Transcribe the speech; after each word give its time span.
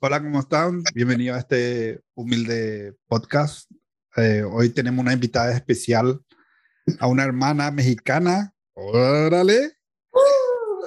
Hola, 0.00 0.20
¿cómo 0.20 0.40
están? 0.40 0.82
Bienvenido 0.92 1.36
a 1.36 1.38
este 1.38 2.00
humilde 2.14 2.96
podcast. 3.06 3.70
Eh, 4.16 4.42
hoy 4.42 4.70
tenemos 4.70 5.00
una 5.04 5.12
invitada 5.12 5.54
especial 5.54 6.20
a 6.98 7.06
una 7.06 7.22
hermana 7.22 7.70
mexicana. 7.70 8.52
Órale. 8.74 9.72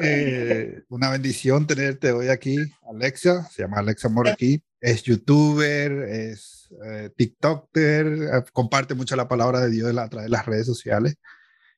Eh, 0.01 0.83
una 0.89 1.09
bendición 1.09 1.65
tenerte 1.65 2.11
hoy 2.11 2.27
aquí, 2.27 2.57
Alexa. 2.89 3.47
Se 3.49 3.61
llama 3.61 3.77
Alexa 3.79 4.09
Morqui. 4.09 4.61
Es 4.81 5.03
youtuber, 5.03 5.91
es 6.09 6.69
eh, 6.85 7.11
TikToker, 7.15 8.07
eh, 8.07 8.43
comparte 8.51 8.93
mucho 8.93 9.15
la 9.15 9.29
palabra 9.29 9.61
de 9.61 9.69
Dios 9.69 9.95
a 9.97 10.09
través 10.09 10.25
de 10.25 10.31
las 10.31 10.45
redes 10.45 10.65
sociales. 10.65 11.15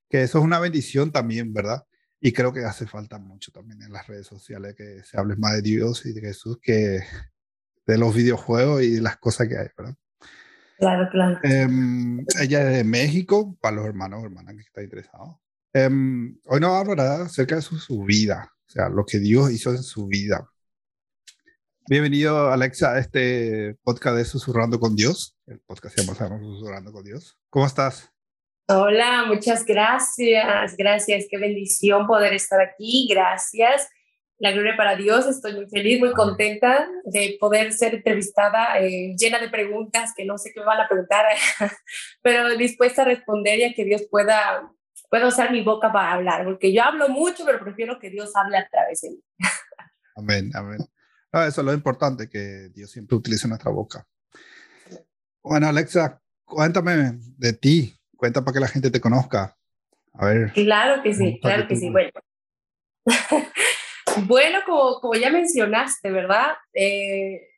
Que 0.10 0.24
eso 0.24 0.40
es 0.40 0.44
una 0.44 0.60
bendición 0.60 1.12
también, 1.12 1.54
¿verdad? 1.54 1.84
Y 2.26 2.32
creo 2.32 2.54
que 2.54 2.64
hace 2.64 2.88
falta 2.88 3.20
mucho 3.20 3.52
también 3.52 3.82
en 3.82 3.92
las 3.92 4.08
redes 4.08 4.28
sociales 4.28 4.76
que 4.76 5.04
se 5.04 5.20
hable 5.20 5.36
más 5.36 5.56
de 5.56 5.62
Dios 5.62 6.06
y 6.06 6.14
de 6.14 6.22
Jesús 6.22 6.58
que 6.62 7.02
de 7.86 7.98
los 7.98 8.16
videojuegos 8.16 8.82
y 8.82 9.02
las 9.02 9.18
cosas 9.18 9.50
que 9.50 9.58
hay, 9.58 9.68
¿verdad? 9.78 9.94
Claro, 10.78 11.10
claro. 11.12 11.38
Em, 11.44 12.26
ella 12.40 12.70
es 12.70 12.78
de 12.78 12.84
México, 12.86 13.58
para 13.60 13.76
los 13.76 13.86
hermanos 13.86 14.24
o 14.24 14.26
hermanas 14.26 14.56
que 14.56 14.62
están 14.62 14.86
interesados. 14.86 15.36
Um, 15.74 16.38
hoy 16.46 16.62
nos 16.62 16.72
hablará 16.72 17.24
acerca 17.24 17.56
de 17.58 17.62
su, 17.62 17.78
su, 17.78 18.02
vida, 18.06 18.50
o 18.68 18.70
sea, 18.70 18.88
lo 18.88 19.06
que 19.06 19.20
Dios 19.20 19.52
hizo 19.52 19.72
en 19.72 19.84
su 19.84 20.08
vida. 20.08 20.50
Bienvenido, 21.90 22.50
Alexa, 22.50 22.94
a 22.94 23.00
este 23.00 23.76
podcast 23.84 24.16
de 24.16 24.24
Susurrando 24.24 24.80
con 24.80 24.96
Dios. 24.96 25.36
El 25.46 25.60
podcast 25.60 25.94
se 25.94 26.06
llama 26.06 26.40
Susurrando 26.40 26.94
con 26.94 27.04
Dios. 27.04 27.38
¿Cómo 27.50 27.66
estás? 27.66 28.13
Hola, 28.70 29.26
muchas 29.28 29.66
gracias, 29.66 30.78
gracias, 30.78 31.26
qué 31.30 31.38
bendición 31.38 32.08
poder 32.08 32.32
estar 32.32 32.62
aquí, 32.62 33.10
gracias. 33.10 33.90
La 34.38 34.54
gloria 34.54 34.78
para 34.78 34.96
Dios, 34.96 35.28
estoy 35.28 35.54
muy 35.54 35.68
feliz, 35.68 36.00
muy 36.00 36.14
contenta 36.14 36.88
de 37.04 37.36
poder 37.42 37.74
ser 37.74 37.96
entrevistada, 37.96 38.80
eh, 38.80 39.16
llena 39.18 39.40
de 39.40 39.50
preguntas 39.50 40.14
que 40.16 40.24
no 40.24 40.38
sé 40.38 40.54
qué 40.54 40.62
me 40.62 40.66
van 40.66 40.80
a 40.80 40.88
preguntar, 40.88 41.26
pero 42.22 42.56
dispuesta 42.56 43.02
a 43.02 43.06
responder 43.06 43.60
y 43.60 43.64
a 43.66 43.74
que 43.74 43.84
Dios 43.84 44.04
pueda, 44.10 44.72
pueda 45.10 45.28
usar 45.28 45.52
mi 45.52 45.62
boca 45.62 45.92
para 45.92 46.14
hablar, 46.14 46.46
porque 46.46 46.72
yo 46.72 46.84
hablo 46.84 47.10
mucho, 47.10 47.44
pero 47.46 47.60
prefiero 47.60 48.00
que 48.00 48.10
Dios 48.10 48.32
hable 48.34 48.58
a 48.58 48.70
través 48.70 49.02
de 49.02 49.10
mí. 49.10 49.24
Amén, 50.16 50.52
amén. 50.56 50.80
No, 51.34 51.44
eso 51.44 51.60
es 51.60 51.66
lo 51.66 51.74
importante, 51.74 52.30
que 52.30 52.70
Dios 52.74 52.92
siempre 52.92 53.18
utilice 53.18 53.46
nuestra 53.46 53.72
boca. 53.72 54.08
Bueno, 55.42 55.68
Alexa, 55.68 56.22
cuéntame 56.46 57.12
de 57.38 57.54
ti, 57.54 58.00
Cuenta 58.24 58.42
para 58.42 58.54
que 58.54 58.62
la 58.62 58.70
gente 58.70 58.90
te 58.90 59.02
conozca. 59.02 59.58
A 60.14 60.28
ver. 60.28 60.54
Claro 60.54 61.04
que 61.04 61.14
sí, 61.14 61.42
claro 61.42 61.68
que 61.68 61.76
sí. 61.76 61.90
Bueno, 61.90 62.10
bueno 64.28 64.60
como, 64.66 65.02
como 65.02 65.14
ya 65.16 65.30
mencionaste, 65.30 66.10
¿verdad? 66.10 66.54
Eh, 66.74 67.50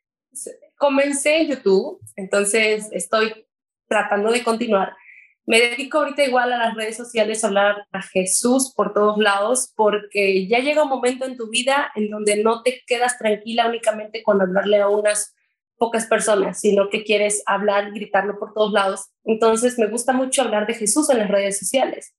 comencé 0.74 1.42
en 1.42 1.50
YouTube, 1.50 2.00
entonces 2.16 2.88
estoy 2.90 3.46
tratando 3.86 4.32
de 4.32 4.42
continuar. 4.42 4.96
Me 5.44 5.60
dedico 5.60 5.98
ahorita 5.98 6.24
igual 6.24 6.52
a 6.52 6.58
las 6.58 6.74
redes 6.74 6.96
sociales 6.96 7.44
a 7.44 7.46
hablar 7.46 7.86
a 7.92 8.02
Jesús 8.02 8.74
por 8.74 8.92
todos 8.92 9.18
lados, 9.18 9.72
porque 9.76 10.48
ya 10.48 10.58
llega 10.58 10.82
un 10.82 10.88
momento 10.88 11.26
en 11.26 11.36
tu 11.36 11.48
vida 11.48 11.92
en 11.94 12.10
donde 12.10 12.42
no 12.42 12.64
te 12.64 12.82
quedas 12.88 13.18
tranquila 13.18 13.68
únicamente 13.68 14.24
con 14.24 14.42
hablarle 14.42 14.80
a 14.80 14.88
unas 14.88 15.35
pocas 15.78 16.06
personas, 16.06 16.60
sino 16.60 16.88
que 16.88 17.04
quieres 17.04 17.42
hablar, 17.46 17.92
gritarlo 17.92 18.38
por 18.38 18.52
todos 18.52 18.72
lados. 18.72 19.10
Entonces, 19.24 19.78
me 19.78 19.86
gusta 19.86 20.12
mucho 20.12 20.42
hablar 20.42 20.66
de 20.66 20.74
Jesús 20.74 21.10
en 21.10 21.18
las 21.18 21.28
redes 21.28 21.58
sociales. 21.58 22.14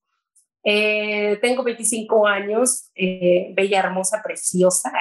Eh, 0.64 1.38
tengo 1.42 1.64
25 1.64 2.28
años, 2.28 2.92
eh, 2.96 3.52
bella, 3.54 3.80
hermosa, 3.80 4.22
preciosa, 4.22 4.92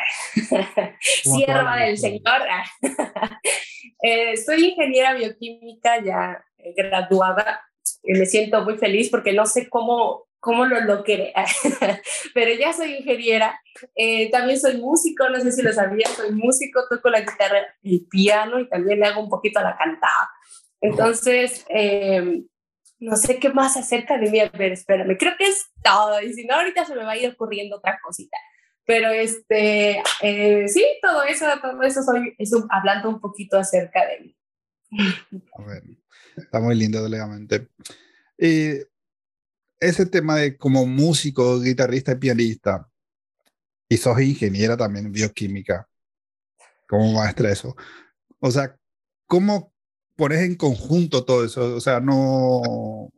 sierva 1.00 1.76
del 1.78 1.98
Señor. 1.98 2.42
eh, 4.02 4.36
soy 4.36 4.66
ingeniera 4.66 5.14
bioquímica 5.14 6.02
ya 6.04 6.44
graduada. 6.76 7.62
me 8.04 8.26
siento 8.26 8.62
muy 8.62 8.78
feliz 8.78 9.10
porque 9.10 9.32
no 9.32 9.44
sé 9.44 9.68
cómo 9.68 10.25
cómo 10.46 10.64
lo 10.64 10.80
logré, 10.80 11.34
pero 12.34 12.54
ya 12.54 12.72
soy 12.72 12.98
ingeniera, 12.98 13.60
eh, 13.96 14.30
también 14.30 14.60
soy 14.60 14.76
músico, 14.76 15.28
no 15.28 15.40
sé 15.40 15.50
si 15.50 15.60
lo 15.60 15.72
sabías, 15.72 16.12
soy 16.12 16.30
músico, 16.30 16.84
toco 16.88 17.10
la 17.10 17.22
guitarra 17.22 17.66
y 17.82 18.06
piano 18.06 18.60
y 18.60 18.68
también 18.68 19.00
le 19.00 19.06
hago 19.06 19.20
un 19.24 19.28
poquito 19.28 19.58
a 19.58 19.64
la 19.64 19.76
cantada. 19.76 20.30
Entonces, 20.80 21.66
eh, 21.68 22.44
no 23.00 23.16
sé 23.16 23.40
qué 23.40 23.48
más 23.48 23.76
acerca 23.76 24.18
de 24.18 24.30
mí, 24.30 24.38
a 24.38 24.48
ver, 24.50 24.70
espérame, 24.70 25.16
creo 25.18 25.32
que 25.36 25.48
es 25.48 25.66
todo, 25.82 26.22
y 26.22 26.32
si 26.32 26.46
no, 26.46 26.54
ahorita 26.54 26.84
se 26.84 26.94
me 26.94 27.02
va 27.02 27.10
a 27.10 27.16
ir 27.16 27.28
ocurriendo 27.28 27.78
otra 27.78 27.98
cosita. 28.00 28.36
Pero 28.84 29.10
este, 29.10 30.00
eh, 30.22 30.68
sí, 30.68 30.86
todo 31.02 31.24
eso, 31.24 31.46
todo 31.60 31.82
eso 31.82 32.04
soy 32.04 32.36
hablando 32.70 33.08
un 33.08 33.20
poquito 33.20 33.58
acerca 33.58 34.06
de 34.06 34.20
mí. 34.20 34.36
A 35.58 35.62
ver, 35.64 35.82
está 36.36 36.60
muy 36.60 36.76
lindo, 36.76 37.02
delegamente. 37.02 37.66
Eh, 38.38 38.84
ese 39.86 40.06
tema 40.06 40.36
de 40.36 40.56
como 40.56 40.86
músico, 40.86 41.60
guitarrista 41.60 42.12
y 42.12 42.16
pianista, 42.16 42.88
y 43.88 43.96
sos 43.96 44.20
ingeniera 44.20 44.76
también 44.76 45.12
bioquímica, 45.12 45.88
como 46.88 47.12
maestra 47.12 47.52
eso. 47.52 47.76
O 48.40 48.50
sea, 48.50 48.76
¿cómo 49.26 49.72
pones 50.16 50.40
en 50.40 50.56
conjunto 50.56 51.24
todo 51.24 51.44
eso? 51.44 51.76
O 51.76 51.80
sea, 51.80 52.00
no, 52.00 53.10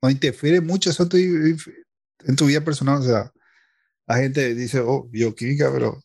no 0.00 0.10
interfiere 0.10 0.60
mucho 0.60 0.90
eso 0.90 1.02
en 1.02 1.08
tu, 1.08 1.16
en 1.16 2.36
tu 2.36 2.46
vida 2.46 2.60
personal. 2.60 3.00
O 3.00 3.04
sea, 3.04 3.32
la 4.06 4.16
gente 4.16 4.54
dice, 4.54 4.80
oh, 4.80 5.08
bioquímica, 5.08 5.70
pero 5.72 6.00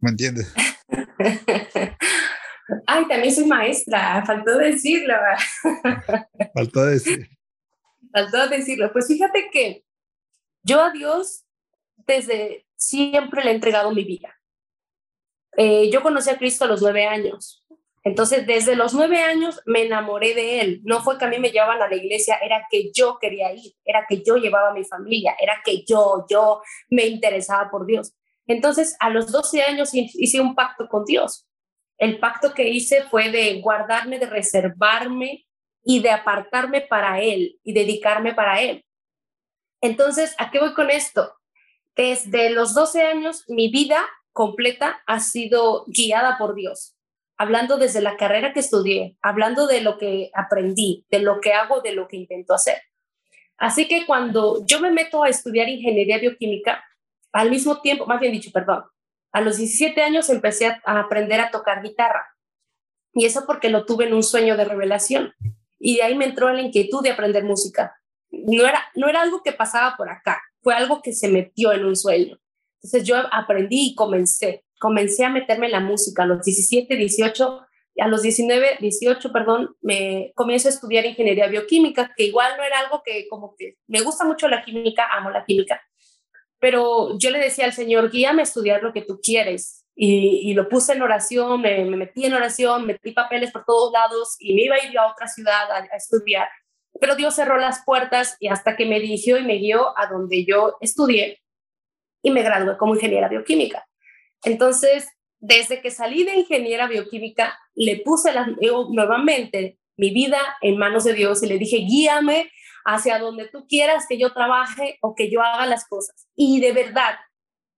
¿me 0.00 0.10
entiendes? 0.10 0.52
Ay, 2.86 3.08
también 3.08 3.34
soy 3.34 3.46
maestra, 3.46 4.24
faltó 4.26 4.58
decirlo. 4.58 5.14
faltó 6.54 6.84
decir 6.84 7.28
faltó 8.12 8.48
decirlo. 8.48 8.92
Pues 8.92 9.08
fíjate 9.08 9.50
que 9.50 9.84
yo 10.62 10.80
a 10.80 10.90
Dios 10.90 11.44
desde 12.06 12.66
siempre 12.76 13.44
le 13.44 13.50
he 13.50 13.54
entregado 13.54 13.90
mi 13.92 14.04
vida. 14.04 14.38
Eh, 15.56 15.90
yo 15.90 16.02
conocí 16.02 16.30
a 16.30 16.38
Cristo 16.38 16.64
a 16.64 16.68
los 16.68 16.82
nueve 16.82 17.06
años. 17.06 17.64
Entonces, 18.04 18.46
desde 18.46 18.74
los 18.74 18.94
nueve 18.94 19.22
años 19.22 19.60
me 19.64 19.82
enamoré 19.82 20.34
de 20.34 20.60
Él. 20.60 20.80
No 20.84 21.02
fue 21.02 21.18
que 21.18 21.24
a 21.24 21.28
mí 21.28 21.38
me 21.38 21.50
llevaban 21.50 21.80
a 21.80 21.88
la 21.88 21.94
iglesia, 21.94 22.36
era 22.42 22.66
que 22.68 22.90
yo 22.92 23.18
quería 23.20 23.52
ir, 23.52 23.74
era 23.84 24.06
que 24.08 24.22
yo 24.22 24.36
llevaba 24.36 24.70
a 24.70 24.74
mi 24.74 24.84
familia, 24.84 25.36
era 25.40 25.62
que 25.64 25.84
yo, 25.84 26.26
yo 26.28 26.62
me 26.90 27.06
interesaba 27.06 27.70
por 27.70 27.86
Dios. 27.86 28.12
Entonces, 28.46 28.96
a 28.98 29.08
los 29.08 29.30
doce 29.30 29.62
años 29.62 29.90
hice 29.94 30.40
un 30.40 30.56
pacto 30.56 30.88
con 30.88 31.04
Dios. 31.04 31.46
El 31.96 32.18
pacto 32.18 32.54
que 32.54 32.68
hice 32.68 33.04
fue 33.04 33.30
de 33.30 33.60
guardarme, 33.60 34.18
de 34.18 34.26
reservarme 34.26 35.46
y 35.84 36.00
de 36.00 36.10
apartarme 36.10 36.82
para 36.82 37.20
Él 37.20 37.58
y 37.62 37.72
dedicarme 37.72 38.34
para 38.34 38.60
Él. 38.60 38.84
Entonces, 39.80 40.34
¿a 40.38 40.50
qué 40.50 40.60
voy 40.60 40.74
con 40.74 40.90
esto? 40.90 41.34
Desde 41.96 42.50
los 42.50 42.74
12 42.74 43.02
años, 43.02 43.44
mi 43.48 43.70
vida 43.70 44.08
completa 44.32 45.02
ha 45.06 45.20
sido 45.20 45.84
guiada 45.86 46.38
por 46.38 46.54
Dios, 46.54 46.94
hablando 47.36 47.76
desde 47.76 48.00
la 48.00 48.16
carrera 48.16 48.52
que 48.52 48.60
estudié, 48.60 49.16
hablando 49.20 49.66
de 49.66 49.80
lo 49.80 49.98
que 49.98 50.30
aprendí, 50.34 51.04
de 51.10 51.18
lo 51.18 51.40
que 51.40 51.52
hago, 51.52 51.80
de 51.80 51.92
lo 51.92 52.08
que 52.08 52.16
intento 52.16 52.54
hacer. 52.54 52.80
Así 53.58 53.88
que 53.88 54.06
cuando 54.06 54.64
yo 54.64 54.80
me 54.80 54.90
meto 54.90 55.22
a 55.22 55.28
estudiar 55.28 55.68
ingeniería 55.68 56.18
bioquímica, 56.18 56.82
al 57.32 57.50
mismo 57.50 57.80
tiempo, 57.80 58.06
más 58.06 58.20
bien 58.20 58.32
dicho, 58.32 58.50
perdón, 58.52 58.84
a 59.32 59.40
los 59.40 59.56
17 59.56 60.02
años 60.02 60.30
empecé 60.30 60.66
a 60.66 61.00
aprender 61.00 61.40
a 61.40 61.50
tocar 61.50 61.82
guitarra. 61.82 62.26
Y 63.14 63.26
eso 63.26 63.44
porque 63.46 63.68
lo 63.68 63.84
tuve 63.84 64.06
en 64.06 64.14
un 64.14 64.22
sueño 64.22 64.56
de 64.56 64.64
revelación 64.64 65.34
y 65.84 65.96
de 65.96 66.02
ahí 66.04 66.14
me 66.14 66.26
entró 66.26 66.50
la 66.52 66.62
inquietud 66.62 67.02
de 67.02 67.10
aprender 67.10 67.42
música. 67.42 67.92
No 68.30 68.64
era, 68.64 68.82
no 68.94 69.08
era 69.08 69.20
algo 69.20 69.42
que 69.42 69.52
pasaba 69.52 69.96
por 69.96 70.08
acá, 70.08 70.40
fue 70.62 70.74
algo 70.74 71.02
que 71.02 71.12
se 71.12 71.28
metió 71.28 71.72
en 71.72 71.84
un 71.84 71.96
sueño. 71.96 72.38
Entonces 72.76 73.04
yo 73.04 73.16
aprendí 73.32 73.88
y 73.88 73.94
comencé, 73.96 74.64
comencé 74.78 75.24
a 75.24 75.30
meterme 75.30 75.66
en 75.66 75.72
la 75.72 75.80
música 75.80 76.22
a 76.22 76.26
los 76.26 76.44
17, 76.44 76.96
18, 76.96 77.60
a 77.98 78.08
los 78.08 78.22
19, 78.22 78.78
18, 78.80 79.32
perdón, 79.32 79.76
me 79.80 80.32
comienzo 80.36 80.68
a 80.68 80.70
estudiar 80.70 81.04
ingeniería 81.04 81.48
bioquímica, 81.48 82.12
que 82.16 82.24
igual 82.24 82.52
no 82.56 82.62
era 82.62 82.78
algo 82.78 83.02
que 83.04 83.26
como 83.28 83.56
que 83.58 83.76
me 83.88 84.00
gusta 84.02 84.24
mucho 84.24 84.48
la 84.48 84.64
química, 84.64 85.08
amo 85.10 85.30
la 85.30 85.44
química, 85.44 85.82
pero 86.60 87.18
yo 87.18 87.30
le 87.30 87.40
decía 87.40 87.64
al 87.64 87.72
Señor, 87.72 88.10
guíame 88.10 88.42
a 88.42 88.44
estudiar 88.44 88.84
lo 88.84 88.92
que 88.92 89.02
tú 89.02 89.20
quieres, 89.20 89.81
y, 89.94 90.54
lo 90.54 90.68
puse 90.68 90.94
en 90.94 91.02
oración, 91.02 91.60
me, 91.60 91.84
metí 91.84 92.24
en 92.24 92.34
oración, 92.34 92.86
metí 92.86 93.12
papeles 93.12 93.52
por 93.52 93.64
todos 93.64 93.92
lados 93.92 94.36
y 94.38 94.54
me 94.54 94.62
iba 94.62 94.76
a 94.76 94.84
ir 94.84 94.98
a 94.98 95.10
otra 95.10 95.28
ciudad 95.28 95.70
a, 95.70 95.96
estudiar. 95.96 96.48
Pero 97.00 97.14
Dios 97.14 97.34
cerró 97.34 97.58
las 97.58 97.84
puertas 97.84 98.36
y 98.40 98.48
hasta 98.48 98.76
que 98.76 98.86
me 98.86 99.00
dirigió 99.00 99.38
y 99.38 99.44
me 99.44 99.56
guió 99.56 99.96
a 99.98 100.06
donde 100.06 100.44
yo 100.44 100.76
estudié 100.80 101.42
y 102.22 102.30
me 102.30 102.42
gradué 102.42 102.76
como 102.78 102.94
ingeniera 102.94 103.28
bioquímica. 103.28 103.86
Entonces, 104.44 105.08
desde 105.38 105.80
que 105.80 105.90
salí 105.90 106.24
de 106.24 106.36
ingeniera 106.36 106.86
bioquímica, 106.86 107.58
le 107.74 107.98
puse 107.98 108.32
la, 108.32 108.46
nuevamente 108.90 109.78
mi 109.96 110.10
vida 110.10 110.40
en 110.60 110.78
manos 110.78 111.04
de 111.04 111.14
Dios 111.14 111.42
y 111.42 111.46
le 111.46 111.58
dije, 111.58 111.78
guíame 111.78 112.50
hacia 112.84 113.18
donde 113.18 113.48
tú 113.48 113.66
quieras 113.68 114.06
que 114.08 114.18
yo 114.18 114.32
trabaje 114.32 114.98
o 115.00 115.14
que 115.14 115.30
yo 115.30 115.42
haga 115.42 115.66
las 115.66 115.86
cosas. 115.86 116.28
Y 116.34 116.60
de 116.60 116.72
verdad, 116.72 117.16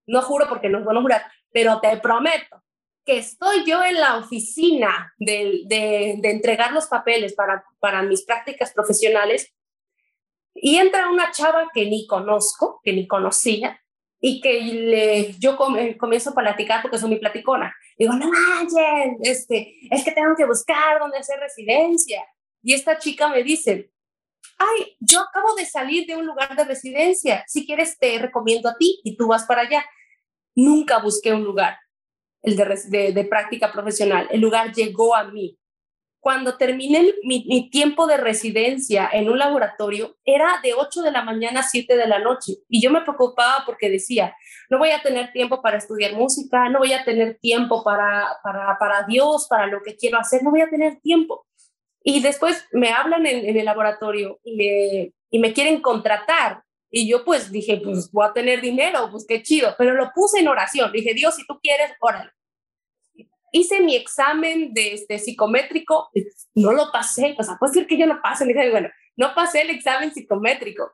no 0.06 0.22
juro 0.22 0.46
porque 0.48 0.68
no 0.68 0.78
es 0.78 0.84
bueno 0.84 1.02
jurar, 1.02 1.24
pero 1.54 1.80
te 1.80 1.96
prometo 1.98 2.64
que 3.06 3.18
estoy 3.18 3.64
yo 3.64 3.82
en 3.84 4.00
la 4.00 4.16
oficina 4.16 5.14
de, 5.18 6.18
entregar 6.24 6.72
los 6.72 6.86
papeles 6.86 7.34
para, 7.34 8.02
mis 8.02 8.24
prácticas 8.24 8.72
profesionales 8.72 9.54
y 10.52 10.78
entra 10.78 11.10
una 11.10 11.30
chava 11.30 11.70
que 11.72 11.86
ni 11.86 12.08
conozco, 12.08 12.80
que 12.82 12.92
ni 12.92 13.06
conocía, 13.06 13.80
y 14.20 14.40
que 14.40 15.34
yo 15.38 15.56
comienzo 15.56 16.30
a 16.30 16.34
platicar 16.34 16.82
porque 16.82 16.98
soy 16.98 17.10
mi 17.10 17.16
platicona. 17.16 17.74
Digo, 17.98 18.14
no 18.14 18.30
manches, 18.30 19.18
este, 19.20 19.76
es 19.90 20.02
que 20.02 20.12
tengo 20.12 20.34
que 20.34 20.46
buscar 20.46 20.98
dónde 20.98 21.18
hacer 21.18 21.38
residencia. 21.38 22.24
Y 22.62 22.72
esta 22.72 22.98
chica 22.98 23.28
me 23.28 23.42
dice, 23.42 23.92
ay, 24.56 24.96
yo 24.98 25.20
acabo 25.20 25.54
de 25.54 25.66
salir 25.66 26.06
de 26.06 26.16
un 26.16 26.24
lugar 26.24 26.56
de 26.56 26.64
residencia, 26.64 27.44
si 27.46 27.66
quieres 27.66 27.98
te 27.98 28.18
recomiendo 28.18 28.68
a 28.70 28.76
ti 28.76 29.00
y 29.04 29.16
tú 29.16 29.28
vas 29.28 29.44
para 29.44 29.62
allá. 29.62 29.84
Nunca 30.54 30.98
busqué 30.98 31.32
un 31.32 31.44
lugar, 31.44 31.76
el 32.42 32.56
de, 32.56 33.12
de, 33.12 33.24
práctica 33.24 33.72
profesional, 33.72 34.28
el 34.30 34.40
lugar 34.40 34.72
llegó 34.72 35.14
a 35.14 35.24
mí. 35.24 35.58
Cuando 36.20 36.56
terminé 36.56 37.12
mi, 37.22 37.44
mi, 37.46 37.68
tiempo 37.68 38.06
de 38.06 38.16
residencia 38.16 39.10
en 39.12 39.28
un 39.28 39.38
laboratorio, 39.38 40.16
era 40.24 40.58
de 40.62 40.72
8 40.72 41.02
de 41.02 41.10
la 41.10 41.22
mañana 41.22 41.60
a 41.60 41.64
7 41.64 41.96
de 41.96 42.06
la 42.06 42.18
noche. 42.18 42.54
Y 42.68 42.80
yo 42.80 42.90
me 42.90 43.02
preocupaba 43.02 43.62
porque 43.66 43.90
decía, 43.90 44.34
no 44.70 44.78
voy 44.78 44.90
a 44.90 45.02
tener 45.02 45.32
tiempo 45.32 45.60
para 45.60 45.76
estudiar 45.76 46.14
música, 46.14 46.70
no 46.70 46.78
voy 46.78 46.94
a 46.94 47.04
tener 47.04 47.38
tiempo 47.40 47.84
para, 47.84 48.38
para, 48.42 48.78
para 48.78 49.02
Dios, 49.02 49.46
para 49.50 49.66
lo 49.66 49.82
que 49.82 49.96
quiero 49.96 50.18
hacer, 50.18 50.42
no 50.42 50.50
voy 50.50 50.62
a 50.62 50.70
tener 50.70 50.98
tiempo. 51.00 51.46
Y 52.02 52.20
después 52.20 52.66
me 52.72 52.90
hablan 52.90 53.26
en, 53.26 53.46
en 53.46 53.56
el 53.58 53.64
laboratorio 53.66 54.40
y 54.44 54.56
me, 54.56 55.12
y 55.30 55.38
me 55.38 55.52
quieren 55.52 55.80
contratar. 55.80 56.63
Y 56.96 57.08
yo 57.08 57.24
pues 57.24 57.50
dije, 57.50 57.80
pues 57.82 58.08
voy 58.12 58.24
a 58.24 58.32
tener 58.32 58.60
dinero, 58.60 59.08
pues 59.10 59.26
qué 59.26 59.42
chido, 59.42 59.74
pero 59.76 59.94
lo 59.94 60.12
puse 60.14 60.38
en 60.38 60.46
oración. 60.46 60.92
Dije, 60.92 61.12
Dios, 61.12 61.34
si 61.34 61.44
tú 61.44 61.58
quieres, 61.60 61.90
órale. 62.00 62.30
Hice 63.50 63.80
mi 63.80 63.96
examen 63.96 64.72
de 64.72 64.94
este, 64.94 65.18
psicométrico, 65.18 66.10
no 66.54 66.72
lo 66.72 66.92
pasé, 66.92 67.34
o 67.36 67.42
sea, 67.42 67.56
puede 67.58 67.72
ser 67.72 67.88
que 67.88 67.98
yo 67.98 68.06
no 68.06 68.20
pase. 68.22 68.44
Dije, 68.44 68.70
bueno, 68.70 68.90
no 69.16 69.34
pasé 69.34 69.62
el 69.62 69.70
examen 69.70 70.14
psicométrico. 70.14 70.92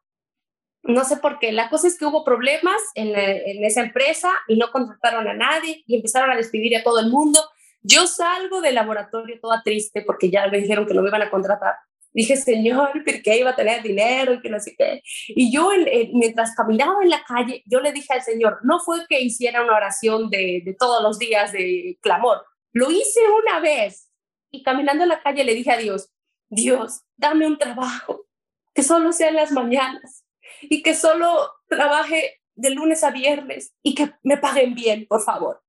No 0.84 1.04
sé 1.04 1.18
por 1.18 1.38
qué. 1.38 1.52
La 1.52 1.68
cosa 1.68 1.86
es 1.86 1.98
que 1.98 2.06
hubo 2.06 2.24
problemas 2.24 2.80
en, 2.94 3.14
en 3.14 3.62
esa 3.62 3.82
empresa 3.82 4.30
y 4.48 4.56
no 4.56 4.70
contrataron 4.72 5.28
a 5.28 5.34
nadie 5.34 5.84
y 5.86 5.96
empezaron 5.96 6.30
a 6.30 6.36
despedir 6.36 6.74
a 6.78 6.82
todo 6.82 6.98
el 6.98 7.10
mundo 7.10 7.40
yo 7.82 8.06
salgo 8.06 8.60
del 8.60 8.74
laboratorio 8.74 9.40
toda 9.40 9.62
triste 9.62 10.02
porque 10.02 10.30
ya 10.30 10.46
me 10.48 10.60
dijeron 10.60 10.86
que 10.86 10.94
no 10.94 11.02
me 11.02 11.08
iban 11.08 11.22
a 11.22 11.30
contratar. 11.30 11.76
Dije, 12.12 12.36
Señor, 12.36 12.92
¿por 13.04 13.22
qué 13.22 13.38
iba 13.38 13.50
a 13.50 13.56
tener 13.56 13.82
dinero 13.82 14.34
y 14.34 14.40
que 14.40 14.50
no 14.50 14.58
sé 14.58 14.74
qué? 14.76 15.02
Y 15.28 15.52
yo, 15.52 15.70
mientras 16.12 16.54
caminaba 16.54 17.02
en 17.02 17.10
la 17.10 17.22
calle, 17.24 17.62
yo 17.66 17.80
le 17.80 17.92
dije 17.92 18.12
al 18.12 18.22
Señor, 18.22 18.58
no 18.62 18.80
fue 18.80 19.06
que 19.08 19.20
hiciera 19.20 19.62
una 19.62 19.76
oración 19.76 20.28
de, 20.30 20.62
de 20.64 20.74
todos 20.74 21.02
los 21.02 21.18
días 21.18 21.52
de 21.52 21.98
clamor, 22.00 22.44
lo 22.72 22.90
hice 22.90 23.20
una 23.44 23.60
vez. 23.60 24.08
Y 24.50 24.62
caminando 24.62 25.04
en 25.04 25.10
la 25.10 25.22
calle 25.22 25.44
le 25.44 25.54
dije 25.54 25.70
a 25.70 25.76
Dios, 25.76 26.10
Dios, 26.48 27.02
dame 27.16 27.46
un 27.46 27.58
trabajo, 27.58 28.26
que 28.74 28.82
solo 28.82 29.12
sea 29.12 29.28
en 29.28 29.36
las 29.36 29.52
mañanas 29.52 30.24
y 30.62 30.82
que 30.82 30.94
solo 30.94 31.52
trabaje 31.68 32.40
de 32.54 32.70
lunes 32.70 33.04
a 33.04 33.10
viernes 33.10 33.72
y 33.82 33.94
que 33.94 34.12
me 34.22 34.36
paguen 34.36 34.74
bien, 34.74 35.06
por 35.06 35.22
favor. 35.22 35.62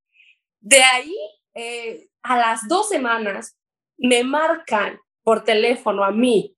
De 0.60 0.82
ahí 0.82 1.16
eh, 1.54 2.10
a 2.24 2.38
las 2.38 2.68
dos 2.68 2.90
semanas 2.90 3.58
me 3.98 4.24
marcan 4.24 5.00
por 5.24 5.44
teléfono 5.44 6.04
a 6.04 6.12
mí. 6.12 6.56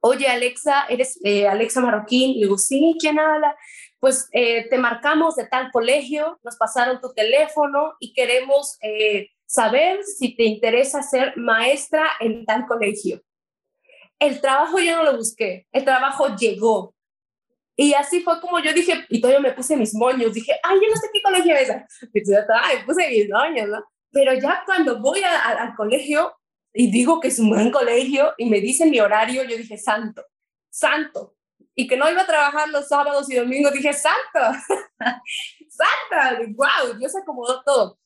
Oye, 0.00 0.28
Alexa, 0.28 0.86
¿eres 0.88 1.18
eh, 1.24 1.46
Alexa 1.46 1.80
Marroquín? 1.80 2.30
Y 2.30 2.42
digo, 2.42 2.56
sí, 2.56 2.96
¿quién 2.98 3.18
habla? 3.18 3.54
Pues 3.98 4.28
eh, 4.32 4.66
te 4.68 4.78
marcamos 4.78 5.36
de 5.36 5.46
tal 5.46 5.70
colegio, 5.70 6.38
nos 6.42 6.56
pasaron 6.56 7.00
tu 7.00 7.12
teléfono 7.12 7.94
y 8.00 8.14
queremos 8.14 8.78
saber 9.50 10.04
si 10.04 10.36
te 10.36 10.44
interesa 10.44 11.02
ser 11.02 11.36
maestra 11.36 12.08
en 12.20 12.46
tal 12.46 12.66
colegio. 12.66 13.20
El 14.20 14.40
trabajo 14.40 14.78
yo 14.78 14.96
no 14.96 15.02
lo 15.02 15.16
busqué, 15.16 15.66
el 15.72 15.84
trabajo 15.84 16.36
llegó. 16.36 16.94
Y 17.74 17.94
así 17.94 18.20
fue 18.20 18.40
como 18.40 18.60
yo 18.60 18.72
dije, 18.72 19.06
y 19.08 19.20
todavía 19.20 19.40
me 19.40 19.52
puse 19.52 19.76
mis 19.76 19.94
moños, 19.94 20.34
dije, 20.34 20.52
ay, 20.62 20.76
yo 20.76 20.88
no 20.88 20.96
sé 20.96 21.08
qué 21.12 21.22
colegio 21.22 21.56
es. 21.56 21.70
Ay, 22.62 22.78
me 22.78 22.84
puse 22.84 23.08
mis 23.08 23.28
moños, 23.28 23.68
¿no? 23.68 23.82
Pero 24.12 24.34
ya 24.34 24.62
cuando 24.66 25.00
voy 25.00 25.22
a, 25.22 25.34
a, 25.34 25.62
al 25.62 25.74
colegio 25.74 26.32
y 26.72 26.90
digo 26.90 27.20
que 27.20 27.28
es 27.28 27.38
un 27.38 27.50
buen 27.50 27.70
colegio 27.70 28.32
y 28.38 28.48
me 28.48 28.60
dicen 28.60 28.90
mi 28.90 29.00
horario, 29.00 29.42
yo 29.44 29.56
dije, 29.56 29.76
santo, 29.76 30.24
santo. 30.68 31.34
Y 31.74 31.86
que 31.86 31.96
no 31.96 32.10
iba 32.10 32.22
a 32.22 32.26
trabajar 32.26 32.68
los 32.68 32.88
sábados 32.88 33.30
y 33.30 33.36
domingos, 33.36 33.72
dije, 33.72 33.92
santo, 33.92 34.58
santa, 35.68 36.40
wow, 36.54 36.96
Dios 36.98 37.14
acomodó 37.16 37.62
todo. 37.62 37.98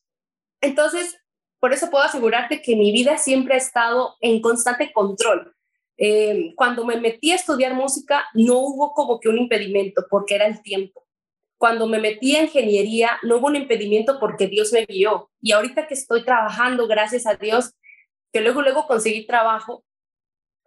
Entonces, 0.60 1.18
por 1.60 1.72
eso 1.72 1.90
puedo 1.90 2.04
asegurarte 2.04 2.62
que 2.62 2.76
mi 2.76 2.92
vida 2.92 3.18
siempre 3.18 3.54
ha 3.54 3.58
estado 3.58 4.16
en 4.20 4.40
constante 4.40 4.92
control. 4.92 5.54
Eh, 5.96 6.52
cuando 6.56 6.84
me 6.84 7.00
metí 7.00 7.32
a 7.32 7.36
estudiar 7.36 7.74
música, 7.74 8.24
no 8.34 8.58
hubo 8.58 8.92
como 8.94 9.20
que 9.20 9.28
un 9.28 9.38
impedimento, 9.38 10.06
porque 10.10 10.34
era 10.34 10.46
el 10.46 10.62
tiempo. 10.62 11.06
Cuando 11.56 11.86
me 11.86 11.98
metí 11.98 12.36
a 12.36 12.42
ingeniería, 12.42 13.18
no 13.22 13.36
hubo 13.36 13.46
un 13.46 13.56
impedimento 13.56 14.18
porque 14.18 14.46
Dios 14.46 14.72
me 14.72 14.84
guió. 14.84 15.30
Y 15.40 15.52
ahorita 15.52 15.86
que 15.86 15.94
estoy 15.94 16.24
trabajando, 16.24 16.86
gracias 16.86 17.26
a 17.26 17.36
Dios, 17.36 17.72
que 18.34 18.40
luego, 18.40 18.62
luego 18.62 18.88
conseguí 18.88 19.26
trabajo, 19.26 19.84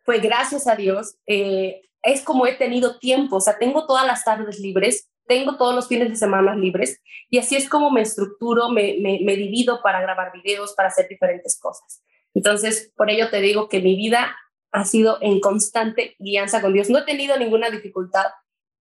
fue 0.06 0.20
gracias 0.20 0.68
a 0.68 0.78
Dios, 0.78 1.18
eh, 1.28 1.82
es 2.02 2.22
como 2.22 2.48
he 2.48 2.54
tenido 2.54 2.98
tiempo, 2.98 3.36
o 3.36 3.42
sea, 3.42 3.60
tengo 3.60 3.86
todas 3.86 4.08
las 4.08 4.24
tardes 4.24 4.58
libres, 4.60 5.10
tengo 5.28 5.58
todos 5.58 5.76
los 5.76 5.90
fines 5.90 6.08
de 6.08 6.16
semana 6.16 6.56
libres 6.56 7.02
y 7.30 7.40
así 7.40 7.58
es 7.58 7.68
como 7.68 7.92
me 7.92 8.04
estructuro, 8.04 8.70
me, 8.70 8.96
me, 9.02 9.36
divido 9.36 9.82
para 9.82 10.00
grabar 10.00 10.32
videos, 10.32 10.74
para 10.76 10.88
hacer 10.88 11.10
diferentes 11.10 11.60
cosas. 11.60 12.02
Entonces, 12.34 12.94
por 12.96 13.10
ello 13.10 13.30
te 13.30 13.42
digo 13.42 13.68
que 13.68 13.82
mi 13.82 13.98
vida 13.98 14.34
ha 14.72 14.86
sido 14.86 15.18
en 15.20 15.42
constante 15.42 16.16
guianza 16.20 16.62
con 16.62 16.72
Dios. 16.72 16.90
No 16.90 17.00
he 17.00 17.04
tenido 17.04 17.38
ninguna 17.38 17.70
dificultad 17.70 18.28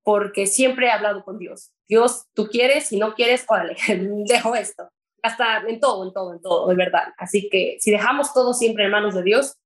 porque 0.04 0.46
siempre 0.46 0.86
he 0.86 0.90
hablado 0.92 1.24
con 1.24 1.38
Dios. 1.38 1.72
Dios, 1.88 2.26
tú 2.34 2.46
quieres, 2.46 2.86
si 2.86 2.98
no 3.00 3.14
quieres, 3.14 3.44
órale, 3.48 3.76
dejo 4.28 4.54
esto. 4.54 4.88
Hasta 5.26 5.58
en 5.68 5.80
todo, 5.80 6.06
en 6.06 6.12
todo, 6.12 6.34
en 6.34 6.40
todo, 6.40 6.68
de 6.68 6.74
verdad. 6.74 7.14
Así 7.18 7.48
que 7.50 7.76
si 7.80 7.90
dejamos 7.90 8.32
todo 8.32 8.54
siempre 8.54 8.84
en 8.84 8.90
manos 8.90 9.14
de 9.14 9.22
Dios, 9.22 9.56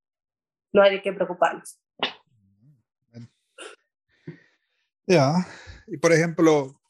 no 0.72 0.82
hay 0.82 0.92
de 0.92 1.02
qué 1.02 1.12
preocuparnos. 1.12 1.78
Ya, 5.06 5.34
y 5.88 5.96
por 5.96 6.12
ejemplo, 6.12 6.80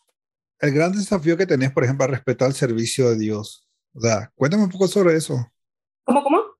el 0.58 0.72
gran 0.72 0.92
desafío 0.92 1.36
que 1.36 1.46
tenés, 1.46 1.72
por 1.72 1.84
ejemplo, 1.84 2.06
respecto 2.06 2.44
al 2.44 2.52
servicio 2.52 3.10
de 3.10 3.18
Dios. 3.18 3.66
O 3.94 4.00
sea, 4.00 4.30
cuéntame 4.34 4.64
un 4.64 4.70
poco 4.70 4.86
sobre 4.86 5.16
eso. 5.16 5.46
¿Cómo, 6.04 6.22
cómo? 6.22 6.50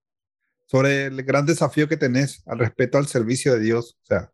sobre 0.71 1.07
el 1.07 1.25
gran 1.25 1.45
desafío 1.45 1.89
que 1.89 1.97
tenés 1.97 2.45
al 2.47 2.61
respecto 2.61 2.97
al 2.97 3.09
servicio 3.09 3.55
de 3.55 3.59
Dios. 3.61 3.99
O 4.05 4.07
sea, 4.07 4.33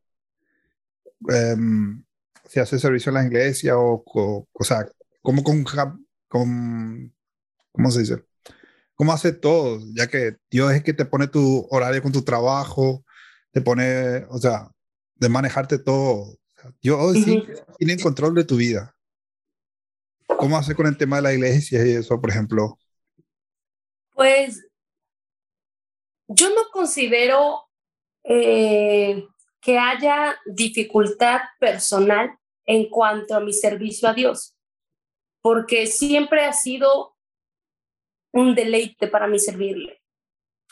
um, 1.54 2.04
si 2.46 2.60
haces 2.60 2.82
servicio 2.82 3.08
en 3.08 3.14
la 3.14 3.24
iglesia 3.24 3.78
o, 3.78 4.02
o, 4.04 4.46
o 4.52 4.64
sea, 4.64 4.86
¿cómo, 5.22 5.42
con, 5.42 5.64
con, 6.28 7.14
¿cómo 7.76 7.90
se 7.90 8.00
dice? 8.00 8.24
¿Cómo 8.94 9.12
hace 9.12 9.32
todo? 9.32 9.78
Ya 9.94 10.06
que 10.06 10.36
Dios 10.50 10.72
es 10.72 10.82
que 10.82 10.94
te 10.94 11.04
pone 11.04 11.28
tu 11.28 11.66
horario 11.70 12.02
con 12.02 12.10
tu 12.10 12.24
trabajo, 12.24 13.04
te 13.52 13.60
pone, 13.60 14.24
o 14.30 14.38
sea, 14.38 14.70
de 15.14 15.28
manejarte 15.28 15.78
todo. 15.78 16.34
Dios 16.80 17.12
sí 17.12 17.44
tiene 17.78 17.98
control 17.98 18.34
de 18.34 18.44
tu 18.44 18.56
vida. 18.56 18.96
¿Cómo 20.26 20.56
hace 20.56 20.74
con 20.74 20.86
el 20.86 20.96
tema 20.96 21.16
de 21.16 21.22
la 21.22 21.34
iglesia 21.34 21.86
y 21.86 21.92
eso, 21.92 22.18
por 22.18 22.30
ejemplo? 22.30 22.78
Pues 24.14 24.66
yo 26.26 26.48
no 26.48 26.70
considero 26.72 27.68
eh, 28.24 29.22
que 29.60 29.78
haya 29.78 30.34
dificultad 30.46 31.40
personal 31.60 32.38
en 32.64 32.88
cuanto 32.88 33.36
a 33.36 33.40
mi 33.40 33.52
servicio 33.52 34.08
a 34.08 34.14
Dios, 34.14 34.56
porque 35.42 35.86
siempre 35.86 36.46
ha 36.46 36.54
sido 36.54 37.15
un 38.36 38.54
deleite 38.54 39.08
para 39.08 39.26
mí 39.26 39.38
servirle. 39.38 40.02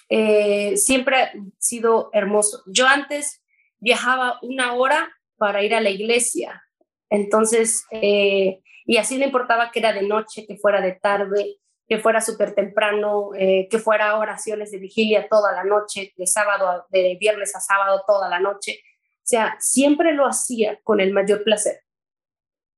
Eh, 0.09 0.77
siempre 0.77 1.17
ha 1.17 1.33
sido 1.59 2.11
hermoso. 2.13 2.63
Yo 2.67 2.87
antes 2.87 3.43
viajaba 3.79 4.39
una 4.43 4.75
hora 4.75 5.11
para 5.37 5.63
ir 5.63 5.75
a 5.75 5.81
la 5.81 5.91
iglesia, 5.91 6.63
entonces, 7.11 7.85
eh, 7.91 8.61
y 8.87 8.97
así 8.97 9.19
no 9.19 9.25
importaba 9.25 9.71
que 9.71 9.79
era 9.79 9.93
de 9.93 10.03
noche, 10.03 10.47
que 10.47 10.57
fuera 10.57 10.81
de 10.81 10.93
tarde, 10.93 11.59
que 11.89 11.99
fuera 11.99 12.21
súper 12.21 12.55
temprano, 12.55 13.31
eh, 13.37 13.69
que 13.71 13.79
fuera 13.79 14.19
oraciones 14.19 14.71
de 14.71 14.79
vigilia 14.79 15.29
toda 15.29 15.53
la 15.53 15.65
noche, 15.65 16.13
de 16.17 16.27
sábado, 16.27 16.87
de 16.91 17.17
viernes 17.21 17.55
a 17.57 17.61
sábado 17.61 18.03
toda 18.07 18.29
la 18.29 18.41
noche. 18.41 18.81
O 18.83 19.27
sea, 19.27 19.57
siempre 19.61 20.13
lo 20.13 20.27
hacía 20.27 20.81
con 20.83 21.01
el 21.01 21.13
mayor 21.13 21.45
placer. 21.45 21.84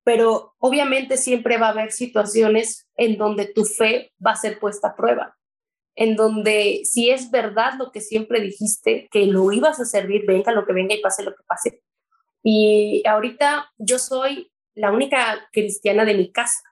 Pero 0.06 0.54
obviamente 0.60 1.16
siempre 1.16 1.58
va 1.58 1.66
a 1.66 1.70
haber 1.70 1.90
situaciones 1.90 2.88
en 2.94 3.18
donde 3.18 3.46
tu 3.46 3.64
fe 3.64 4.12
va 4.24 4.30
a 4.30 4.36
ser 4.36 4.60
puesta 4.60 4.90
a 4.90 4.94
prueba, 4.94 5.36
en 5.96 6.14
donde 6.14 6.82
si 6.84 7.10
es 7.10 7.32
verdad 7.32 7.72
lo 7.76 7.90
que 7.90 8.00
siempre 8.00 8.40
dijiste, 8.40 9.08
que 9.10 9.26
lo 9.26 9.50
ibas 9.50 9.80
a 9.80 9.84
servir, 9.84 10.24
venga 10.24 10.52
lo 10.52 10.64
que 10.64 10.72
venga 10.72 10.94
y 10.94 11.00
pase 11.00 11.24
lo 11.24 11.34
que 11.34 11.42
pase. 11.44 11.82
Y 12.44 13.02
ahorita 13.04 13.72
yo 13.78 13.98
soy 13.98 14.52
la 14.74 14.92
única 14.92 15.48
cristiana 15.50 16.04
de 16.04 16.14
mi 16.14 16.30
casa. 16.30 16.62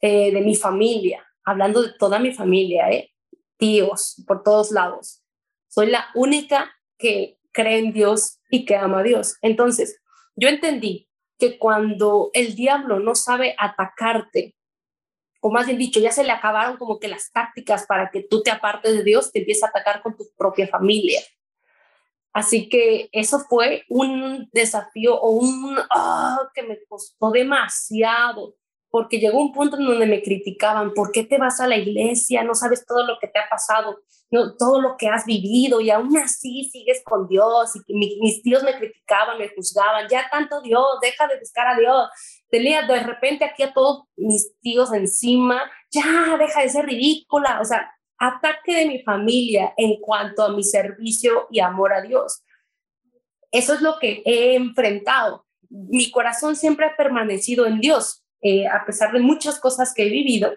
Eh, 0.00 0.32
de 0.32 0.40
mi 0.40 0.56
familia. 0.56 1.24
hablando 1.44 1.82
de 1.82 1.92
toda 1.98 2.18
mi 2.18 2.32
familia, 2.32 2.90
¿eh? 2.90 3.14
tíos, 3.56 4.22
por 4.26 4.42
todos 4.42 4.72
lados. 4.72 5.22
Soy 5.68 5.86
la 5.86 6.08
única 6.16 6.74
que 6.98 7.38
cree 7.52 7.78
en 7.78 7.92
Dios 7.92 8.40
y 8.50 8.64
que 8.64 8.74
ama 8.74 8.98
a 8.98 9.02
Dios. 9.04 9.36
Entonces, 9.42 10.02
yo 10.34 10.48
entendí 10.48 11.08
que 11.38 11.58
cuando 11.58 12.30
el 12.32 12.54
diablo 12.54 13.00
no 13.00 13.14
sabe 13.14 13.54
atacarte, 13.58 14.54
o 15.40 15.50
más 15.50 15.66
bien 15.66 15.78
dicho, 15.78 16.00
ya 16.00 16.10
se 16.10 16.24
le 16.24 16.32
acabaron 16.32 16.76
como 16.78 16.98
que 16.98 17.08
las 17.08 17.30
tácticas 17.30 17.86
para 17.86 18.10
que 18.10 18.22
tú 18.22 18.42
te 18.42 18.50
apartes 18.50 18.96
de 18.96 19.04
Dios, 19.04 19.30
te 19.30 19.40
empieza 19.40 19.66
a 19.66 19.68
atacar 19.68 20.02
con 20.02 20.16
tu 20.16 20.26
propia 20.36 20.66
familia. 20.68 21.20
Así 22.32 22.68
que 22.68 23.08
eso 23.12 23.40
fue 23.40 23.84
un 23.88 24.48
desafío 24.52 25.20
o 25.20 25.30
un 25.30 25.78
ah, 25.90 26.50
que 26.54 26.62
me 26.62 26.82
costó 26.86 27.30
demasiado, 27.30 28.56
porque 28.94 29.18
llegó 29.18 29.40
un 29.40 29.50
punto 29.50 29.76
en 29.76 29.86
donde 29.86 30.06
me 30.06 30.22
criticaban, 30.22 30.94
¿por 30.94 31.10
qué 31.10 31.24
te 31.24 31.36
vas 31.36 31.58
a 31.60 31.66
la 31.66 31.76
iglesia? 31.76 32.44
No 32.44 32.54
sabes 32.54 32.86
todo 32.86 33.04
lo 33.04 33.18
que 33.20 33.26
te 33.26 33.40
ha 33.40 33.48
pasado, 33.48 33.98
no, 34.30 34.54
todo 34.54 34.80
lo 34.80 34.96
que 34.96 35.08
has 35.08 35.26
vivido 35.26 35.80
y 35.80 35.90
aún 35.90 36.16
así 36.16 36.70
sigues 36.70 37.02
con 37.04 37.26
Dios. 37.26 37.72
Y 37.88 38.20
mis 38.20 38.40
tíos 38.44 38.62
me 38.62 38.78
criticaban, 38.78 39.36
me 39.36 39.48
juzgaban, 39.48 40.06
ya 40.08 40.30
tanto 40.30 40.60
Dios, 40.60 40.86
deja 41.02 41.26
de 41.26 41.40
buscar 41.40 41.66
a 41.66 41.76
Dios. 41.76 42.08
Tenía 42.48 42.82
de 42.82 43.00
repente 43.00 43.44
aquí 43.44 43.64
a 43.64 43.72
todos 43.72 44.04
mis 44.14 44.56
tíos 44.60 44.92
encima, 44.92 45.60
ya 45.90 46.36
deja 46.38 46.60
de 46.60 46.68
ser 46.68 46.86
ridícula, 46.86 47.58
o 47.60 47.64
sea, 47.64 47.92
ataque 48.16 48.76
de 48.76 48.86
mi 48.86 49.02
familia 49.02 49.74
en 49.76 49.98
cuanto 50.00 50.44
a 50.44 50.52
mi 50.52 50.62
servicio 50.62 51.48
y 51.50 51.58
amor 51.58 51.94
a 51.94 52.00
Dios. 52.00 52.44
Eso 53.50 53.74
es 53.74 53.80
lo 53.80 53.98
que 53.98 54.22
he 54.24 54.54
enfrentado. 54.54 55.46
Mi 55.68 56.12
corazón 56.12 56.54
siempre 56.54 56.86
ha 56.86 56.94
permanecido 56.94 57.66
en 57.66 57.80
Dios 57.80 58.20
eh, 58.46 58.68
a 58.68 58.84
pesar 58.84 59.10
de 59.10 59.20
muchas 59.20 59.58
cosas 59.58 59.94
que 59.94 60.02
he 60.02 60.10
vivido, 60.10 60.54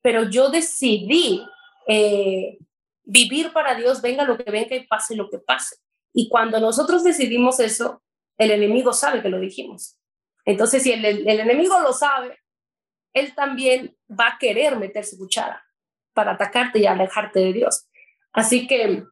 pero 0.00 0.30
yo 0.30 0.48
decidí 0.48 1.44
eh, 1.88 2.56
vivir 3.02 3.52
para 3.52 3.74
Dios, 3.74 4.00
venga 4.00 4.22
lo 4.22 4.38
que 4.38 4.48
venga 4.48 4.76
y 4.76 4.86
pase 4.86 5.16
lo 5.16 5.28
que 5.28 5.38
pase. 5.38 5.74
Y 6.14 6.28
cuando 6.28 6.60
nosotros 6.60 7.02
decidimos 7.02 7.58
eso, 7.58 8.00
el 8.38 8.52
enemigo 8.52 8.92
sabe 8.92 9.22
que 9.22 9.28
lo 9.28 9.40
dijimos. 9.40 9.98
Entonces, 10.44 10.84
si 10.84 10.92
el, 10.92 11.04
enemigo 11.28 11.80
lo 11.80 11.92
sabe, 11.92 12.38
él 13.12 13.34
también 13.34 13.96
va 14.08 14.28
a 14.28 14.38
querer 14.38 14.76
meter 14.76 15.04
su 15.04 15.18
cuchara 15.18 15.66
para 16.14 16.34
atacarte 16.34 16.78
y 16.78 16.86
alejarte 16.86 17.40
de 17.40 17.52
Dios. 17.52 17.88
Así 18.32 18.68
que, 18.68 19.02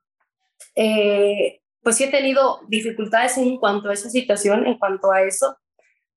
eh, 0.76 1.60
pues 1.82 1.96
sí 1.96 2.04
he 2.04 2.10
tenido 2.12 2.60
dificultades 2.68 3.38
en 3.38 3.58
cuanto 3.58 3.88
a 3.88 3.94
esa 3.94 4.08
situación, 4.08 4.68
en 4.68 4.78
cuanto 4.78 5.10
a 5.10 5.22
eso, 5.22 5.58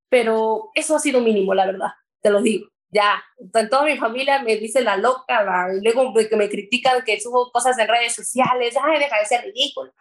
pero 0.09 0.71
eso 0.73 0.95
ha 0.95 0.99
sido 0.99 1.21
mínimo, 1.21 1.53
la 1.53 1.65
verdad, 1.65 1.89
te 2.21 2.29
lo 2.29 2.41
digo. 2.41 2.67
Ya, 2.89 3.21
en 3.53 3.69
toda 3.69 3.83
mi 3.83 3.97
familia 3.97 4.41
me 4.41 4.55
dice 4.55 4.79
la 4.81 4.95
loca, 4.95 5.67
y 5.75 5.83
luego 5.83 6.13
que 6.13 6.37
me 6.37 6.49
critican 6.49 7.03
que 7.03 7.19
subo 7.19 7.51
cosas 7.51 7.77
en 7.77 7.87
redes 7.87 8.15
sociales, 8.15 8.75
ay, 8.81 8.99
deja 8.99 9.19
de 9.19 9.25
ser 9.25 9.43
ridículo. 9.43 9.93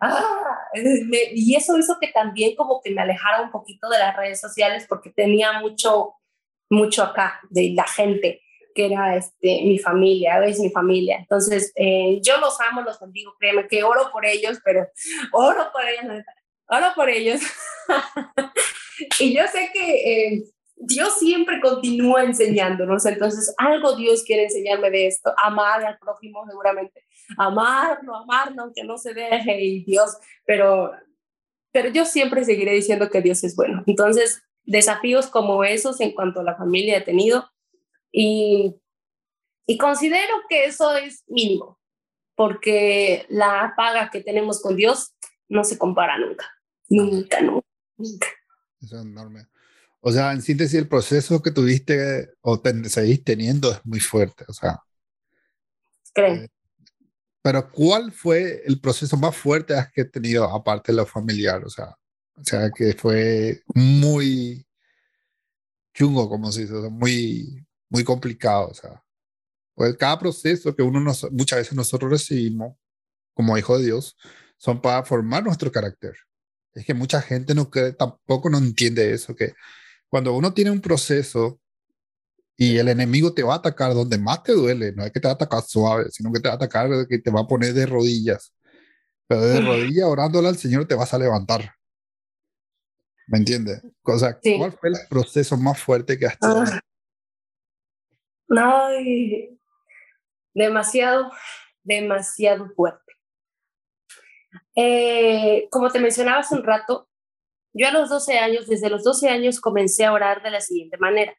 Ah, 0.00 0.56
y 0.74 1.54
eso 1.54 1.76
hizo 1.76 1.98
que 2.00 2.08
también 2.08 2.56
como 2.56 2.80
que 2.80 2.92
me 2.92 3.02
alejara 3.02 3.42
un 3.42 3.50
poquito 3.50 3.90
de 3.90 3.98
las 3.98 4.16
redes 4.16 4.40
sociales 4.40 4.86
porque 4.88 5.10
tenía 5.10 5.60
mucho, 5.60 6.14
mucho 6.70 7.02
acá 7.02 7.40
de 7.50 7.72
la 7.74 7.86
gente 7.86 8.40
que 8.74 8.86
era 8.86 9.16
este, 9.16 9.62
mi 9.64 9.78
familia, 9.78 10.42
es 10.46 10.60
mi 10.60 10.70
familia. 10.70 11.18
Entonces, 11.18 11.72
eh, 11.74 12.20
yo 12.22 12.38
los 12.38 12.58
amo, 12.60 12.82
los 12.82 13.00
bendigo, 13.00 13.34
créeme 13.38 13.66
que 13.66 13.82
oro 13.82 14.10
por 14.12 14.24
ellos, 14.24 14.60
pero 14.64 14.86
oro 15.32 15.70
por 15.72 15.84
ellos, 15.84 16.24
oro 16.68 16.86
por 16.94 17.10
ellos. 17.10 17.40
y 19.20 19.34
yo 19.34 19.42
sé 19.46 19.70
que 19.72 20.34
eh, 20.34 20.44
Dios 20.80 21.18
siempre 21.18 21.60
continúa 21.60 22.22
enseñándonos, 22.22 23.04
entonces 23.06 23.52
algo 23.58 23.96
Dios 23.96 24.22
quiere 24.22 24.44
enseñarme 24.44 24.90
de 24.90 25.08
esto, 25.08 25.34
amar 25.42 25.84
al 25.84 25.98
prójimo 25.98 26.44
seguramente, 26.48 27.04
amarlo, 27.36 28.14
amarlo 28.14 28.62
aunque 28.62 28.84
no 28.84 28.96
se 28.96 29.12
deje 29.12 29.60
y 29.60 29.84
Dios, 29.84 30.16
pero, 30.46 30.92
pero 31.72 31.88
yo 31.90 32.04
siempre 32.04 32.44
seguiré 32.44 32.72
diciendo 32.72 33.10
que 33.10 33.20
Dios 33.20 33.42
es 33.42 33.56
bueno. 33.56 33.82
Entonces, 33.86 34.42
desafíos 34.64 35.26
como 35.26 35.64
esos 35.64 36.00
en 36.00 36.12
cuanto 36.12 36.40
a 36.40 36.44
la 36.44 36.56
familia 36.56 36.98
he 36.98 37.02
tenido 37.02 37.50
y, 38.12 38.76
y 39.66 39.78
considero 39.78 40.34
que 40.48 40.66
eso 40.66 40.96
es 40.96 41.24
mínimo, 41.26 41.78
porque 42.36 43.26
la 43.28 43.74
paga 43.76 44.10
que 44.10 44.22
tenemos 44.22 44.62
con 44.62 44.76
Dios 44.76 45.14
no 45.48 45.64
se 45.64 45.76
compara 45.76 46.18
nunca, 46.18 46.46
nunca, 46.88 47.40
nunca, 47.40 47.66
nunca. 47.96 48.37
Eso 48.80 48.96
es 48.96 49.02
enorme. 49.04 49.46
O 50.00 50.12
sea, 50.12 50.32
en 50.32 50.42
síntesis, 50.42 50.78
el 50.78 50.88
proceso 50.88 51.42
que 51.42 51.50
tuviste 51.50 52.30
o 52.40 52.60
seguís 52.84 53.24
teniendo 53.24 53.72
es 53.72 53.80
muy 53.84 54.00
fuerte. 54.00 54.44
O 54.48 54.52
sea. 54.52 54.80
Creo. 56.14 56.34
Eh, 56.34 56.48
pero, 57.42 57.70
¿cuál 57.70 58.12
fue 58.12 58.62
el 58.66 58.80
proceso 58.80 59.16
más 59.16 59.36
fuerte 59.36 59.74
que 59.94 60.02
has 60.02 60.10
tenido, 60.10 60.44
aparte 60.44 60.92
de 60.92 60.96
lo 60.96 61.06
familiar? 61.06 61.64
O 61.64 61.70
sea, 61.70 61.96
o 62.34 62.44
sea 62.44 62.70
que 62.70 62.92
fue 62.94 63.62
muy 63.74 64.66
chungo, 65.94 66.28
como 66.28 66.52
se 66.52 66.62
dice, 66.62 66.74
muy, 66.90 67.66
muy 67.88 68.04
complicado. 68.04 68.68
O 68.68 68.74
sea, 68.74 69.02
pues 69.74 69.96
cada 69.96 70.18
proceso 70.18 70.74
que 70.74 70.82
uno 70.82 71.00
nos, 71.00 71.30
muchas 71.32 71.60
veces 71.60 71.74
nosotros 71.74 72.10
recibimos 72.10 72.76
como 73.34 73.56
hijo 73.56 73.78
de 73.78 73.86
Dios 73.86 74.16
son 74.56 74.80
para 74.80 75.04
formar 75.04 75.44
nuestro 75.44 75.70
carácter. 75.70 76.14
Es 76.74 76.84
que 76.84 76.94
mucha 76.94 77.20
gente 77.20 77.54
no 77.54 77.70
cree, 77.70 77.92
tampoco 77.92 78.50
no 78.50 78.58
entiende 78.58 79.12
eso, 79.12 79.34
que 79.34 79.54
cuando 80.08 80.34
uno 80.34 80.54
tiene 80.54 80.70
un 80.70 80.80
proceso 80.80 81.60
y 82.56 82.78
el 82.78 82.88
enemigo 82.88 83.32
te 83.32 83.42
va 83.42 83.54
a 83.54 83.58
atacar 83.58 83.94
donde 83.94 84.18
más 84.18 84.42
te 84.42 84.52
duele, 84.52 84.92
no 84.92 85.04
es 85.04 85.12
que 85.12 85.20
te 85.20 85.28
va 85.28 85.32
a 85.32 85.34
atacar 85.34 85.62
suave, 85.62 86.10
sino 86.10 86.32
que 86.32 86.40
te 86.40 86.48
va 86.48 86.54
a 86.54 86.56
atacar, 86.56 86.88
que 87.08 87.18
te 87.18 87.30
va 87.30 87.42
a 87.42 87.46
poner 87.46 87.72
de 87.72 87.86
rodillas. 87.86 88.52
Pero 89.26 89.42
de 89.42 89.60
rodillas 89.60 90.06
orándole 90.06 90.48
al 90.48 90.56
Señor 90.56 90.86
te 90.86 90.94
vas 90.94 91.12
a 91.14 91.18
levantar. 91.18 91.74
¿Me 93.28 93.38
entiendes? 93.38 93.82
O 94.02 94.18
sea, 94.18 94.38
¿cuál 94.56 94.72
fue 94.72 94.88
el 94.88 94.96
proceso 95.08 95.56
más 95.56 95.78
fuerte 95.80 96.18
que 96.18 96.26
has 96.26 96.38
tenido? 96.38 96.64
Ah. 96.66 96.80
Ay, 98.88 99.58
demasiado, 100.54 101.30
demasiado 101.82 102.70
fuerte. 102.74 103.07
Eh, 104.80 105.66
como 105.72 105.90
te 105.90 105.98
mencionaba 105.98 106.38
hace 106.38 106.54
un 106.54 106.62
rato, 106.62 107.08
yo 107.72 107.88
a 107.88 107.90
los 107.90 108.08
12 108.10 108.38
años, 108.38 108.68
desde 108.68 108.88
los 108.88 109.02
12 109.02 109.28
años 109.28 109.60
comencé 109.60 110.04
a 110.04 110.12
orar 110.12 110.40
de 110.40 110.52
la 110.52 110.60
siguiente 110.60 110.98
manera. 110.98 111.36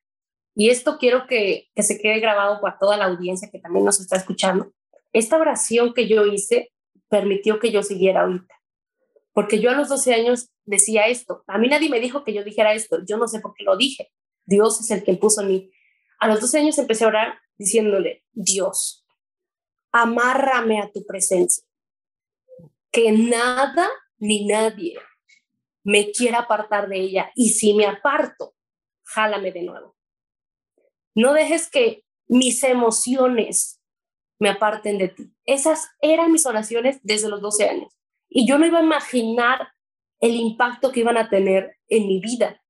Y 0.55 0.69
esto 0.69 0.97
quiero 0.99 1.25
que, 1.25 1.69
se 1.77 1.99
quede 1.99 2.19
grabado 2.19 2.59
para 2.59 2.77
toda 2.77 2.97
la 2.97 3.05
audiencia 3.05 3.49
que 3.49 3.59
también 3.59 3.85
nos 3.85 4.01
está 4.01 4.17
escuchando. 4.17 4.73
Esta 5.13 5.37
oración 5.37 5.93
que 5.93 6.09
yo 6.09 6.25
hice 6.25 6.73
permitió 7.07 7.59
que 7.59 7.71
yo 7.71 7.81
siguiera 7.81 8.23
ahorita. 8.23 8.55
Porque 9.31 9.61
yo 9.61 9.71
a 9.71 9.75
los 9.75 9.87
12 9.87 10.13
años 10.13 10.49
decía 10.65 11.07
esto. 11.07 11.45
A 11.47 11.57
mí 11.57 11.69
nadie 11.69 11.87
me 11.87 12.01
dijo 12.01 12.25
que 12.25 12.33
yo 12.33 12.43
dijera 12.43 12.73
esto. 12.73 12.99
Yo 13.07 13.15
no 13.15 13.29
sé 13.29 13.39
por 13.39 13.53
qué 13.53 13.63
lo 13.63 13.77
dije. 13.77 14.11
Dios 14.45 14.81
es 14.81 14.91
el 14.91 15.05
que 15.05 15.13
puso 15.13 15.41
en 15.41 15.47
mí. 15.47 15.71
A 16.19 16.27
los 16.27 16.41
12 16.41 16.59
años 16.59 16.77
empecé 16.77 17.05
a 17.05 17.07
orar 17.07 17.39
diciéndole, 17.57 18.25
Dios, 18.33 19.05
amárrame 19.93 20.81
a 20.81 20.91
tu 20.91 21.05
presencia 21.05 21.68
que 22.91 23.11
nada 23.11 23.89
ni 24.17 24.45
nadie 24.45 24.97
me 25.83 26.11
quiera 26.11 26.39
apartar 26.39 26.89
de 26.89 26.99
ella. 26.99 27.31
Y 27.35 27.49
si 27.49 27.73
me 27.73 27.85
aparto, 27.85 28.55
jálame 29.03 29.51
de 29.51 29.63
nuevo. 29.63 29.95
No 31.15 31.33
dejes 31.33 31.69
que 31.69 32.03
mis 32.27 32.63
emociones 32.63 33.81
me 34.39 34.49
aparten 34.49 34.97
de 34.97 35.09
ti. 35.09 35.33
Esas 35.45 35.89
eran 36.01 36.31
mis 36.31 36.45
oraciones 36.45 36.99
desde 37.03 37.29
los 37.29 37.41
12 37.41 37.69
años. 37.69 37.93
Y 38.29 38.47
yo 38.47 38.57
no 38.57 38.65
iba 38.65 38.79
a 38.79 38.83
imaginar 38.83 39.69
el 40.19 40.35
impacto 40.35 40.91
que 40.91 40.99
iban 40.99 41.17
a 41.17 41.29
tener 41.29 41.77
en 41.87 42.07
mi 42.07 42.19
vida 42.19 42.61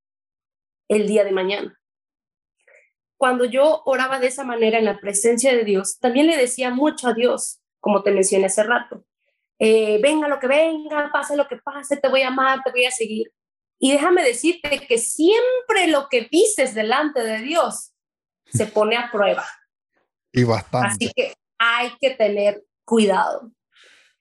el 0.88 1.08
día 1.08 1.24
de 1.24 1.32
mañana. 1.32 1.80
Cuando 3.18 3.44
yo 3.44 3.82
oraba 3.86 4.20
de 4.20 4.28
esa 4.28 4.46
manera 4.46 4.80
en 4.80 4.86
la 4.86 5.00
presencia 5.00 5.54
de 5.54 5.66
Dios, 5.66 6.00
también 6.00 6.28
le 6.28 6.38
decía 6.38 6.70
mucho 6.72 7.10
a 7.10 7.14
Dios, 7.14 7.60
como 7.82 8.02
te 8.02 8.12
mencioné 8.12 8.46
hace 8.46 8.64
rato. 8.64 9.06
Eh, 9.60 10.00
venga 10.02 10.28
lo 10.28 10.40
que 10.40 10.48
venga, 10.48 11.10
pase 11.12 11.36
lo 11.36 11.48
que 11.48 11.58
pase, 11.58 11.98
te 11.98 12.08
voy 12.08 12.22
a 12.22 12.30
amar, 12.30 12.64
te 12.64 12.72
voy 12.72 12.86
a 12.86 12.92
seguir. 12.92 13.32
Y 13.78 13.92
déjame 13.92 14.24
decirte 14.24 14.86
que 14.88 14.98
siempre 14.98 15.88
lo 15.88 16.08
que 16.10 16.28
dices 16.32 16.74
delante 16.74 17.22
de 17.22 17.40
Dios 17.40 17.92
se 18.46 18.66
pone 18.66 18.96
a 18.96 19.12
prueba. 19.12 19.46
Y 20.32 20.44
bastante. 20.44 20.88
Así 20.88 21.14
que 21.14 21.34
hay 21.58 21.92
que 22.00 22.12
tener 22.12 22.64
cuidado. 22.86 23.52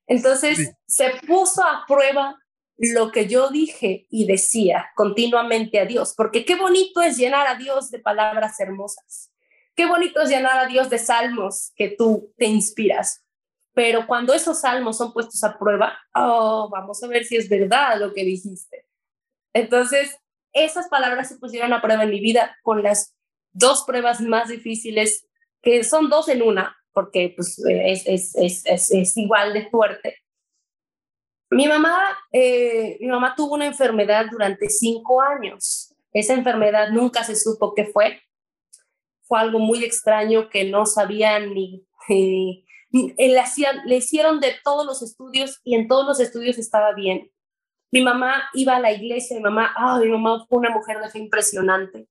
Entonces 0.07 0.73
se 0.87 1.11
puso 1.27 1.63
a 1.63 1.85
prueba 1.87 2.37
lo 2.79 3.11
que 3.11 3.27
yo 3.27 3.51
dije 3.51 4.07
y 4.09 4.27
decía 4.27 4.91
continuamente 4.95 5.81
a 5.81 5.85
Dios, 5.85 6.15
porque 6.17 6.45
qué 6.45 6.55
bonito 6.55 7.03
es 7.03 7.17
llenar 7.17 7.47
a 7.47 7.57
Dios 7.57 7.91
de 7.91 7.99
palabras 7.99 8.59
hermosas. 8.61 9.31
Qué 9.75 9.87
bonito 9.87 10.21
es 10.23 10.31
llenar 10.31 10.59
a 10.59 10.67
Dios 10.67 10.89
de 10.91 10.99
salmos 10.99 11.73
que 11.77 11.89
tú 11.89 12.33
te 12.37 12.47
inspiras. 12.47 13.25
Pero 13.79 14.09
cuando 14.09 14.35
esos 14.35 14.63
salmos 14.63 14.99
son 14.99 15.13
puestos 15.13 15.45
a 15.45 15.57
prueba, 15.57 15.97
oh, 16.13 16.69
vamos 16.69 17.01
a 17.01 17.07
ver 17.07 17.23
si 17.23 17.37
es 17.37 17.49
verdad 17.49 18.01
lo 18.01 18.13
que 18.13 18.25
dijiste. 18.25 18.89
Entonces, 19.55 20.19
esas 20.53 20.89
palabras 20.89 21.29
se 21.29 21.39
pusieron 21.39 21.73
a 21.73 21.81
prueba 21.81 22.03
en 22.03 22.11
mi 22.11 22.19
vida 22.19 22.59
con 22.65 22.83
las 22.83 23.17
dos 23.53 23.85
pruebas 23.87 24.21
más 24.21 24.49
difíciles 24.49 25.29
que 25.63 25.85
son 25.85 26.11
dos 26.11 26.29
en 26.29 26.43
una, 26.43 26.77
porque 26.93 27.35
pues, 27.37 27.57
es, 27.69 28.03
es, 28.35 28.65
es, 28.65 28.91
es 28.91 29.17
igual 29.17 29.53
de 29.53 29.71
fuerte. 29.71 30.17
Mi 31.49 31.69
mamá, 31.69 32.01
eh, 32.33 32.97
mi 32.99 33.07
mamá 33.07 33.37
tuvo 33.37 33.55
una 33.55 33.67
enfermedad 33.67 34.27
durante 34.29 34.71
cinco 34.71 35.23
años. 35.23 35.95
Esa 36.13 36.35
enfermedad 36.35 36.91
nunca 36.91 37.23
se 37.23 37.37
supo 37.37 37.75
qué 37.77 37.85
fue. 37.85 38.21
Fue 39.23 39.39
algo 39.39 39.61
muy 39.61 39.85
extraño 39.85 40.49
que 40.49 40.65
no 40.65 40.85
sabían 40.85 41.55
ni... 41.55 41.87
ni 42.09 42.68
le, 42.91 43.39
hacían, 43.39 43.83
le 43.87 43.97
hicieron 43.97 44.41
de 44.41 44.55
todos 44.65 44.87
los 44.87 45.03
estudios 45.03 45.61
y 45.65 45.75
en 45.75 45.89
todos 45.89 46.07
los 46.07 46.21
estudios 46.21 46.59
estaba 46.59 46.93
bien. 46.93 47.31
Mi 47.91 48.03
mamá 48.03 48.49
iba 48.55 48.77
a 48.77 48.81
la 48.81 48.93
iglesia, 48.93 49.37
mi 49.37 49.43
mamá, 49.43 49.73
ah, 49.77 49.99
mi 49.99 50.09
mamá 50.09 50.45
fue 50.49 50.59
una 50.59 50.71
mujer 50.71 51.01
de 51.01 51.11
fe 51.11 51.19
impresionante. 51.19 52.09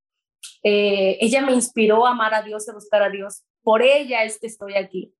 Eh, 0.63 1.17
ella 1.21 1.41
me 1.41 1.53
inspiró 1.53 2.05
a 2.05 2.11
amar 2.11 2.33
a 2.33 2.41
Dios, 2.41 2.67
a 2.67 2.73
buscar 2.73 3.03
a 3.03 3.09
Dios. 3.09 3.43
Por 3.61 3.81
ella 3.81 4.23
es 4.23 4.39
que 4.39 4.47
estoy 4.47 4.75
aquí. 4.75 5.13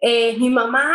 Eh, 0.00 0.36
mi 0.38 0.50
mamá 0.50 0.94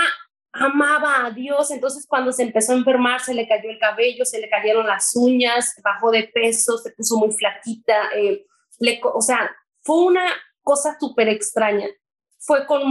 amaba 0.54 1.26
a 1.26 1.32
Dios, 1.32 1.72
entonces 1.72 2.06
cuando 2.08 2.32
se 2.32 2.44
empezó 2.44 2.74
a 2.74 2.76
enfermar 2.76 3.22
se 3.22 3.34
le 3.34 3.48
cayó 3.48 3.70
el 3.70 3.80
cabello, 3.80 4.26
se 4.26 4.40
le 4.40 4.50
cayeron 4.50 4.86
las 4.86 5.16
uñas, 5.16 5.74
bajó 5.84 6.12
de 6.12 6.24
peso, 6.24 6.78
se 6.78 6.92
puso 6.92 7.18
muy 7.18 7.32
flaquita, 7.32 8.10
eh, 8.16 8.46
le, 8.80 9.00
o 9.02 9.22
sea, 9.22 9.50
fue 9.82 10.04
una 10.04 10.26
cosa 10.62 10.98
súper 11.00 11.30
extraña. 11.30 11.88
Fue 12.44 12.66
con 12.66 12.82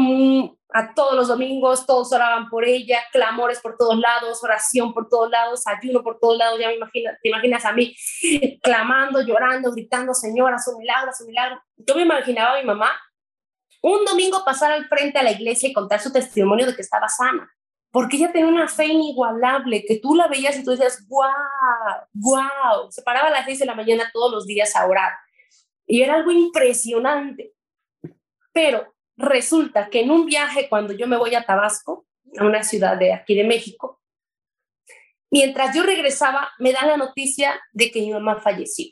a 0.73 0.95
todos 0.95 1.15
los 1.15 1.29
domingos, 1.29 1.87
todos 1.87 2.13
oraban 2.13 2.49
por 2.49 2.65
ella, 2.65 3.01
clamores 3.13 3.61
por 3.61 3.77
todos 3.77 3.99
lados, 3.99 4.43
oración 4.45 4.95
por 4.95 5.09
todos 5.09 5.31
lados, 5.31 5.67
ayuno 5.67 6.03
por 6.03 6.19
todos 6.21 6.39
lados, 6.39 6.61
ya 6.61 6.69
me 6.69 6.77
imagino, 6.77 7.11
te 7.21 7.29
imaginas 7.29 7.65
a 7.65 7.73
mí 7.73 7.95
clamando, 8.63 9.21
llorando, 9.23 9.73
gritando, 9.73 10.15
Señora, 10.15 10.59
su 10.59 10.77
milagro, 10.79 11.13
su 11.13 11.27
milagro. 11.27 11.61
Yo 11.77 11.95
me 11.97 12.03
imaginaba 12.03 12.57
a 12.57 12.61
mi 12.61 12.67
mamá 12.67 12.91
un 13.83 14.05
domingo 14.05 14.45
pasar 14.45 14.73
al 14.73 14.87
frente 14.87 15.19
a 15.19 15.23
la 15.23 15.33
iglesia 15.33 15.69
y 15.69 15.73
contar 15.73 16.01
su 16.01 16.13
testimonio 16.13 16.67
de 16.67 16.77
que 16.77 16.83
estaba 16.83 17.09
sana, 17.09 17.51
porque 17.91 18.17
ella 18.17 18.31
tenía 18.31 18.47
una 18.47 18.69
fe 18.69 18.87
inigualable, 18.87 19.85
que 19.85 19.99
tú 19.99 20.15
la 20.15 20.29
veías 20.29 20.57
y 20.57 20.65
tú 20.65 20.71
decías, 20.71 21.05
wow, 21.09 21.27
wow, 22.13 22.91
se 22.91 23.03
paraba 23.03 23.29
a 23.29 23.33
las 23.33 23.47
seis 23.47 23.59
de 23.59 23.67
la 23.67 23.75
mañana 23.75 24.11
todos 24.13 24.31
los 24.31 24.47
días 24.47 24.77
a 24.77 24.87
orar. 24.87 25.13
Y 25.87 26.03
era 26.03 26.15
algo 26.15 26.31
impresionante. 26.31 27.53
Pero 28.53 28.95
resulta 29.21 29.89
que 29.91 30.01
en 30.01 30.11
un 30.11 30.27
viaje, 30.27 30.69
cuando 30.69 30.93
yo 30.93 31.07
me 31.07 31.17
voy 31.17 31.35
a 31.35 31.45
Tabasco, 31.45 32.07
a 32.39 32.45
una 32.45 32.63
ciudad 32.63 32.97
de 32.97 33.13
aquí 33.13 33.35
de 33.35 33.45
México, 33.45 34.01
mientras 35.31 35.75
yo 35.75 35.83
regresaba, 35.83 36.51
me 36.59 36.73
da 36.73 36.87
la 36.87 36.97
noticia 36.97 37.61
de 37.73 37.91
que 37.91 38.01
mi 38.01 38.13
mamá 38.13 38.41
falleció. 38.41 38.87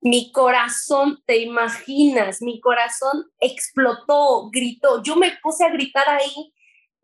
Mi 0.00 0.30
corazón, 0.30 1.22
te 1.26 1.38
imaginas, 1.38 2.40
mi 2.40 2.60
corazón 2.60 3.30
explotó, 3.40 4.48
gritó. 4.50 5.02
Yo 5.02 5.16
me 5.16 5.36
puse 5.42 5.64
a 5.64 5.70
gritar 5.70 6.08
ahí 6.08 6.54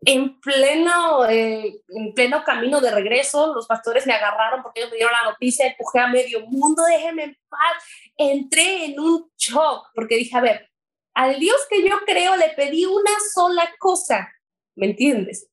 en 0.07 0.41
pleno, 0.41 1.27
eh, 1.29 1.83
en 1.89 2.15
pleno 2.15 2.45
camino 2.45 2.81
de 2.81 2.93
regreso. 2.93 3.53
Los 3.53 3.67
pastores 3.67 4.07
me 4.07 4.13
agarraron 4.13 4.63
porque 4.63 4.81
ellos 4.81 4.93
me 4.93 4.99
dieron 4.99 5.15
la 5.21 5.31
noticia, 5.31 5.67
empujé 5.67 5.99
a 5.99 6.07
medio 6.07 6.47
mundo, 6.47 6.85
déjenme 6.85 7.25
en 7.25 7.39
paz. 7.49 7.85
Entré 8.17 8.85
en 8.85 9.01
un 9.01 9.31
shock 9.37 9.89
porque 9.95 10.17
dije, 10.17 10.37
a 10.37 10.41
ver, 10.41 10.71
al 11.15 11.39
Dios 11.39 11.57
que 11.71 11.89
yo 11.89 11.97
creo 12.05 12.37
le 12.37 12.51
pedí 12.51 12.85
una 12.85 13.13
sola 13.33 13.73
cosa, 13.79 14.33
¿me 14.75 14.87
entiendes? 14.87 15.49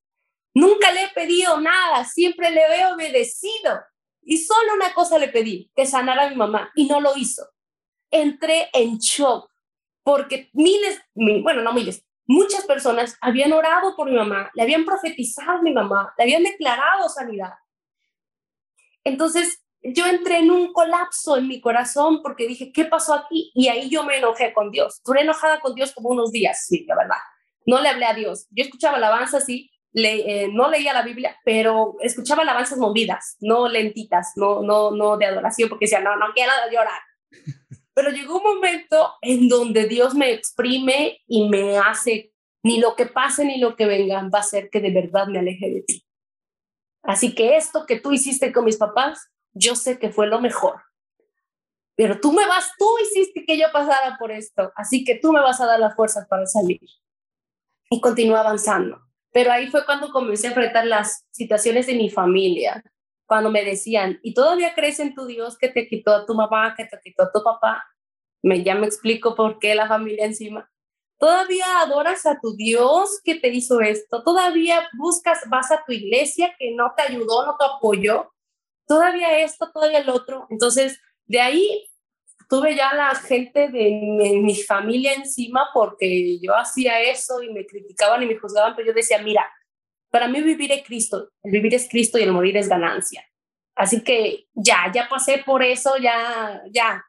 Nunca 0.53 0.91
le 0.91 1.03
he 1.03 1.09
pedido 1.09 1.59
nada, 1.61 2.03
siempre 2.05 2.51
le 2.51 2.61
he 2.61 2.85
obedecido. 2.87 3.81
Y 4.23 4.37
solo 4.37 4.73
una 4.75 4.93
cosa 4.93 5.17
le 5.17 5.29
pedí, 5.29 5.71
que 5.75 5.85
sanara 5.85 6.25
a 6.25 6.29
mi 6.29 6.35
mamá, 6.35 6.71
y 6.75 6.87
no 6.87 6.99
lo 6.99 7.15
hizo. 7.15 7.43
Entré 8.11 8.69
en 8.73 8.97
shock, 8.97 9.49
porque 10.03 10.49
miles, 10.53 11.01
bueno, 11.13 11.61
no 11.61 11.73
miles, 11.73 12.05
muchas 12.25 12.65
personas 12.65 13.17
habían 13.21 13.53
orado 13.53 13.95
por 13.95 14.09
mi 14.09 14.17
mamá, 14.17 14.51
le 14.53 14.63
habían 14.63 14.85
profetizado 14.85 15.59
a 15.59 15.61
mi 15.61 15.73
mamá, 15.73 16.13
le 16.17 16.23
habían 16.23 16.43
declarado 16.43 17.07
sanidad. 17.09 17.53
Entonces, 19.03 19.60
yo 19.83 20.05
entré 20.05 20.39
en 20.39 20.51
un 20.51 20.73
colapso 20.73 21.37
en 21.37 21.47
mi 21.47 21.59
corazón 21.59 22.21
porque 22.21 22.47
dije, 22.47 22.71
¿qué 22.71 22.85
pasó 22.85 23.13
aquí? 23.13 23.51
Y 23.55 23.67
ahí 23.67 23.89
yo 23.89 24.03
me 24.03 24.17
enojé 24.17 24.53
con 24.53 24.71
Dios. 24.71 25.01
Duré 25.03 25.21
enojada 25.21 25.59
con 25.59 25.73
Dios 25.73 25.91
como 25.93 26.09
unos 26.09 26.31
días, 26.31 26.65
sí, 26.67 26.85
la 26.87 26.95
verdad. 26.95 27.17
No 27.65 27.81
le 27.81 27.89
hablé 27.89 28.05
a 28.05 28.13
Dios. 28.13 28.47
Yo 28.51 28.63
escuchaba 28.63 28.97
alabanzas, 28.97 29.45
sí, 29.45 29.71
le, 29.93 30.43
eh, 30.43 30.49
no 30.51 30.69
leía 30.69 30.93
la 30.93 31.01
Biblia, 31.01 31.37
pero 31.43 31.97
escuchaba 31.99 32.43
alabanzas 32.43 32.77
movidas, 32.77 33.37
no 33.39 33.67
lentitas, 33.67 34.33
no, 34.35 34.61
no, 34.61 34.91
no 34.91 35.17
de 35.17 35.25
adoración, 35.25 35.69
porque 35.69 35.85
decía, 35.85 35.99
no, 35.99 36.15
no 36.15 36.27
quiero 36.33 36.51
llorar. 36.71 37.01
Pero 37.93 38.09
llegó 38.09 38.37
un 38.37 38.55
momento 38.55 39.15
en 39.21 39.49
donde 39.49 39.85
Dios 39.85 40.15
me 40.15 40.31
exprime 40.31 41.19
y 41.27 41.49
me 41.49 41.77
hace, 41.77 42.31
ni 42.63 42.79
lo 42.79 42.95
que 42.95 43.05
pase 43.05 43.43
ni 43.43 43.59
lo 43.59 43.75
que 43.75 43.85
venga 43.85 44.21
va 44.33 44.39
a 44.39 44.41
hacer 44.41 44.69
que 44.69 44.79
de 44.79 44.91
verdad 44.91 45.27
me 45.27 45.39
aleje 45.39 45.69
de 45.69 45.81
ti. 45.81 46.05
Así 47.03 47.35
que 47.35 47.57
esto 47.57 47.85
que 47.85 47.99
tú 47.99 48.13
hiciste 48.13 48.53
con 48.53 48.63
mis 48.63 48.77
papás, 48.77 49.29
yo 49.53 49.75
sé 49.75 49.99
que 49.99 50.11
fue 50.11 50.27
lo 50.27 50.39
mejor. 50.41 50.81
Pero 51.95 52.19
tú 52.19 52.31
me 52.31 52.47
vas, 52.47 52.71
tú 52.77 52.85
hiciste 53.03 53.45
que 53.45 53.57
yo 53.57 53.67
pasara 53.71 54.17
por 54.17 54.31
esto, 54.31 54.71
así 54.75 55.03
que 55.03 55.15
tú 55.15 55.31
me 55.31 55.41
vas 55.41 55.61
a 55.61 55.65
dar 55.65 55.79
la 55.79 55.93
fuerza 55.93 56.25
para 56.29 56.45
salir. 56.45 56.81
Y 57.89 58.01
continúa 58.01 58.39
avanzando. 58.39 59.01
Pero 59.31 59.51
ahí 59.51 59.67
fue 59.67 59.85
cuando 59.85 60.11
comencé 60.11 60.47
a 60.47 60.49
enfrentar 60.51 60.87
las 60.87 61.25
situaciones 61.31 61.87
de 61.87 61.95
mi 61.95 62.09
familia, 62.09 62.83
cuando 63.25 63.49
me 63.49 63.63
decían, 63.63 64.19
¿y 64.23 64.33
todavía 64.33 64.73
crees 64.73 64.99
en 64.99 65.15
tu 65.15 65.25
Dios 65.25 65.57
que 65.57 65.69
te 65.69 65.87
quitó 65.87 66.11
a 66.13 66.25
tu 66.25 66.33
mamá, 66.33 66.75
que 66.75 66.85
te 66.85 66.99
quitó 67.01 67.23
a 67.23 67.31
tu 67.31 67.43
papá? 67.43 67.83
Me, 68.41 68.63
ya 68.63 68.75
me 68.75 68.87
explico 68.87 69.35
por 69.35 69.59
qué 69.59 69.75
la 69.75 69.87
familia 69.87 70.25
encima. 70.25 70.69
¿Todavía 71.17 71.81
adoras 71.81 72.25
a 72.25 72.39
tu 72.41 72.55
Dios 72.55 73.21
que 73.23 73.35
te 73.35 73.49
hizo 73.49 73.79
esto? 73.79 74.23
¿Todavía 74.23 74.89
buscas, 74.97 75.47
vas 75.49 75.71
a 75.71 75.83
tu 75.85 75.91
iglesia 75.91 76.53
que 76.57 76.73
no 76.75 76.93
te 76.97 77.03
ayudó, 77.03 77.45
no 77.45 77.55
te 77.57 77.65
apoyó? 77.65 78.33
¿Todavía 78.91 79.39
esto, 79.39 79.71
todavía 79.71 79.99
el 79.99 80.09
otro? 80.09 80.47
Entonces, 80.49 80.99
de 81.25 81.39
ahí 81.39 81.89
tuve 82.49 82.75
ya 82.75 82.93
la 82.93 83.15
gente 83.15 83.69
de 83.69 83.89
mi, 84.43 84.53
familia 84.63 85.13
encima 85.13 85.69
porque 85.73 86.37
yo 86.41 86.53
hacía 86.57 86.99
eso 86.99 87.41
y 87.41 87.53
me 87.53 87.65
criticaban 87.65 88.21
y 88.21 88.25
me 88.25 88.35
juzgaban, 88.35 88.75
pero 88.75 88.89
yo 88.89 88.93
decía, 88.93 89.21
mira, 89.21 89.49
para 90.09 90.27
mí 90.27 90.41
vivir 90.41 90.73
es 90.73 90.83
Cristo, 90.83 91.29
el 91.41 91.53
vivir 91.53 91.73
es 91.73 91.87
Cristo 91.89 92.19
y 92.19 92.23
el 92.23 92.33
morir 92.33 92.57
es 92.57 92.67
ganancia. 92.67 93.25
Así 93.75 94.03
que 94.03 94.47
ya, 94.53 94.91
ya 94.93 95.07
pasé 95.07 95.37
por 95.37 95.63
eso, 95.63 95.95
ya, 95.95 96.61
ya, 96.69 97.01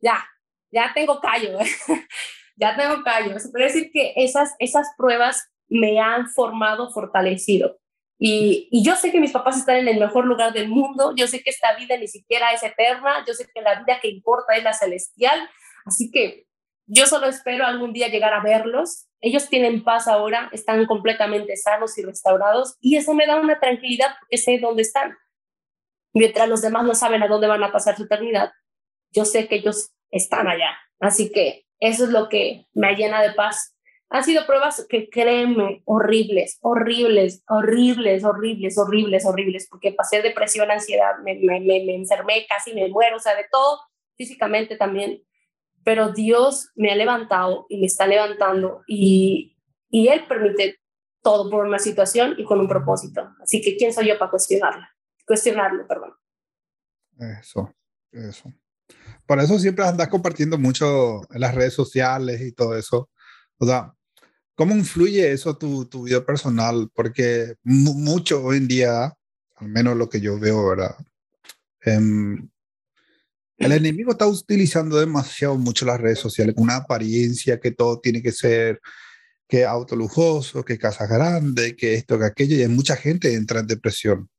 ya, 0.00 0.26
ya 0.70 0.92
tengo 0.94 1.20
callo, 1.20 1.58
ya 2.56 2.74
tengo 2.74 3.02
callo. 3.04 3.36
Eso 3.36 3.50
quiere 3.50 3.70
decir 3.70 3.90
que 3.92 4.14
esas, 4.16 4.54
esas 4.58 4.88
pruebas 4.96 5.46
me 5.68 6.00
han 6.00 6.30
formado, 6.30 6.90
fortalecido. 6.90 7.76
Y, 8.18 8.68
yo 8.82 8.96
sé 8.96 9.12
que 9.12 9.20
mis 9.20 9.32
papás 9.32 9.58
están 9.58 9.76
en 9.76 9.88
el 9.88 10.00
mejor 10.00 10.24
lugar 10.24 10.52
del 10.52 10.68
mundo, 10.68 11.12
yo 11.16 11.26
sé 11.26 11.42
que 11.42 11.50
esta 11.50 11.76
vida 11.76 11.96
ni 11.98 12.08
siquiera 12.08 12.52
es 12.52 12.62
eterna, 12.62 13.24
yo 13.26 13.34
sé 13.34 13.46
que 13.52 13.60
la 13.60 13.80
vida 13.80 14.00
que 14.00 14.08
importa 14.08 14.54
es 14.56 14.64
la 14.64 14.72
celestial, 14.72 15.48
así 15.84 16.10
que 16.10 16.46
yo 16.86 17.06
solo 17.06 17.26
espero 17.26 17.66
algún 17.66 17.92
día 17.92 18.08
llegar 18.08 18.32
a 18.32 18.42
verlos. 18.42 19.06
Ellos 19.20 19.48
tienen 19.48 19.82
paz 19.82 20.06
ahora, 20.06 20.48
están 20.52 20.86
completamente 20.86 21.56
sanos 21.56 21.98
y 21.98 22.02
restaurados 22.02 22.76
y 22.80 22.96
eso 22.96 23.12
me 23.12 23.26
da 23.26 23.40
una 23.40 23.58
tranquilidad 23.58 24.14
porque 24.20 24.38
sé 24.38 24.58
dónde 24.58 24.82
están. 24.82 25.16
Mientras 26.12 26.48
los 26.48 26.62
demás 26.62 26.84
no 26.84 26.94
saben 26.94 27.22
a 27.22 27.28
dónde 27.28 27.48
van 27.48 27.62
a 27.64 27.72
pasar 27.72 27.96
su 27.96 28.04
eternidad, 28.04 28.52
yo 29.10 29.24
sé 29.24 29.48
que 29.48 29.56
ellos 29.56 29.90
están 30.10 30.46
allá. 30.48 30.78
Así 31.00 31.32
que 31.32 31.66
eso 31.80 32.04
es 32.04 32.10
lo 32.10 32.28
que 32.28 32.66
me 32.72 32.94
llena 32.94 33.20
de 33.20 33.32
paz 33.32 33.75
han 34.08 34.24
sido 34.24 34.46
pruebas 34.46 34.86
que 34.88 35.08
créeme, 35.08 35.82
horribles, 35.84 36.58
horribles, 36.60 37.42
horribles, 37.48 38.24
horribles, 38.24 38.78
horribles, 38.78 39.26
horribles, 39.26 39.68
porque 39.68 39.92
pasé 39.92 40.22
depresión, 40.22 40.70
ansiedad, 40.70 41.18
me, 41.24 41.34
me, 41.34 41.60
me, 41.60 41.94
enfermé, 41.94 42.46
casi 42.48 42.72
me 42.72 42.88
muero, 42.88 43.16
o 43.16 43.20
sea, 43.20 43.34
de 43.34 43.46
todo, 43.50 43.80
físicamente 44.16 44.76
también. 44.76 45.22
Pero 45.84 46.12
Dios 46.12 46.70
me 46.74 46.92
ha 46.92 46.96
levantado 46.96 47.66
y 47.68 47.80
me 47.80 47.86
está 47.86 48.06
levantando 48.06 48.82
y, 48.86 49.56
y 49.90 50.08
Él 50.08 50.26
permite 50.28 50.78
todo 51.22 51.50
por 51.50 51.66
una 51.66 51.80
situación 51.80 52.34
y 52.38 52.44
con 52.44 52.60
un 52.60 52.68
propósito. 52.68 53.34
Así 53.42 53.60
que, 53.60 53.76
¿quién 53.76 53.92
soy 53.92 54.08
yo 54.08 54.18
para 54.18 54.30
cuestionarla? 54.30 54.88
Cuestionarlo, 55.26 55.86
perdón. 55.86 56.14
Eso, 57.40 57.74
eso. 58.12 58.52
Por 59.26 59.40
eso 59.40 59.58
siempre 59.58 59.84
andas 59.84 60.08
compartiendo 60.08 60.58
mucho 60.58 61.22
en 61.32 61.40
las 61.40 61.54
redes 61.54 61.74
sociales 61.74 62.40
y 62.40 62.52
todo 62.52 62.76
eso. 62.76 63.10
O 63.58 63.66
sea, 63.66 63.95
¿Cómo 64.56 64.74
influye 64.74 65.32
eso 65.32 65.56
tu, 65.58 65.84
tu 65.84 66.04
vida 66.04 66.24
personal? 66.24 66.90
Porque 66.94 67.56
mucho 67.62 68.42
hoy 68.42 68.56
en 68.56 68.68
día, 68.68 69.14
al 69.56 69.68
menos 69.68 69.96
lo 69.96 70.08
que 70.08 70.20
yo 70.20 70.38
veo, 70.38 70.66
¿verdad? 70.66 70.96
Em, 71.82 72.48
el 73.58 73.72
enemigo 73.72 74.12
está 74.12 74.26
utilizando 74.26 74.98
demasiado 74.98 75.56
mucho 75.56 75.84
las 75.84 76.00
redes 76.00 76.18
sociales, 76.18 76.54
una 76.58 76.76
apariencia 76.76 77.60
que 77.60 77.70
todo 77.70 78.00
tiene 78.00 78.22
que 78.22 78.32
ser, 78.32 78.80
que 79.46 79.66
auto 79.66 79.94
lujoso, 79.94 80.64
que 80.64 80.78
casa 80.78 81.06
grande, 81.06 81.76
que 81.76 81.94
esto, 81.94 82.18
que 82.18 82.24
aquello, 82.24 82.56
y 82.56 82.66
mucha 82.68 82.96
gente 82.96 83.34
entra 83.34 83.60
en 83.60 83.66
depresión. 83.66 84.30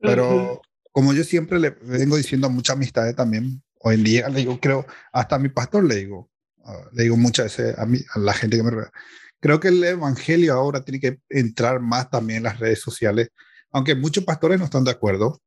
Pero 0.00 0.62
como 0.92 1.12
yo 1.12 1.24
siempre 1.24 1.58
le 1.58 1.70
vengo 1.70 2.16
diciendo 2.16 2.46
a 2.46 2.50
muchas 2.50 2.76
amistades 2.76 3.14
también, 3.14 3.62
hoy 3.80 3.96
en 3.96 4.04
día 4.04 4.28
le 4.30 4.38
digo, 4.38 4.58
creo, 4.60 4.86
hasta 5.12 5.36
a 5.36 5.38
mi 5.38 5.50
pastor 5.50 5.84
le 5.84 5.96
digo, 5.96 6.30
le 6.92 7.04
digo 7.04 7.16
muchas 7.16 7.56
veces 7.56 7.78
a, 7.78 7.86
mí, 7.86 7.98
a 8.14 8.18
la 8.18 8.32
gente 8.32 8.56
que 8.56 8.62
me 8.62 8.70
creo 9.40 9.60
que 9.60 9.68
el 9.68 9.84
evangelio 9.84 10.54
ahora 10.54 10.84
tiene 10.84 11.00
que 11.00 11.18
entrar 11.28 11.80
más 11.80 12.10
también 12.10 12.38
en 12.38 12.44
las 12.44 12.58
redes 12.58 12.80
sociales, 12.80 13.28
aunque 13.70 13.94
muchos 13.94 14.24
pastores 14.24 14.58
no 14.58 14.64
están 14.64 14.84
de 14.84 14.90
acuerdo, 14.90 15.42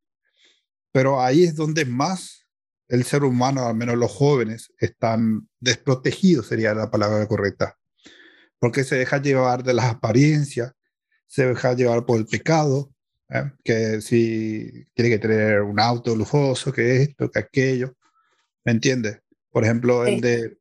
pero 0.91 1.21
ahí 1.21 1.43
es 1.43 1.56
donde 1.56 1.86
más 1.86 2.45
el 2.89 3.03
ser 3.03 3.23
humano, 3.23 3.65
al 3.65 3.75
menos 3.75 3.97
los 3.97 4.12
jóvenes, 4.12 4.71
están 4.80 5.47
desprotegidos, 5.60 6.47
sería 6.47 6.73
la 6.73 6.89
palabra 6.89 7.25
correcta, 7.27 7.77
porque 8.60 8.84
se 8.84 8.95
deja 8.95 9.21
llevar 9.21 9.63
de 9.63 9.73
las 9.73 9.86
apariencias, 9.86 10.73
se 11.25 11.47
deja 11.47 11.73
llevar 11.73 12.06
por 12.06 12.19
el 12.19 12.25
pecado, 12.25 12.91
¿eh? 13.30 13.51
que 13.63 14.01
si 14.01 14.86
tiene 14.93 15.10
que 15.10 15.19
tener 15.19 15.62
un 15.62 15.80
auto 15.80 16.15
lujoso, 16.15 16.71
que 16.71 17.01
esto, 17.01 17.30
que 17.30 17.39
aquello, 17.39 17.95
¿me 18.63 18.71
entiendes? 18.71 19.21
Por 19.51 19.63
ejemplo, 19.63 20.06
el 20.06 20.21
de 20.21 20.58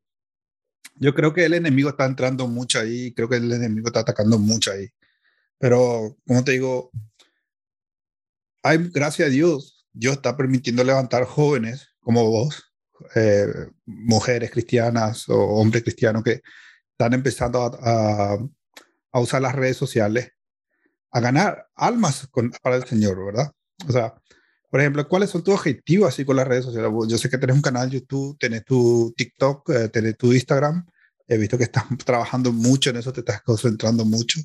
yo 0.94 1.14
creo 1.14 1.32
que 1.32 1.44
el 1.44 1.54
enemigo 1.54 1.90
está 1.90 2.06
entrando 2.06 2.46
mucho 2.46 2.80
ahí, 2.80 3.12
creo 3.14 3.28
que 3.28 3.36
el 3.36 3.52
enemigo 3.52 3.88
está 3.88 4.00
atacando 4.00 4.38
mucho 4.38 4.72
ahí. 4.72 4.88
Pero, 5.58 6.16
como 6.26 6.44
te 6.44 6.52
digo, 6.52 6.90
hay, 8.62 8.78
gracias 8.92 9.28
a 9.28 9.30
Dios, 9.30 9.86
Dios 9.92 10.16
está 10.16 10.36
permitiendo 10.36 10.84
levantar 10.84 11.24
jóvenes 11.24 11.88
como 12.00 12.30
vos, 12.30 12.72
eh, 13.14 13.46
mujeres 13.84 14.50
cristianas 14.50 15.28
o 15.28 15.36
hombres 15.36 15.82
cristianos 15.82 16.22
que 16.22 16.42
están 16.92 17.12
empezando 17.14 17.62
a, 17.62 18.38
a, 19.12 19.20
usar 19.20 19.42
las 19.42 19.54
redes 19.54 19.76
sociales, 19.76 20.32
a 21.10 21.20
ganar 21.20 21.68
almas 21.74 22.28
para 22.62 22.76
el 22.76 22.84
Señor, 22.84 23.24
¿verdad? 23.24 23.52
O 23.88 23.92
sea, 23.92 24.14
por 24.70 24.80
ejemplo, 24.80 25.06
¿cuáles 25.08 25.30
son 25.30 25.44
tus 25.44 25.54
objetivos 25.54 26.08
así 26.08 26.24
con 26.24 26.36
las 26.36 26.46
redes 26.46 26.64
sociales? 26.64 26.90
Yo 27.08 27.18
sé 27.18 27.30
que 27.30 27.38
tenés 27.38 27.56
un 27.56 27.62
canal 27.62 27.90
YouTube, 27.90 28.36
tenés 28.38 28.64
tu 28.64 29.14
TikTok, 29.16 29.70
eh, 29.70 29.88
tenés 29.88 30.16
tu 30.16 30.32
Instagram. 30.32 30.84
He 31.28 31.38
visto 31.38 31.56
que 31.56 31.64
estás 31.64 31.84
trabajando 32.04 32.52
mucho 32.52 32.90
en 32.90 32.96
eso, 32.96 33.12
te 33.12 33.20
estás 33.20 33.42
concentrando 33.42 34.04
mucho. 34.04 34.40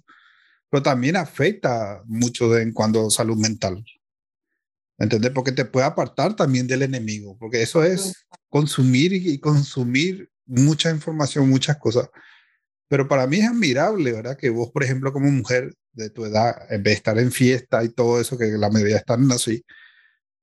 Pero 0.70 0.84
también 0.84 1.16
afecta 1.16 2.02
mucho 2.06 2.50
de 2.50 2.62
en 2.62 2.72
cuando 2.72 3.10
salud 3.10 3.38
mental. 3.38 3.84
¿Entendés? 4.98 5.32
Porque 5.32 5.52
te 5.52 5.66
puede 5.66 5.88
apartar 5.88 6.36
también 6.36 6.68
del 6.68 6.84
enemigo. 6.84 7.36
Porque 7.40 7.62
eso 7.64 7.84
es 7.84 8.26
consumir 8.50 9.14
y 9.14 9.40
consumir 9.40 10.30
mucha 10.46 10.92
información, 10.92 11.50
muchas 11.50 11.78
cosas. 11.78 12.10
Pero 12.88 13.08
para 13.08 13.26
mí 13.26 13.40
es 13.40 13.48
admirable, 13.48 14.12
¿verdad? 14.12 14.38
Que 14.38 14.50
vos, 14.50 14.70
por 14.72 14.84
ejemplo, 14.84 15.12
como 15.12 15.32
mujer 15.32 15.74
de 15.94 16.10
tu 16.10 16.26
edad, 16.26 16.56
en 16.70 16.84
vez 16.84 16.94
de 16.94 16.98
estar 16.98 17.18
en 17.18 17.32
fiesta 17.32 17.84
y 17.84 17.90
todo 17.90 18.22
eso, 18.22 18.38
que 18.38 18.46
la 18.46 18.70
mayoría 18.70 18.98
están 18.98 19.32
así, 19.32 19.64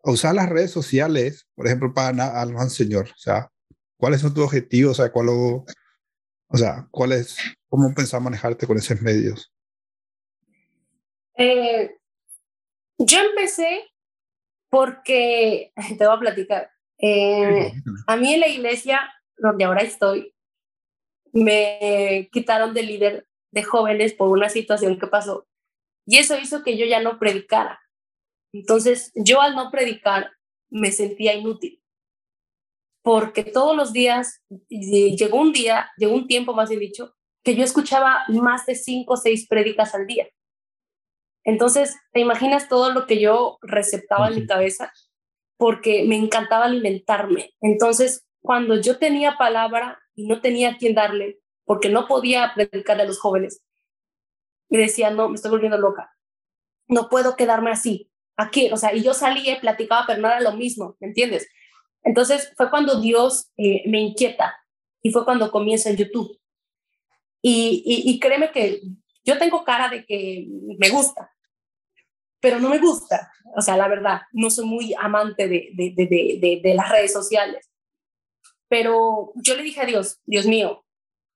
usar 0.05 0.35
las 0.35 0.49
redes 0.49 0.71
sociales, 0.71 1.47
por 1.55 1.67
ejemplo, 1.67 1.93
para 1.93 2.41
al 2.41 2.71
Señor. 2.71 3.09
O 3.11 3.19
sea, 3.19 3.51
¿cuáles 3.97 4.21
son 4.21 4.35
tus 4.35 4.45
objetivos? 4.45 4.99
O 4.99 5.03
sea, 5.03 5.13
¿cuál, 5.13 5.29
o 5.29 5.65
sea, 6.55 6.89
¿cuál 6.91 7.13
es, 7.13 7.37
¿cómo 7.69 7.93
pensás 7.95 8.23
manejarte 8.23 8.67
con 8.67 8.79
esos 8.79 9.01
medios? 9.01 9.53
Eh, 11.37 11.97
yo 12.99 13.19
empecé 13.21 13.85
porque, 14.71 15.73
te 15.99 16.07
voy 16.07 16.17
a 16.17 16.21
platicar, 16.21 16.71
eh, 16.99 17.73
a 18.07 18.17
mí 18.17 18.35
en 18.35 18.41
la 18.41 18.49
iglesia 18.49 19.01
donde 19.37 19.65
ahora 19.65 19.83
estoy, 19.83 20.35
me 21.33 22.29
quitaron 22.33 22.75
de 22.75 22.83
líder 22.83 23.29
de 23.53 23.63
jóvenes 23.63 24.15
por 24.15 24.29
una 24.29 24.49
situación 24.49 24.99
que 24.99 25.07
pasó 25.07 25.47
y 26.09 26.17
eso 26.17 26.39
hizo 26.39 26.63
que 26.63 26.79
yo 26.79 26.87
ya 26.87 27.03
no 27.03 27.19
predicara. 27.19 27.81
Entonces, 28.53 29.13
yo 29.15 29.41
al 29.41 29.55
no 29.55 29.71
predicar 29.71 30.31
me 30.71 30.93
sentía 30.93 31.35
inútil, 31.35 31.83
porque 33.03 33.45
todos 33.45 33.77
los 33.77 33.93
días, 33.93 34.43
llegó 34.69 35.41
un 35.41 35.53
día, 35.53 35.91
llegó 35.97 36.15
un 36.15 36.27
tiempo 36.27 36.55
más 36.55 36.69
bien 36.69 36.81
dicho, 36.81 37.15
que 37.43 37.55
yo 37.55 37.65
escuchaba 37.65 38.25
más 38.29 38.67
de 38.67 38.75
cinco 38.75 39.15
o 39.15 39.17
seis 39.17 39.47
prédicas 39.49 39.95
al 39.95 40.07
día. 40.07 40.29
Entonces, 41.45 41.97
¿te 42.13 42.21
imaginas 42.21 42.69
todo 42.69 42.93
lo 42.93 43.07
que 43.07 43.21
yo 43.21 43.59
receptaba 43.63 44.29
en 44.29 44.35
mi 44.35 44.47
cabeza? 44.47 44.93
Porque 45.57 46.05
me 46.05 46.17
encantaba 46.17 46.67
alimentarme. 46.67 47.55
Entonces, 47.61 48.27
cuando 48.43 48.79
yo 48.81 48.99
tenía 48.99 49.37
palabra 49.39 49.99
y 50.15 50.27
no 50.27 50.41
tenía 50.41 50.71
a 50.71 50.77
quién 50.77 50.95
darle, 50.95 51.41
porque 51.65 51.89
no 51.89 52.07
podía 52.07 52.53
predicarle 52.55 53.05
a 53.05 53.07
los 53.07 53.19
jóvenes, 53.19 53.63
me 54.69 54.79
decía, 54.79 55.11
no, 55.11 55.29
me 55.29 55.37
estoy 55.37 55.51
volviendo 55.51 55.79
loca. 55.79 56.15
No 56.87 57.09
puedo 57.09 57.37
quedarme 57.37 57.71
así 57.71 58.11
aquí, 58.39 58.71
o 58.73 58.77
sea, 58.77 58.95
y 58.95 59.03
yo 59.03 59.13
salía 59.13 59.61
platicaba, 59.61 60.05
pero 60.07 60.21
no 60.21 60.29
era 60.29 60.41
lo 60.41 60.53
mismo, 60.53 60.97
¿me 61.01 61.09
entiendes? 61.09 61.47
Entonces 62.03 62.53
fue 62.57 62.71
cuando 62.71 63.01
Dios 63.01 63.51
eh, 63.59 63.83
me 63.87 64.01
inquieta 64.01 64.57
y 65.03 65.11
fue 65.11 65.25
cuando 65.25 65.51
comienza 65.51 65.91
en 65.91 65.97
YouTube. 65.97 66.39
Y, 67.43 67.83
y, 67.85 68.19
créeme 68.19 68.51
que 68.51 68.81
yo 69.25 69.39
tengo 69.39 69.65
cara 69.65 69.89
de 69.89 70.05
que 70.05 70.47
me 70.79 70.89
gusta, 70.91 71.31
pero 72.41 72.59
no 72.59 72.69
me 72.69 72.79
gusta, 72.79 73.31
o 73.57 73.61
sea, 73.61 73.77
la 73.77 73.87
verdad, 73.87 74.23
no 74.33 74.51
soy 74.51 74.67
muy 74.67 74.95
amante 74.99 75.47
de, 75.47 75.71
de, 75.73 75.93
de, 75.95 76.61
de 76.63 76.75
las 76.75 76.91
redes 76.91 77.13
sociales. 77.13 77.71
Pero 78.69 79.33
yo 79.37 79.55
le 79.55 79.63
dije 79.63 79.81
a 79.81 79.87
Dios, 79.87 80.21
Dios 80.27 80.47
mío, 80.47 80.85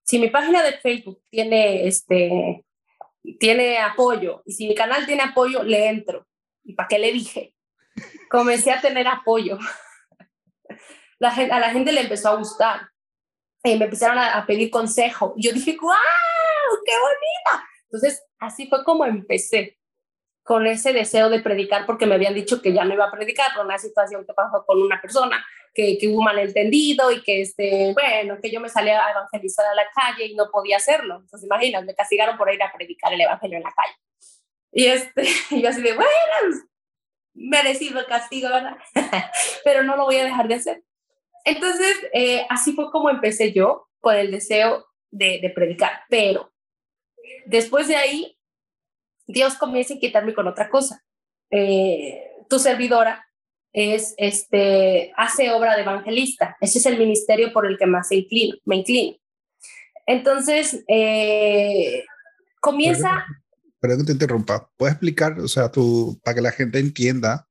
si 0.02 0.18
mi 0.18 0.28
página 0.28 0.62
de 0.62 0.78
Facebook 0.78 1.22
tiene 1.30 1.86
este 1.86 2.64
tiene 3.38 3.78
apoyo 3.78 4.42
y 4.44 4.52
si 4.52 4.66
mi 4.66 4.74
canal 4.74 5.06
tiene 5.06 5.22
apoyo, 5.22 5.62
le 5.62 5.88
entro. 5.88 6.26
¿Y 6.64 6.74
para 6.74 6.88
qué 6.88 6.98
le 6.98 7.12
dije? 7.12 7.54
Comencé 8.30 8.70
a 8.70 8.80
tener 8.80 9.06
apoyo. 9.06 9.58
La, 11.18 11.30
a 11.30 11.60
la 11.60 11.70
gente 11.70 11.92
le 11.92 12.00
empezó 12.00 12.30
a 12.30 12.36
gustar. 12.36 12.88
Y 13.64 13.76
me 13.76 13.84
empezaron 13.84 14.18
a, 14.18 14.44
pedir 14.44 14.70
consejo. 14.70 15.34
yo 15.36 15.52
dije, 15.52 15.76
¡guau! 15.80 15.96
¡Qué 16.84 16.92
bonita! 16.92 17.64
Entonces, 17.84 18.24
así 18.40 18.66
fue 18.66 18.82
como 18.84 19.04
empecé 19.04 19.78
con 20.42 20.66
ese 20.66 20.92
deseo 20.92 21.30
de 21.30 21.40
predicar 21.40 21.86
porque 21.86 22.06
me 22.06 22.16
habían 22.16 22.34
dicho 22.34 22.60
que 22.60 22.72
ya 22.72 22.84
no 22.84 22.94
iba 22.94 23.04
a 23.04 23.12
predicar 23.12 23.54
por 23.54 23.64
una 23.64 23.78
situación 23.78 24.26
que 24.26 24.32
pasó 24.32 24.64
con 24.66 24.82
una 24.82 25.00
persona 25.00 25.44
que, 25.72 25.96
que 25.98 26.08
hubo 26.08 26.22
malentendido 26.22 27.12
y 27.12 27.22
que, 27.22 27.42
este, 27.42 27.92
bueno, 27.92 28.38
que 28.42 28.50
yo 28.50 28.60
me 28.60 28.68
salía 28.68 29.06
a 29.06 29.12
evangelizar 29.12 29.64
a 29.66 29.74
la 29.74 29.84
calle 29.94 30.26
y 30.26 30.34
no 30.34 30.50
podía 30.50 30.78
hacerlo. 30.78 31.20
Entonces, 31.20 31.44
imaginas, 31.44 31.84
me 31.84 31.94
castigaron 31.94 32.36
por 32.36 32.52
ir 32.52 32.62
a 32.62 32.72
predicar 32.72 33.12
el 33.12 33.20
evangelio 33.20 33.58
en 33.58 33.62
la 33.62 33.72
calle. 33.72 33.94
Y 34.72 34.86
este, 34.86 35.22
yo 35.50 35.68
así 35.68 35.82
de, 35.82 35.94
bueno, 35.94 36.10
merecido 37.34 38.00
el 38.00 38.06
castigo, 38.06 38.48
¿verdad? 38.48 38.76
Pero 39.64 39.82
no 39.82 39.96
lo 39.96 40.04
voy 40.04 40.16
a 40.16 40.24
dejar 40.24 40.48
de 40.48 40.54
hacer. 40.54 40.82
Entonces, 41.44 41.96
eh, 42.12 42.46
así 42.48 42.72
fue 42.72 42.90
como 42.90 43.10
empecé 43.10 43.52
yo 43.52 43.88
con 44.00 44.16
el 44.16 44.30
deseo 44.30 44.86
de, 45.10 45.52
predicar. 45.54 46.02
Pero 46.08 46.52
después 47.46 47.88
de 47.88 47.96
ahí, 47.96 48.38
Dios 49.26 49.54
comienza 49.54 49.92
a 49.92 49.96
inquietarme 49.96 50.34
con 50.34 50.46
otra 50.46 50.68
cosa. 50.68 51.04
Eh, 51.50 52.30
tu 52.48 52.58
servidora 52.58 53.26
es, 53.72 54.14
este, 54.18 55.12
hace 55.16 55.50
obra 55.50 55.74
de 55.74 55.82
evangelista. 55.82 56.56
Ese 56.60 56.78
es 56.78 56.86
el 56.86 56.98
ministerio 56.98 57.52
por 57.52 57.66
el 57.66 57.78
que 57.78 57.86
más 57.86 58.12
inclino, 58.12 58.56
me 58.64 58.76
inclino. 58.76 59.16
Entonces, 60.06 60.84
eh, 60.88 62.04
comienza 62.60 63.26
perdón 63.82 63.98
que 63.98 64.06
te 64.06 64.12
interrumpa, 64.12 64.70
¿puedes 64.76 64.94
explicar, 64.94 65.40
o 65.40 65.48
sea, 65.48 65.68
tú, 65.68 66.16
para 66.22 66.36
que 66.36 66.40
la 66.40 66.52
gente 66.52 66.78
entienda, 66.78 67.48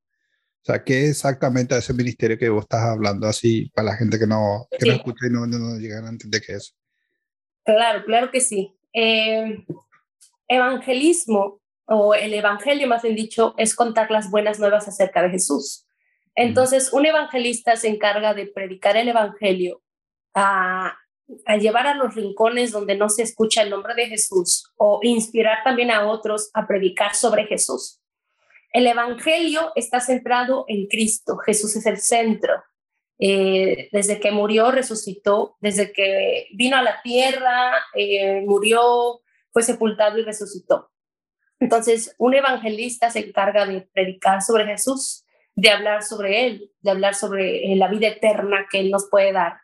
o 0.62 0.64
sea, 0.64 0.82
qué 0.82 1.10
exactamente 1.10 1.78
ese 1.78 1.94
ministerio 1.94 2.38
que 2.38 2.48
vos 2.48 2.64
estás 2.64 2.86
hablando, 2.86 3.28
así, 3.28 3.70
para 3.76 3.90
la 3.90 3.98
gente 3.98 4.18
que 4.18 4.26
no, 4.26 4.66
que 4.80 4.86
no 4.86 4.94
escucha 4.94 5.28
y 5.28 5.30
no, 5.30 5.46
no, 5.46 5.78
llegan 5.78 6.06
a 6.06 6.10
entender 6.10 6.42
qué 6.42 6.54
es? 6.54 6.74
Claro, 7.66 8.06
claro 8.06 8.32
que 8.32 8.40
sí. 8.40 8.74
Eh, 8.94 9.66
evangelismo, 10.48 11.60
o 11.84 12.16
el 12.16 12.34
evangelio 12.34 12.88
más 12.88 13.02
bien 13.04 13.18
dicho, 13.18 13.54
es 13.58 13.76
contar 13.76 14.10
las 14.10 14.32
buenas 14.32 14.58
nuevas 14.58 14.88
acerca 14.88 15.22
de 15.22 15.32
Jesús. 15.32 15.86
Entonces, 16.36 16.94
un 16.94 17.06
evangelista 17.06 17.76
se 17.76 17.90
encarga 17.90 18.34
de 18.34 18.48
predicar 18.48 18.96
el 18.96 19.10
evangelio 19.10 19.84
a, 20.34 20.96
a 21.46 21.58
llevar 21.58 21.88
a 21.88 21.96
los 21.96 22.16
rincones 22.16 22.72
donde 22.72 22.96
no 22.96 23.10
se 23.10 23.24
escucha 23.24 23.62
el 23.62 23.70
nombre 23.70 23.94
de 23.96 24.08
Jesús 24.08 24.72
o 24.78 25.00
inspirar 25.04 25.60
también 25.64 25.92
a 25.92 26.08
otros 26.08 26.50
a 26.54 26.68
predicar 26.68 27.16
sobre 27.16 27.46
Jesús. 27.46 28.02
El 28.74 28.88
Evangelio 28.88 29.72
está 29.76 30.00
centrado 30.00 30.66
en 30.68 30.88
Cristo, 30.88 31.38
Jesús 31.38 31.76
es 31.76 31.86
el 31.86 31.98
centro. 31.98 32.54
Eh, 33.24 33.90
desde 33.92 34.20
que 34.20 34.32
murió, 34.32 34.72
resucitó, 34.72 35.56
desde 35.60 35.92
que 35.92 36.48
vino 36.54 36.78
a 36.78 36.82
la 36.82 37.02
tierra, 37.04 37.74
eh, 37.94 38.42
murió, 38.48 39.22
fue 39.52 39.62
sepultado 39.62 40.18
y 40.18 40.24
resucitó. 40.24 40.90
Entonces, 41.60 42.16
un 42.18 42.34
evangelista 42.34 43.12
se 43.12 43.20
encarga 43.20 43.68
de 43.68 43.82
predicar 43.94 44.42
sobre 44.42 44.66
Jesús, 44.66 45.24
de 45.56 45.70
hablar 45.70 46.02
sobre 46.02 46.48
Él, 46.48 46.72
de 46.80 46.90
hablar 46.90 47.14
sobre 47.14 47.72
eh, 47.72 47.76
la 47.76 47.88
vida 47.88 48.08
eterna 48.08 48.66
que 48.72 48.80
Él 48.80 48.90
nos 48.90 49.08
puede 49.10 49.32
dar 49.32 49.61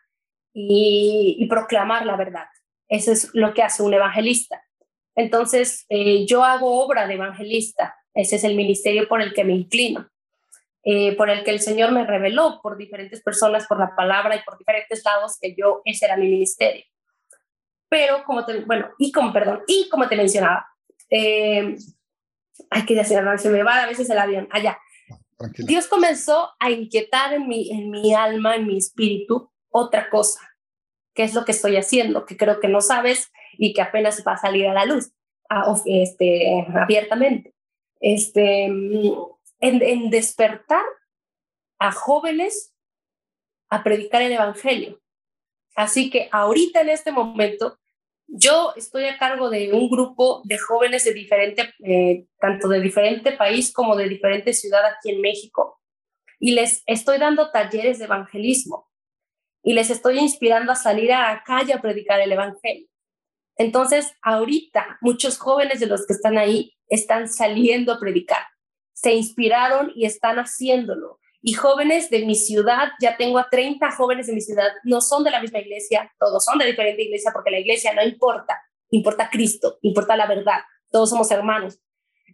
y, 0.58 1.46
proclamar 1.48 2.04
la 2.04 2.16
verdad. 2.16 2.46
Eso 2.88 3.12
es 3.12 3.30
lo 3.34 3.54
que 3.54 3.62
hace 3.62 3.82
un 3.82 3.94
evangelista. 3.94 4.62
Entonces, 5.14 5.86
eh, 5.88 6.26
yo 6.26 6.44
hago 6.44 6.84
obra 6.84 7.06
de 7.06 7.14
evangelista. 7.14 7.96
Ese 8.14 8.36
es 8.36 8.44
el 8.44 8.56
ministerio 8.56 9.08
por 9.08 9.20
el 9.22 9.32
que 9.32 9.44
me 9.44 9.54
inclino, 9.54 10.08
eh, 10.84 11.16
por 11.16 11.30
el 11.30 11.44
que 11.44 11.50
el 11.50 11.60
Señor 11.60 11.92
me 11.92 12.04
reveló 12.04 12.60
por 12.62 12.76
diferentes 12.76 13.22
personas, 13.22 13.66
por 13.66 13.78
la 13.78 13.94
palabra 13.94 14.36
y 14.36 14.42
por 14.42 14.58
diferentes 14.58 15.04
lados 15.04 15.38
que 15.40 15.54
yo, 15.54 15.82
ese 15.84 16.06
era 16.06 16.16
mi 16.16 16.28
ministerio. 16.28 16.84
pero 17.90 18.22
como 18.24 18.44
te, 18.44 18.60
bueno, 18.64 18.90
y 18.98 19.12
como, 19.12 19.32
perdón, 19.32 19.62
y 19.66 19.88
como 19.88 20.08
te 20.08 20.16
mencionaba, 20.16 20.66
eh, 21.08 21.74
hay 22.68 22.84
que 22.84 22.94
decir, 22.94 23.18
se 23.38 23.48
me 23.48 23.62
va 23.62 23.82
a 23.82 23.86
veces 23.86 24.10
el 24.10 24.18
avión, 24.18 24.46
allá. 24.50 24.78
Dios 25.56 25.86
comenzó 25.86 26.50
a 26.58 26.70
inquietar 26.70 27.32
en 27.32 27.48
mi, 27.48 27.70
en 27.70 27.90
mi 27.90 28.12
alma, 28.12 28.56
en 28.56 28.66
mi 28.66 28.76
espíritu, 28.76 29.50
otra 29.70 30.10
cosa, 30.10 30.47
que 31.18 31.24
es 31.24 31.34
lo 31.34 31.44
que 31.44 31.50
estoy 31.50 31.76
haciendo, 31.76 32.24
que 32.24 32.36
creo 32.36 32.60
que 32.60 32.68
no 32.68 32.80
sabes 32.80 33.32
y 33.54 33.72
que 33.72 33.82
apenas 33.82 34.22
va 34.24 34.34
a 34.34 34.38
salir 34.38 34.68
a 34.68 34.72
la 34.72 34.84
luz 34.84 35.10
este, 35.84 36.64
abiertamente. 36.80 37.56
Este, 37.98 38.66
en, 38.66 39.02
en 39.58 40.10
despertar 40.10 40.84
a 41.80 41.90
jóvenes 41.90 42.72
a 43.68 43.82
predicar 43.82 44.22
el 44.22 44.30
Evangelio. 44.30 45.00
Así 45.74 46.08
que 46.08 46.28
ahorita 46.30 46.82
en 46.82 46.90
este 46.90 47.10
momento 47.10 47.80
yo 48.28 48.72
estoy 48.76 49.06
a 49.06 49.18
cargo 49.18 49.50
de 49.50 49.72
un 49.72 49.90
grupo 49.90 50.42
de 50.44 50.56
jóvenes 50.56 51.02
de 51.02 51.14
diferente, 51.14 51.74
eh, 51.84 52.26
tanto 52.38 52.68
de 52.68 52.80
diferente 52.80 53.32
país 53.32 53.72
como 53.72 53.96
de 53.96 54.08
diferente 54.08 54.52
ciudad 54.52 54.84
aquí 54.84 55.10
en 55.10 55.20
México, 55.20 55.80
y 56.38 56.52
les 56.52 56.84
estoy 56.86 57.18
dando 57.18 57.50
talleres 57.50 57.98
de 57.98 58.04
evangelismo 58.04 58.88
y 59.68 59.74
les 59.74 59.90
estoy 59.90 60.18
inspirando 60.18 60.72
a 60.72 60.76
salir 60.76 61.12
a 61.12 61.34
la 61.34 61.42
calle 61.44 61.74
a 61.74 61.82
predicar 61.82 62.18
el 62.22 62.32
evangelio. 62.32 62.88
Entonces, 63.54 64.10
ahorita 64.22 64.96
muchos 65.02 65.36
jóvenes 65.36 65.78
de 65.78 65.84
los 65.84 66.06
que 66.06 66.14
están 66.14 66.38
ahí 66.38 66.72
están 66.88 67.28
saliendo 67.28 67.92
a 67.92 68.00
predicar, 68.00 68.46
se 68.94 69.12
inspiraron 69.12 69.92
y 69.94 70.06
están 70.06 70.38
haciéndolo. 70.38 71.20
Y 71.42 71.52
jóvenes 71.52 72.08
de 72.08 72.24
mi 72.24 72.34
ciudad, 72.34 72.92
ya 72.98 73.18
tengo 73.18 73.38
a 73.38 73.50
30 73.50 73.90
jóvenes 73.90 74.28
de 74.28 74.32
mi 74.32 74.40
ciudad, 74.40 74.70
no 74.84 75.02
son 75.02 75.22
de 75.22 75.32
la 75.32 75.42
misma 75.42 75.58
iglesia, 75.58 76.10
todos 76.18 76.42
son 76.46 76.56
de 76.56 76.64
diferente 76.64 77.02
iglesia 77.02 77.30
porque 77.34 77.50
la 77.50 77.58
iglesia 77.58 77.92
no 77.92 78.02
importa, 78.02 78.58
importa 78.88 79.28
Cristo, 79.30 79.78
importa 79.82 80.16
la 80.16 80.26
verdad, 80.26 80.60
todos 80.90 81.10
somos 81.10 81.30
hermanos. 81.30 81.78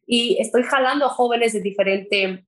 Y 0.06 0.40
estoy 0.40 0.62
jalando 0.62 1.06
a 1.06 1.08
jóvenes 1.08 1.52
de 1.52 1.62
diferente 1.62 2.46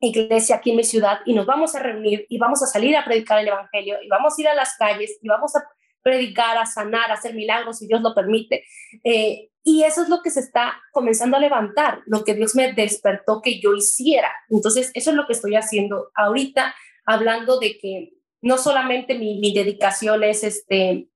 iglesia 0.00 0.56
aquí 0.56 0.70
en 0.70 0.76
mi 0.76 0.84
ciudad 0.84 1.20
y 1.24 1.34
nos 1.34 1.46
vamos 1.46 1.74
a 1.74 1.80
reunir 1.80 2.26
y 2.28 2.38
vamos 2.38 2.62
a 2.62 2.66
salir 2.66 2.96
a 2.96 3.04
predicar 3.04 3.40
el 3.40 3.48
Evangelio 3.48 3.96
y 4.02 4.08
vamos 4.08 4.34
a 4.36 4.40
ir 4.40 4.48
a 4.48 4.54
las 4.54 4.76
calles 4.76 5.18
y 5.22 5.28
vamos 5.28 5.54
a 5.56 5.64
predicar, 6.02 6.56
a 6.56 6.66
sanar, 6.66 7.10
a 7.10 7.14
hacer 7.14 7.34
milagros 7.34 7.78
si 7.78 7.86
Dios 7.86 8.00
lo 8.00 8.14
permite. 8.14 8.64
Eh, 9.04 9.50
y 9.62 9.82
eso 9.84 10.02
es 10.02 10.08
lo 10.08 10.22
que 10.22 10.30
se 10.30 10.40
está 10.40 10.80
comenzando 10.92 11.36
a 11.36 11.40
levantar, 11.40 12.00
lo 12.06 12.24
que 12.24 12.34
Dios 12.34 12.54
me 12.54 12.72
despertó 12.72 13.42
que 13.42 13.60
yo 13.60 13.74
hiciera. 13.74 14.32
Entonces, 14.48 14.90
eso 14.94 15.10
es 15.10 15.16
lo 15.16 15.26
que 15.26 15.34
estoy 15.34 15.56
haciendo 15.56 16.10
ahorita, 16.14 16.74
hablando 17.04 17.58
de 17.58 17.76
que 17.78 18.12
no 18.40 18.56
solamente 18.56 19.18
mi, 19.18 19.38
mi 19.40 19.52
dedicación 19.52 20.24
es 20.24 20.44
este, 20.44 21.08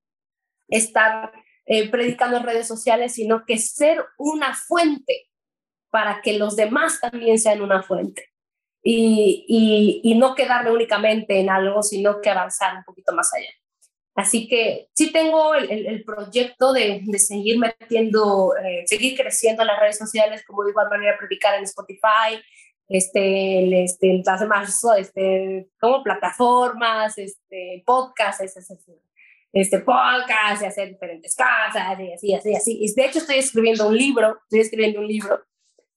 estar 0.67 1.31
eh, 1.65 1.89
predicando 1.89 2.37
en 2.37 2.43
redes 2.43 2.67
sociales, 2.67 3.13
sino 3.13 3.45
que 3.45 3.57
ser 3.57 4.05
una 4.17 4.53
fuente 4.53 5.29
para 5.89 6.21
que 6.21 6.37
los 6.37 6.55
demás 6.55 6.99
también 6.99 7.39
sean 7.39 7.61
una 7.61 7.81
fuente. 7.81 8.32
Y, 8.85 9.45
y, 9.47 10.11
y 10.11 10.15
no 10.15 10.35
quedarme 10.35 10.69
únicamente 10.69 11.39
en 11.39 11.49
algo, 11.49 11.81
sino 11.81 12.19
que 12.19 12.29
avanzar 12.29 12.75
un 12.75 12.83
poquito 12.83 13.13
más 13.13 13.33
allá. 13.33 13.49
Así 14.15 14.47
que 14.47 14.89
sí 14.93 15.11
tengo 15.11 15.55
el, 15.55 16.03
proyecto 16.03 16.71
de, 16.71 17.03
seguir 17.17 17.57
metiendo, 17.57 18.55
eh, 18.57 18.83
seguir 18.85 19.17
creciendo 19.17 19.63
en 19.63 19.69
las 19.69 19.79
redes 19.79 19.97
sociales, 19.97 20.43
como 20.45 20.63
de 20.63 20.69
igual 20.69 20.87
manera 20.89 21.17
predicar 21.17 21.55
en 21.55 21.63
Spotify, 21.63 22.39
este, 22.87 23.83
este, 23.83 24.21
las 24.23 24.39
demás, 24.39 24.79
este, 24.97 25.67
como 25.79 26.03
plataformas, 26.03 27.17
este, 27.17 27.81
podcasts, 27.87 28.43
este, 29.51 29.79
podcast, 29.79 30.61
y 30.61 30.65
hacer 30.65 30.89
diferentes 30.89 31.35
casas, 31.35 31.99
y 31.99 32.13
así, 32.13 32.35
así, 32.35 32.55
así. 32.55 32.77
Y 32.83 32.93
de 32.93 33.05
hecho 33.05 33.17
estoy 33.17 33.37
escribiendo 33.37 33.87
un 33.87 33.97
libro, 33.97 34.37
estoy 34.43 34.59
escribiendo 34.59 34.99
un 34.99 35.07
libro, 35.07 35.41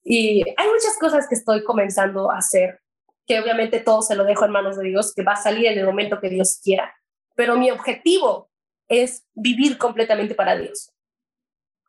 y 0.06 0.42
hay 0.56 0.68
muchas 0.68 0.96
cosas 0.98 1.26
que 1.28 1.34
estoy 1.34 1.64
comenzando 1.64 2.30
a 2.30 2.38
hacer, 2.38 2.80
que 3.26 3.40
obviamente 3.40 3.80
todo 3.80 4.00
se 4.00 4.14
lo 4.14 4.24
dejo 4.24 4.44
en 4.44 4.52
manos 4.52 4.78
de 4.78 4.88
Dios, 4.88 5.12
que 5.14 5.22
va 5.22 5.32
a 5.32 5.42
salir 5.42 5.66
en 5.66 5.78
el 5.78 5.84
momento 5.84 6.20
que 6.20 6.30
Dios 6.30 6.60
quiera 6.62 6.94
pero 7.36 7.56
mi 7.56 7.70
objetivo 7.70 8.50
es 8.88 9.24
vivir 9.34 9.78
completamente 9.78 10.34
para 10.34 10.56
Dios. 10.56 10.92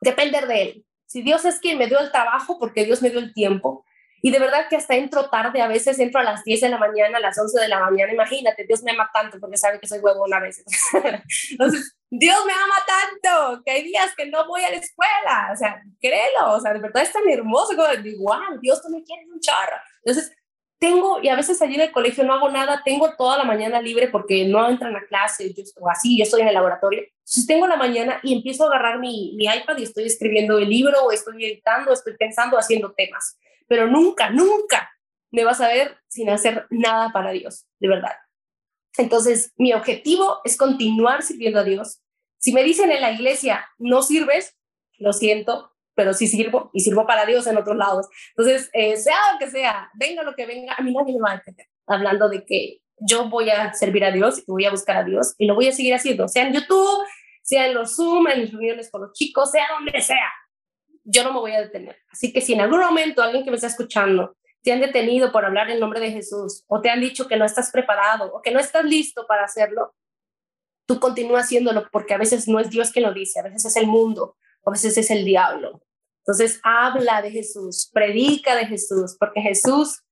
Depender 0.00 0.46
de 0.46 0.62
Él. 0.62 0.86
Si 1.06 1.22
Dios 1.22 1.44
es 1.44 1.58
quien 1.58 1.78
me 1.78 1.88
dio 1.88 1.98
el 1.98 2.12
trabajo, 2.12 2.58
porque 2.60 2.84
Dios 2.84 3.02
me 3.02 3.10
dio 3.10 3.18
el 3.18 3.32
tiempo, 3.32 3.84
y 4.20 4.30
de 4.30 4.38
verdad 4.38 4.68
que 4.68 4.76
hasta 4.76 4.94
entro 4.94 5.30
tarde, 5.30 5.62
a 5.62 5.68
veces 5.68 5.98
entro 5.98 6.20
a 6.20 6.24
las 6.24 6.44
10 6.44 6.60
de 6.60 6.68
la 6.68 6.78
mañana, 6.78 7.18
a 7.18 7.20
las 7.20 7.38
11 7.38 7.60
de 7.60 7.68
la 7.68 7.80
mañana, 7.80 8.12
imagínate, 8.12 8.64
Dios 8.64 8.82
me 8.82 8.90
ama 8.90 9.10
tanto 9.12 9.40
porque 9.40 9.56
sabe 9.56 9.80
que 9.80 9.88
soy 9.88 10.00
huevona 10.00 10.36
a 10.36 10.40
veces. 10.40 10.66
Entonces, 11.50 11.96
Dios 12.10 12.38
me 12.46 12.52
ama 12.52 12.74
tanto 12.86 13.62
que 13.64 13.70
hay 13.70 13.82
días 13.84 14.14
que 14.16 14.26
no 14.26 14.46
voy 14.46 14.62
a 14.62 14.70
la 14.70 14.76
escuela, 14.76 15.50
o 15.52 15.56
sea, 15.56 15.82
créelo, 16.00 16.54
o 16.54 16.60
sea, 16.60 16.72
de 16.72 16.80
verdad 16.80 17.02
es 17.02 17.12
tan 17.12 17.28
hermoso, 17.28 17.76
como 17.76 17.92
igual, 18.06 18.60
Dios 18.60 18.80
tú 18.80 18.88
me 18.88 19.02
quieres 19.02 19.26
un 19.28 19.40
chorro. 19.40 19.76
Entonces, 20.02 20.32
tengo, 20.78 21.20
y 21.22 21.28
a 21.28 21.36
veces 21.36 21.60
allí 21.60 21.74
en 21.74 21.82
el 21.82 21.92
colegio 21.92 22.24
no 22.24 22.34
hago 22.34 22.48
nada, 22.48 22.82
tengo 22.84 23.14
toda 23.16 23.36
la 23.36 23.44
mañana 23.44 23.82
libre 23.82 24.08
porque 24.08 24.46
no 24.46 24.68
entran 24.68 24.96
a 24.96 25.04
clase 25.06 25.52
yo, 25.52 25.64
o 25.80 25.90
así, 25.90 26.16
yo 26.16 26.22
estoy 26.22 26.42
en 26.42 26.48
el 26.48 26.54
laboratorio. 26.54 27.00
Entonces 27.00 27.46
tengo 27.46 27.66
la 27.66 27.76
mañana 27.76 28.20
y 28.22 28.34
empiezo 28.34 28.64
a 28.64 28.68
agarrar 28.68 28.98
mi, 29.00 29.34
mi 29.36 29.44
iPad 29.44 29.76
y 29.76 29.82
estoy 29.82 30.04
escribiendo 30.04 30.58
el 30.58 30.68
libro, 30.68 31.02
o 31.04 31.12
estoy 31.12 31.44
editando, 31.44 31.92
estoy 31.92 32.16
pensando, 32.16 32.56
haciendo 32.56 32.92
temas. 32.92 33.38
Pero 33.66 33.86
nunca, 33.86 34.30
nunca 34.30 34.90
me 35.30 35.44
vas 35.44 35.60
a 35.60 35.68
ver 35.68 35.98
sin 36.06 36.30
hacer 36.30 36.66
nada 36.70 37.10
para 37.12 37.32
Dios, 37.32 37.66
de 37.80 37.88
verdad. 37.88 38.12
Entonces, 38.98 39.52
mi 39.56 39.72
objetivo 39.72 40.40
es 40.44 40.56
continuar 40.56 41.22
sirviendo 41.22 41.60
a 41.60 41.64
Dios. 41.64 42.00
Si 42.38 42.52
me 42.52 42.64
dicen 42.64 42.90
en 42.90 43.00
la 43.00 43.12
iglesia, 43.12 43.66
no 43.78 44.02
sirves, 44.02 44.56
lo 44.98 45.12
siento, 45.12 45.72
pero 45.94 46.12
sí 46.12 46.26
sirvo 46.28 46.70
y 46.72 46.80
sirvo 46.80 47.06
para 47.06 47.24
Dios 47.24 47.46
en 47.46 47.56
otros 47.56 47.76
lados. 47.76 48.06
Entonces, 48.36 48.70
eh, 48.72 48.96
sea 48.96 49.16
lo 49.32 49.38
que 49.38 49.50
sea, 49.50 49.90
venga 49.94 50.22
lo 50.22 50.34
que 50.34 50.46
venga, 50.46 50.74
a 50.76 50.82
mí 50.82 50.92
nadie 50.92 51.14
me 51.14 51.20
va 51.20 51.32
a 51.32 51.34
entender. 51.36 51.66
Hablando 51.86 52.28
de 52.28 52.44
que 52.44 52.80
yo 53.00 53.28
voy 53.28 53.50
a 53.50 53.72
servir 53.74 54.04
a 54.04 54.10
Dios 54.10 54.40
y 54.40 54.44
voy 54.50 54.64
a 54.64 54.70
buscar 54.70 54.96
a 54.96 55.04
Dios 55.04 55.34
y 55.38 55.46
lo 55.46 55.54
voy 55.54 55.68
a 55.68 55.72
seguir 55.72 55.94
haciendo, 55.94 56.26
sea 56.28 56.46
en 56.46 56.54
YouTube, 56.54 57.04
sea 57.42 57.66
en 57.66 57.74
los 57.74 57.94
Zoom, 57.94 58.28
en 58.28 58.50
reuniones 58.50 58.90
con 58.90 59.02
los 59.02 59.12
chicos, 59.12 59.50
sea 59.50 59.66
donde 59.76 60.00
sea. 60.00 60.32
Yo 61.04 61.24
no 61.24 61.32
me 61.32 61.40
voy 61.40 61.52
a 61.52 61.60
detener. 61.60 61.96
Así 62.10 62.32
que 62.32 62.40
si 62.40 62.52
en 62.52 62.60
algún 62.60 62.80
momento 62.80 63.22
alguien 63.22 63.44
que 63.44 63.50
me 63.50 63.56
está 63.56 63.68
escuchando 63.68 64.36
te 64.68 64.74
han 64.74 64.80
detenido 64.82 65.32
por 65.32 65.46
hablar 65.46 65.70
en 65.70 65.80
nombre 65.80 65.98
de 65.98 66.10
Jesús 66.10 66.62
o 66.66 66.82
te 66.82 66.90
han 66.90 67.00
dicho 67.00 67.26
que 67.26 67.38
no 67.38 67.46
estás 67.46 67.70
preparado 67.70 68.30
o 68.34 68.42
que 68.42 68.50
no 68.50 68.60
estás 68.60 68.84
listo 68.84 69.26
para 69.26 69.44
hacerlo, 69.44 69.94
tú 70.86 71.00
continúa 71.00 71.40
haciéndolo 71.40 71.88
porque 71.90 72.12
a 72.12 72.18
veces 72.18 72.46
no 72.48 72.60
es 72.60 72.68
Dios 72.68 72.90
quien 72.90 73.06
lo 73.06 73.14
dice, 73.14 73.40
a 73.40 73.44
veces 73.44 73.64
es 73.64 73.76
el 73.76 73.86
mundo, 73.86 74.36
a 74.66 74.70
veces 74.70 74.98
es 74.98 75.10
el 75.10 75.24
diablo. 75.24 75.82
Entonces, 76.18 76.60
habla 76.62 77.22
de 77.22 77.30
Jesús, 77.30 77.88
predica 77.94 78.54
de 78.56 78.66
Jesús, 78.66 79.16
porque 79.18 79.40
Jesús 79.40 80.02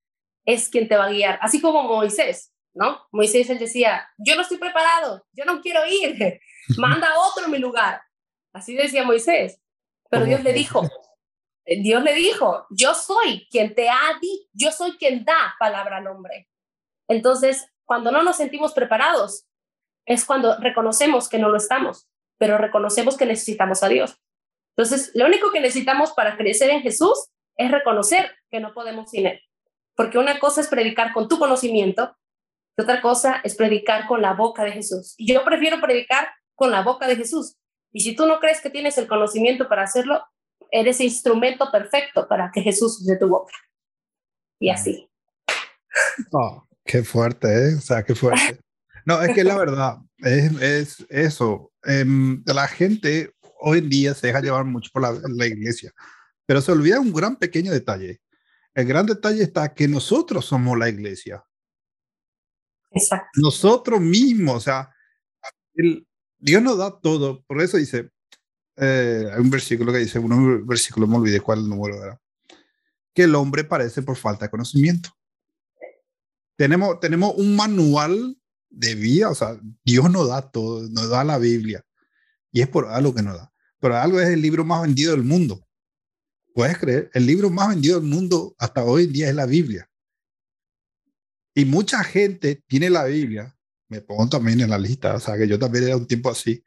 es 0.46 0.70
quien 0.70 0.88
te 0.88 0.96
va 0.96 1.04
a 1.04 1.10
guiar, 1.10 1.38
así 1.42 1.60
como 1.60 1.82
Moisés, 1.82 2.54
¿no? 2.72 3.02
Moisés 3.12 3.50
él 3.50 3.58
decía, 3.58 4.08
yo 4.16 4.36
no 4.36 4.40
estoy 4.40 4.56
preparado, 4.56 5.26
yo 5.32 5.44
no 5.44 5.60
quiero 5.60 5.80
ir, 5.86 6.40
manda 6.78 7.08
a 7.08 7.20
otro 7.28 7.44
en 7.44 7.50
mi 7.50 7.58
lugar. 7.58 8.00
Así 8.54 8.74
decía 8.74 9.04
Moisés. 9.04 9.60
Pero 10.08 10.24
Dios 10.24 10.42
le 10.42 10.54
dijo, 10.54 10.80
Dios 11.66 12.02
le 12.02 12.14
dijo, 12.14 12.66
yo 12.70 12.94
soy 12.94 13.46
quien 13.50 13.74
te 13.74 13.88
ha 13.88 14.18
dicho, 14.20 14.48
yo 14.52 14.70
soy 14.70 14.96
quien 14.96 15.24
da 15.24 15.56
palabra 15.58 15.98
al 15.98 16.06
hombre. 16.06 16.48
Entonces, 17.08 17.66
cuando 17.84 18.12
no 18.12 18.22
nos 18.22 18.36
sentimos 18.36 18.72
preparados, 18.72 19.46
es 20.06 20.24
cuando 20.24 20.56
reconocemos 20.58 21.28
que 21.28 21.38
no 21.38 21.48
lo 21.48 21.56
estamos, 21.56 22.08
pero 22.38 22.58
reconocemos 22.58 23.16
que 23.16 23.26
necesitamos 23.26 23.82
a 23.82 23.88
Dios. 23.88 24.16
Entonces, 24.76 25.10
lo 25.14 25.26
único 25.26 25.50
que 25.50 25.60
necesitamos 25.60 26.12
para 26.12 26.36
crecer 26.36 26.70
en 26.70 26.82
Jesús 26.82 27.30
es 27.56 27.70
reconocer 27.70 28.36
que 28.50 28.60
no 28.60 28.72
podemos 28.72 29.10
sin 29.10 29.26
Él. 29.26 29.40
Porque 29.96 30.18
una 30.18 30.38
cosa 30.38 30.60
es 30.60 30.68
predicar 30.68 31.12
con 31.12 31.26
tu 31.28 31.38
conocimiento, 31.38 32.16
y 32.76 32.82
otra 32.82 33.00
cosa 33.00 33.40
es 33.42 33.56
predicar 33.56 34.06
con 34.06 34.20
la 34.20 34.34
boca 34.34 34.62
de 34.62 34.72
Jesús. 34.72 35.14
Y 35.16 35.32
yo 35.32 35.42
prefiero 35.44 35.80
predicar 35.80 36.28
con 36.54 36.70
la 36.70 36.82
boca 36.82 37.08
de 37.08 37.16
Jesús. 37.16 37.56
Y 37.92 38.00
si 38.00 38.14
tú 38.14 38.26
no 38.26 38.38
crees 38.38 38.60
que 38.60 38.70
tienes 38.70 38.98
el 38.98 39.08
conocimiento 39.08 39.68
para 39.68 39.84
hacerlo, 39.84 40.22
eres 40.80 41.00
instrumento 41.00 41.70
perfecto 41.70 42.26
para 42.28 42.50
que 42.52 42.60
Jesús 42.60 43.00
use 43.00 43.16
tu 43.16 43.28
boca. 43.28 43.52
Y 44.60 44.70
así. 44.70 45.10
Oh, 46.32 46.66
qué 46.84 47.02
fuerte, 47.02 47.48
¿eh? 47.48 47.74
O 47.76 47.80
sea, 47.80 48.04
qué 48.04 48.14
fuerte. 48.14 48.60
No, 49.04 49.22
es 49.22 49.34
que 49.34 49.44
la 49.44 49.56
verdad 49.58 49.98
es, 50.18 50.60
es 50.60 51.06
eso. 51.08 51.72
Em, 51.84 52.42
la 52.46 52.68
gente 52.68 53.34
hoy 53.60 53.78
en 53.78 53.88
día 53.88 54.14
se 54.14 54.28
deja 54.28 54.40
llevar 54.40 54.64
mucho 54.64 54.90
por 54.92 55.02
la, 55.02 55.46
iglesia, 55.46 55.92
pero 56.44 56.60
se 56.60 56.72
olvida 56.72 57.00
un 57.00 57.12
gran 57.12 57.36
pequeño 57.36 57.72
detalle. 57.72 58.20
El 58.74 58.86
gran 58.86 59.06
detalle 59.06 59.42
está 59.42 59.72
que 59.72 59.88
nosotros 59.88 60.44
somos 60.44 60.76
la 60.76 60.88
iglesia. 60.88 61.42
Exacto. 62.90 63.28
Nosotros 63.36 64.00
mismos, 64.00 64.56
o 64.56 64.60
sea, 64.60 64.90
el, 65.74 66.06
Dios 66.38 66.62
nos 66.62 66.78
da 66.78 67.00
todo. 67.00 67.42
Por 67.44 67.62
eso 67.62 67.78
dice, 67.78 68.10
eh, 68.76 69.30
hay 69.32 69.40
un 69.40 69.50
versículo 69.50 69.92
que 69.92 69.98
dice, 69.98 70.18
un 70.18 70.66
versículo, 70.66 71.06
me 71.06 71.16
olvidé 71.16 71.40
cuál 71.40 71.68
número 71.68 72.02
era, 72.02 72.20
que 73.14 73.22
el 73.22 73.34
hombre 73.34 73.64
parece 73.64 74.02
por 74.02 74.16
falta 74.16 74.46
de 74.46 74.50
conocimiento. 74.50 75.10
Tenemos, 76.56 77.00
tenemos 77.00 77.34
un 77.36 77.56
manual 77.56 78.36
de 78.70 78.94
vida, 78.94 79.30
o 79.30 79.34
sea, 79.34 79.58
Dios 79.84 80.10
nos 80.10 80.28
da 80.28 80.42
todo, 80.50 80.88
nos 80.88 81.08
da 81.08 81.24
la 81.24 81.38
Biblia. 81.38 81.84
Y 82.52 82.60
es 82.60 82.68
por 82.68 82.86
algo 82.86 83.14
que 83.14 83.22
no 83.22 83.34
da. 83.34 83.52
Pero 83.80 83.96
algo 83.96 84.20
es 84.20 84.28
el 84.28 84.40
libro 84.40 84.64
más 84.64 84.82
vendido 84.82 85.12
del 85.12 85.22
mundo. 85.22 85.66
¿Puedes 86.54 86.78
creer? 86.78 87.10
El 87.12 87.26
libro 87.26 87.50
más 87.50 87.68
vendido 87.68 88.00
del 88.00 88.08
mundo 88.08 88.54
hasta 88.58 88.82
hoy 88.82 89.04
en 89.04 89.12
día 89.12 89.28
es 89.28 89.34
la 89.34 89.46
Biblia. 89.46 89.90
Y 91.54 91.64
mucha 91.64 92.02
gente 92.04 92.62
tiene 92.66 92.90
la 92.90 93.04
Biblia, 93.04 93.56
me 93.88 94.00
pongo 94.00 94.28
también 94.28 94.60
en 94.60 94.70
la 94.70 94.78
lista, 94.78 95.14
o 95.14 95.20
sea 95.20 95.38
que 95.38 95.48
yo 95.48 95.58
también 95.58 95.84
era 95.84 95.96
un 95.96 96.06
tiempo 96.06 96.30
así, 96.30 96.62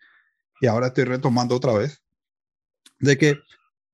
y 0.62 0.68
ahora 0.68 0.88
estoy 0.88 1.06
retomando 1.06 1.56
otra 1.56 1.74
vez, 1.74 2.02
de 3.00 3.18
que 3.18 3.40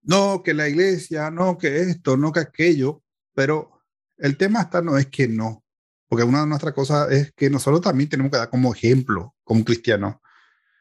no, 0.02 0.44
que 0.44 0.54
la 0.54 0.68
iglesia, 0.68 1.32
no, 1.32 1.58
que 1.58 1.82
esto, 1.82 2.18
no, 2.18 2.32
que 2.32 2.40
aquello, 2.40 3.04
pero 3.34 3.82
el 4.18 4.38
tema 4.38 4.62
está 4.62 4.82
no 4.82 4.98
es 4.98 5.08
que 5.08 5.28
no, 5.28 5.64
porque 6.08 6.24
una 6.24 6.42
de 6.42 6.48
nuestras 6.48 6.74
cosas 6.74 7.12
es 7.12 7.34
que 7.34 7.50
nosotros 7.50 7.82
también 7.82 8.10
tenemos 8.10 8.32
que 8.32 8.38
dar 8.38 8.50
como 8.50 8.74
ejemplo, 8.74 9.36
como 9.44 9.66
cristianos, 9.66 10.16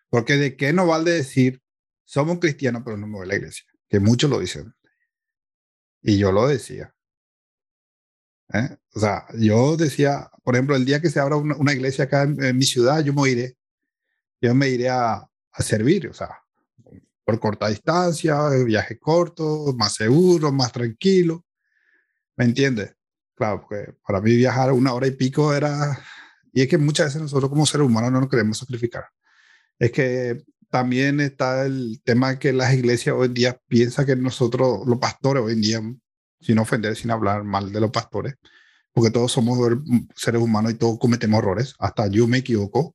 porque 0.08 0.36
de 0.36 0.56
qué 0.56 0.72
nos 0.72 0.86
vale 0.86 1.10
decir, 1.10 1.62
somos 2.04 2.38
cristianos, 2.38 2.82
pero 2.84 2.96
no 2.96 3.06
me 3.06 3.24
la 3.26 3.36
iglesia, 3.36 3.64
que 3.88 3.98
muchos 3.98 4.30
lo 4.30 4.38
dicen. 4.38 4.74
Y 6.02 6.18
yo 6.18 6.32
lo 6.32 6.46
decía. 6.46 6.94
¿eh? 8.52 8.76
O 8.94 9.00
sea, 9.00 9.24
yo 9.38 9.76
decía, 9.76 10.30
por 10.42 10.54
ejemplo, 10.54 10.76
el 10.76 10.84
día 10.84 11.00
que 11.00 11.10
se 11.10 11.18
abra 11.18 11.36
una, 11.36 11.72
iglesia 11.72 12.04
acá 12.04 12.22
en, 12.24 12.56
mi 12.56 12.64
ciudad, 12.64 13.02
yo 13.02 13.14
me 13.14 13.30
iré, 13.30 13.56
yo 14.40 14.54
me 14.54 14.68
iré 14.68 14.90
a, 14.90 15.28
a 15.54 15.62
servir, 15.62 16.08
o 16.08 16.12
sea, 16.12 16.40
por 17.24 17.40
corta 17.40 17.68
distancia, 17.68 18.48
viaje 18.64 18.98
corto, 18.98 19.74
más 19.76 19.94
seguro, 19.94 20.52
más 20.52 20.72
tranquilo. 20.72 21.44
¿Me 22.36 22.44
entiendes? 22.44 22.94
Claro, 23.34 23.62
porque 23.62 23.94
para 24.06 24.20
mí 24.20 24.36
viajar 24.36 24.72
una 24.72 24.92
hora 24.92 25.06
y 25.06 25.12
pico 25.12 25.54
era... 25.54 25.98
Y 26.52 26.62
es 26.62 26.68
que 26.68 26.78
muchas 26.78 27.06
veces 27.06 27.22
nosotros 27.22 27.50
como 27.50 27.66
seres 27.66 27.86
humanos 27.86 28.12
no 28.12 28.20
nos 28.20 28.28
queremos 28.28 28.58
sacrificar. 28.58 29.06
Es 29.78 29.90
que 29.90 30.44
también 30.70 31.20
está 31.20 31.64
el 31.66 32.00
tema 32.04 32.38
que 32.38 32.52
las 32.52 32.74
iglesias 32.74 33.14
hoy 33.16 33.26
en 33.26 33.34
día 33.34 33.60
piensan 33.66 34.06
que 34.06 34.16
nosotros, 34.16 34.86
los 34.86 34.98
pastores 34.98 35.42
hoy 35.42 35.52
en 35.54 35.60
día, 35.60 35.80
sin 36.40 36.58
ofender, 36.58 36.94
sin 36.94 37.10
hablar 37.10 37.42
mal 37.44 37.72
de 37.72 37.80
los 37.80 37.90
pastores, 37.90 38.34
porque 38.92 39.10
todos 39.10 39.32
somos 39.32 39.58
seres 40.14 40.42
humanos 40.42 40.72
y 40.72 40.74
todos 40.74 40.98
cometemos 40.98 41.38
errores, 41.38 41.74
hasta 41.78 42.06
yo 42.08 42.26
me 42.26 42.38
equivoco. 42.38 42.94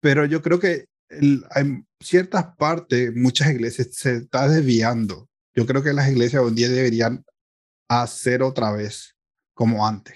Pero 0.00 0.24
yo 0.24 0.40
creo 0.40 0.60
que 0.60 0.86
en 1.08 1.86
ciertas 2.00 2.56
partes, 2.56 3.14
muchas 3.14 3.50
iglesias 3.50 3.88
se 3.92 4.16
está 4.16 4.48
desviando. 4.48 5.28
Yo 5.54 5.66
creo 5.66 5.82
que 5.82 5.92
las 5.92 6.08
iglesias 6.08 6.42
hoy 6.42 6.50
en 6.50 6.54
día 6.54 6.68
deberían 6.68 7.24
hacer 7.88 8.42
otra 8.42 8.72
vez 8.72 9.16
como 9.54 9.86
antes, 9.86 10.14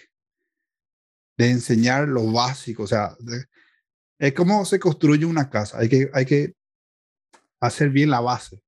de 1.38 1.50
enseñar 1.50 2.08
lo 2.08 2.30
básico, 2.30 2.82
o 2.82 2.86
sea, 2.86 3.16
es 4.18 4.34
como 4.34 4.64
se 4.66 4.78
construye 4.78 5.24
una 5.24 5.48
casa, 5.48 5.78
hay 5.78 5.88
que, 5.88 6.10
hay 6.12 6.26
que 6.26 6.54
hacer 7.60 7.88
bien 7.88 8.10
la 8.10 8.20
base. 8.20 8.60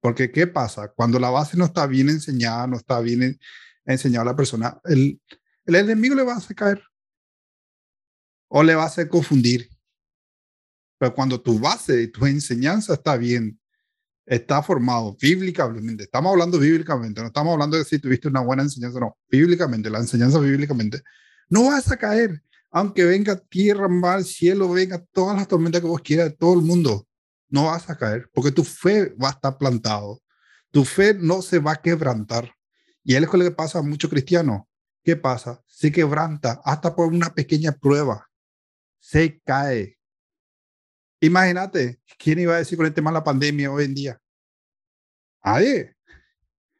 Porque 0.00 0.32
¿qué 0.32 0.46
pasa? 0.46 0.88
Cuando 0.88 1.20
la 1.20 1.30
base 1.30 1.56
no 1.56 1.66
está 1.66 1.86
bien 1.86 2.08
enseñada, 2.08 2.66
no 2.66 2.76
está 2.76 3.00
bien 3.00 3.38
enseñada 3.84 4.22
a 4.22 4.32
la 4.32 4.36
persona, 4.36 4.80
el, 4.84 5.20
el 5.66 5.74
enemigo 5.74 6.14
le 6.14 6.24
va 6.24 6.32
a 6.32 6.38
hacer 6.38 6.56
caer 6.56 6.82
o 8.48 8.62
le 8.62 8.74
va 8.74 8.84
a 8.84 8.86
hacer 8.86 9.08
confundir 9.08 9.70
pero 11.00 11.14
cuando 11.14 11.40
tu 11.40 11.58
base, 11.58 12.08
tu 12.08 12.26
enseñanza 12.26 12.92
está 12.92 13.16
bien, 13.16 13.58
está 14.26 14.62
formado 14.62 15.16
bíblicamente, 15.18 16.04
estamos 16.04 16.30
hablando 16.30 16.58
bíblicamente, 16.58 17.22
no 17.22 17.28
estamos 17.28 17.54
hablando 17.54 17.78
de 17.78 17.86
si 17.86 17.98
tuviste 17.98 18.28
una 18.28 18.40
buena 18.40 18.64
enseñanza, 18.64 19.00
no, 19.00 19.16
bíblicamente, 19.30 19.88
la 19.88 20.00
enseñanza 20.00 20.38
bíblicamente, 20.38 21.00
no 21.48 21.64
vas 21.64 21.90
a 21.90 21.96
caer, 21.96 22.42
aunque 22.70 23.06
venga 23.06 23.34
tierra, 23.36 23.88
mar, 23.88 24.22
cielo, 24.24 24.70
venga 24.70 25.02
todas 25.14 25.38
las 25.38 25.48
tormentas 25.48 25.80
que 25.80 25.86
vos 25.86 26.02
quieras 26.02 26.32
de 26.32 26.36
todo 26.36 26.52
el 26.52 26.66
mundo, 26.66 27.08
no 27.48 27.64
vas 27.64 27.88
a 27.88 27.96
caer, 27.96 28.28
porque 28.34 28.52
tu 28.52 28.62
fe 28.62 29.14
va 29.14 29.28
a 29.28 29.32
estar 29.32 29.56
plantado, 29.56 30.20
tu 30.70 30.84
fe 30.84 31.14
no 31.14 31.40
se 31.40 31.60
va 31.60 31.72
a 31.72 31.80
quebrantar. 31.80 32.52
Y 33.02 33.14
es 33.14 33.22
lo 33.22 33.30
que 33.30 33.50
pasa 33.52 33.78
a 33.78 33.82
muchos 33.82 34.10
cristianos. 34.10 34.64
¿Qué 35.02 35.16
pasa? 35.16 35.62
Se 35.66 35.90
quebranta 35.90 36.60
hasta 36.62 36.94
por 36.94 37.06
una 37.06 37.32
pequeña 37.32 37.72
prueba. 37.72 38.28
Se 38.98 39.40
cae, 39.40 39.96
Imagínate, 41.20 42.00
¿quién 42.18 42.38
iba 42.38 42.54
a 42.54 42.58
decir 42.58 42.78
con 42.78 42.86
el 42.86 42.94
tema 42.94 43.10
de 43.10 43.14
la 43.14 43.24
pandemia 43.24 43.70
hoy 43.70 43.84
en 43.84 43.94
día? 43.94 44.22
Nadie. 45.44 45.94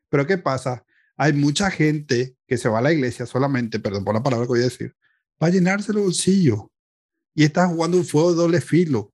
Pero 0.08 0.26
¿qué 0.26 0.38
pasa? 0.38 0.84
Hay 1.16 1.34
mucha 1.34 1.70
gente 1.70 2.36
que 2.46 2.56
se 2.56 2.68
va 2.68 2.78
a 2.78 2.82
la 2.82 2.92
iglesia 2.92 3.26
solamente, 3.26 3.78
perdón 3.78 4.04
por 4.04 4.14
la 4.14 4.22
palabra 4.22 4.46
que 4.46 4.52
voy 4.52 4.60
a 4.60 4.64
decir, 4.64 4.96
para 5.36 5.52
llenarse 5.52 5.92
el 5.92 5.98
bolsillo. 5.98 6.70
Y 7.34 7.44
está 7.44 7.68
jugando 7.68 7.98
un 7.98 8.04
fuego 8.04 8.30
de 8.30 8.36
doble 8.36 8.60
filo. 8.60 9.12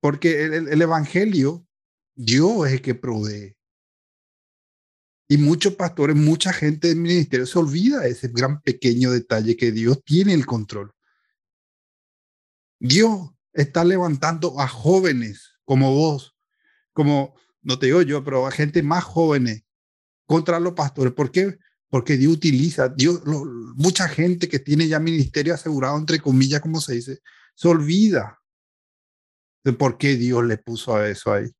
Porque 0.00 0.44
el, 0.44 0.68
el 0.68 0.82
evangelio, 0.82 1.66
Dios 2.14 2.66
es 2.66 2.72
el 2.72 2.82
que 2.82 2.94
provee. 2.94 3.54
Y 5.28 5.36
muchos 5.36 5.74
pastores, 5.74 6.16
mucha 6.16 6.52
gente 6.52 6.88
del 6.88 6.96
ministerio 6.96 7.46
se 7.46 7.58
olvida 7.58 8.06
ese 8.06 8.28
gran 8.28 8.60
pequeño 8.62 9.10
detalle 9.10 9.56
que 9.56 9.70
Dios 9.70 10.02
tiene 10.04 10.34
el 10.34 10.44
control. 10.44 10.92
Dios 12.82 13.30
está 13.52 13.84
levantando 13.84 14.58
a 14.58 14.66
jóvenes 14.66 15.52
como 15.64 15.94
vos, 15.94 16.36
como, 16.92 17.36
no 17.60 17.78
te 17.78 17.86
digo 17.86 18.02
yo, 18.02 18.24
pero 18.24 18.44
a 18.44 18.50
gente 18.50 18.82
más 18.82 19.04
jóvenes 19.04 19.62
contra 20.26 20.58
los 20.58 20.72
pastores. 20.72 21.12
¿Por 21.12 21.30
qué? 21.30 21.58
Porque 21.88 22.16
Dios 22.16 22.32
utiliza, 22.32 22.88
Dios, 22.88 23.22
mucha 23.76 24.08
gente 24.08 24.48
que 24.48 24.58
tiene 24.58 24.88
ya 24.88 24.98
ministerio 24.98 25.54
asegurado, 25.54 25.96
entre 25.96 26.18
comillas, 26.18 26.60
como 26.60 26.80
se 26.80 26.94
dice, 26.94 27.20
se 27.54 27.68
olvida 27.68 28.40
de 29.62 29.72
por 29.74 29.96
qué 29.96 30.16
Dios 30.16 30.44
le 30.44 30.58
puso 30.58 30.96
a 30.96 31.08
eso 31.08 31.32
ahí. 31.32 31.52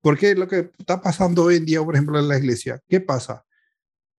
Porque 0.00 0.36
lo 0.36 0.46
que 0.46 0.70
está 0.78 1.00
pasando 1.00 1.42
hoy 1.42 1.56
en 1.56 1.66
día, 1.66 1.82
por 1.82 1.96
ejemplo, 1.96 2.20
en 2.20 2.28
la 2.28 2.38
iglesia, 2.38 2.80
¿qué 2.88 3.00
pasa? 3.00 3.44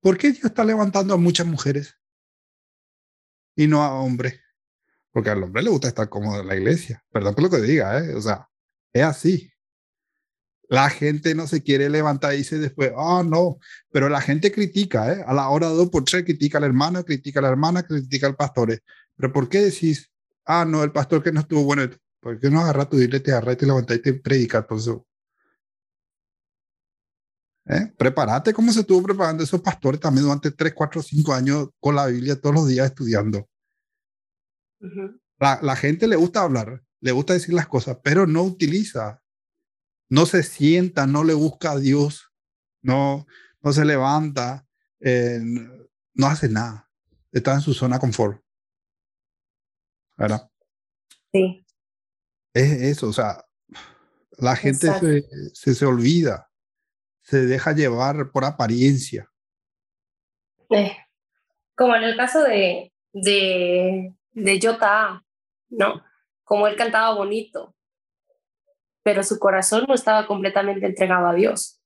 ¿Por 0.01 0.17
qué 0.17 0.33
Dios 0.33 0.43
está 0.43 0.65
levantando 0.65 1.13
a 1.13 1.17
muchas 1.17 1.47
mujeres 1.47 1.95
y 3.55 3.65
no 3.67 3.81
a 3.81 3.93
hombres? 3.93 4.41
Porque 5.11 5.29
al 5.29 5.43
hombre 5.43 5.63
le 5.63 5.69
gusta 5.69 5.87
estar 5.87 6.09
cómodo 6.09 6.41
en 6.41 6.47
la 6.47 6.55
iglesia. 6.55 7.03
Perdón 7.11 7.35
por 7.35 7.43
lo 7.43 7.49
que 7.49 7.61
diga, 7.61 7.99
¿eh? 7.99 8.13
O 8.15 8.21
sea, 8.21 8.47
es 8.93 9.03
así. 9.03 9.51
La 10.69 10.89
gente 10.89 11.33
no 11.33 11.47
se 11.47 11.63
quiere 11.63 11.89
levantar 11.89 12.33
y 12.33 12.37
dice 12.37 12.59
después, 12.59 12.91
ah, 12.95 13.23
no, 13.25 13.57
pero 13.91 14.07
la 14.07 14.21
gente 14.21 14.51
critica, 14.51 15.11
¿eh? 15.13 15.23
A 15.25 15.33
la 15.33 15.49
hora 15.49 15.67
dos 15.67 15.89
por 15.89 16.03
tres 16.03 16.23
critica 16.23 16.59
al 16.59 16.65
hermano, 16.65 17.03
critica 17.03 17.39
a 17.39 17.43
la 17.43 17.49
hermana, 17.49 17.83
critica 17.83 18.27
al 18.27 18.35
pastor. 18.35 18.79
Pero 19.15 19.33
¿por 19.33 19.49
qué 19.49 19.61
decís, 19.61 20.11
ah, 20.45 20.65
no, 20.65 20.83
el 20.83 20.91
pastor 20.91 21.23
que 21.23 21.31
no 21.31 21.39
estuvo 21.41 21.63
bueno? 21.63 21.89
¿Por 22.19 22.39
qué 22.39 22.49
no 22.51 22.61
agarra 22.61 22.87
tu 22.87 22.97
dile, 22.97 23.19
te 23.19 23.31
agarra 23.31 23.53
y 23.53 23.55
te 23.55 23.65
levanta 23.65 23.95
y 23.95 23.99
te 24.01 24.13
predica 24.13 24.65
por 24.67 24.77
eso? 24.77 25.07
¿Eh? 27.65 27.91
Prepárate 27.97 28.53
como 28.53 28.71
se 28.71 28.81
estuvo 28.81 29.03
preparando 29.03 29.43
esos 29.43 29.61
pastores 29.61 29.99
también 29.99 30.23
durante 30.25 30.51
3, 30.51 30.73
4, 30.73 31.01
5 31.03 31.33
años 31.33 31.69
con 31.79 31.95
la 31.95 32.07
Biblia 32.07 32.39
todos 32.39 32.55
los 32.55 32.67
días 32.67 32.87
estudiando 32.87 33.47
la, 35.39 35.59
la, 35.61 35.75
gente 35.75 36.07
le 36.07 36.15
gusta 36.15 36.41
hablar, 36.41 36.83
le 37.01 37.11
gusta 37.11 37.33
decir 37.33 37.53
las 37.53 37.67
cosas, 37.67 37.97
pero 38.03 38.27
no 38.27 38.43
utiliza, 38.43 39.21
no 40.09 40.25
se 40.25 40.43
sienta, 40.43 41.07
no 41.07 41.23
le 41.23 41.33
busca 41.33 41.71
a 41.71 41.79
Dios, 41.79 42.31
no, 42.81 43.27
no 43.61 43.73
se 43.73 43.85
levanta, 43.85 44.65
eh, 44.99 45.39
no 46.13 46.27
hace 46.27 46.49
nada, 46.49 46.89
está 47.31 47.53
en 47.53 47.61
su 47.61 47.73
zona 47.73 47.99
confort. 47.99 48.41
¿Verdad? 50.17 50.49
Sí. 51.31 51.65
Es 52.53 52.71
eso, 52.71 53.07
o 53.07 53.13
sea, 53.13 53.45
la 54.37 54.55
gente 54.55 54.87
se, 55.53 55.75
se, 55.75 55.85
olvida, 55.85 56.49
se 57.21 57.45
deja 57.45 57.73
llevar 57.73 58.31
por 58.31 58.43
apariencia. 58.43 59.29
Eh, 60.69 60.97
como 61.75 61.95
en 61.95 62.03
el 62.03 62.17
caso 62.17 62.43
de, 62.43 62.91
de 63.13 64.13
de 64.43 64.59
Jota, 64.61 65.23
¿no? 65.69 66.03
Como 66.43 66.67
él 66.67 66.75
cantaba 66.75 67.15
bonito, 67.15 67.75
pero 69.03 69.23
su 69.23 69.39
corazón 69.39 69.85
no 69.87 69.93
estaba 69.93 70.27
completamente 70.27 70.85
entregado 70.85 71.27
a 71.27 71.33
Dios. 71.33 71.79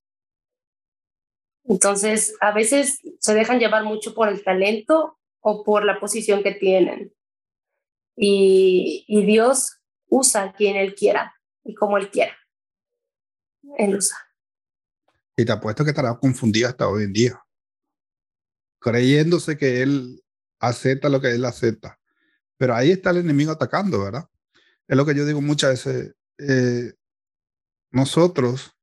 Entonces, 1.66 2.36
a 2.42 2.52
veces 2.52 3.00
se 3.20 3.34
dejan 3.34 3.60
llevar 3.60 3.84
mucho 3.84 4.14
por 4.14 4.28
el 4.28 4.44
talento 4.44 5.18
o 5.40 5.64
por 5.64 5.86
la 5.86 6.00
posición 6.00 6.44
que 6.44 6.54
tienen. 6.54 7.14
Y, 8.16 9.06
y 9.08 9.26
Dios 9.26 9.80
usa 10.08 10.44
a 10.44 10.54
quien 10.54 10.76
Él 10.76 10.94
quiera 10.96 11.34
y 11.64 11.74
como 11.74 11.98
Él 11.98 12.12
quiera. 12.12 12.38
Él 13.78 13.96
usa. 13.96 14.18
Y 15.36 15.46
te 15.46 15.52
apuesto 15.52 15.84
que 15.84 15.90
estará 15.90 16.18
confundido 16.20 16.68
hasta 16.70 16.88
hoy 16.88 17.04
en 17.04 17.14
día, 17.14 17.44
creyéndose 18.80 19.58
que 19.58 19.82
Él 19.82 20.22
acepta 20.60 21.10
lo 21.10 21.20
que 21.22 21.32
Él 21.32 21.44
acepta. 21.46 22.00
Pero 22.64 22.76
ahí 22.76 22.92
está 22.92 23.10
el 23.10 23.18
enemigo 23.18 23.52
atacando, 23.52 24.06
¿verdad? 24.06 24.30
Es 24.88 24.96
lo 24.96 25.06
que 25.06 25.14
yo 25.14 25.26
digo 25.26 25.42
muchas 25.42 25.72
veces. 25.72 26.16
Eh, 26.38 26.94
nosotros 27.92 28.74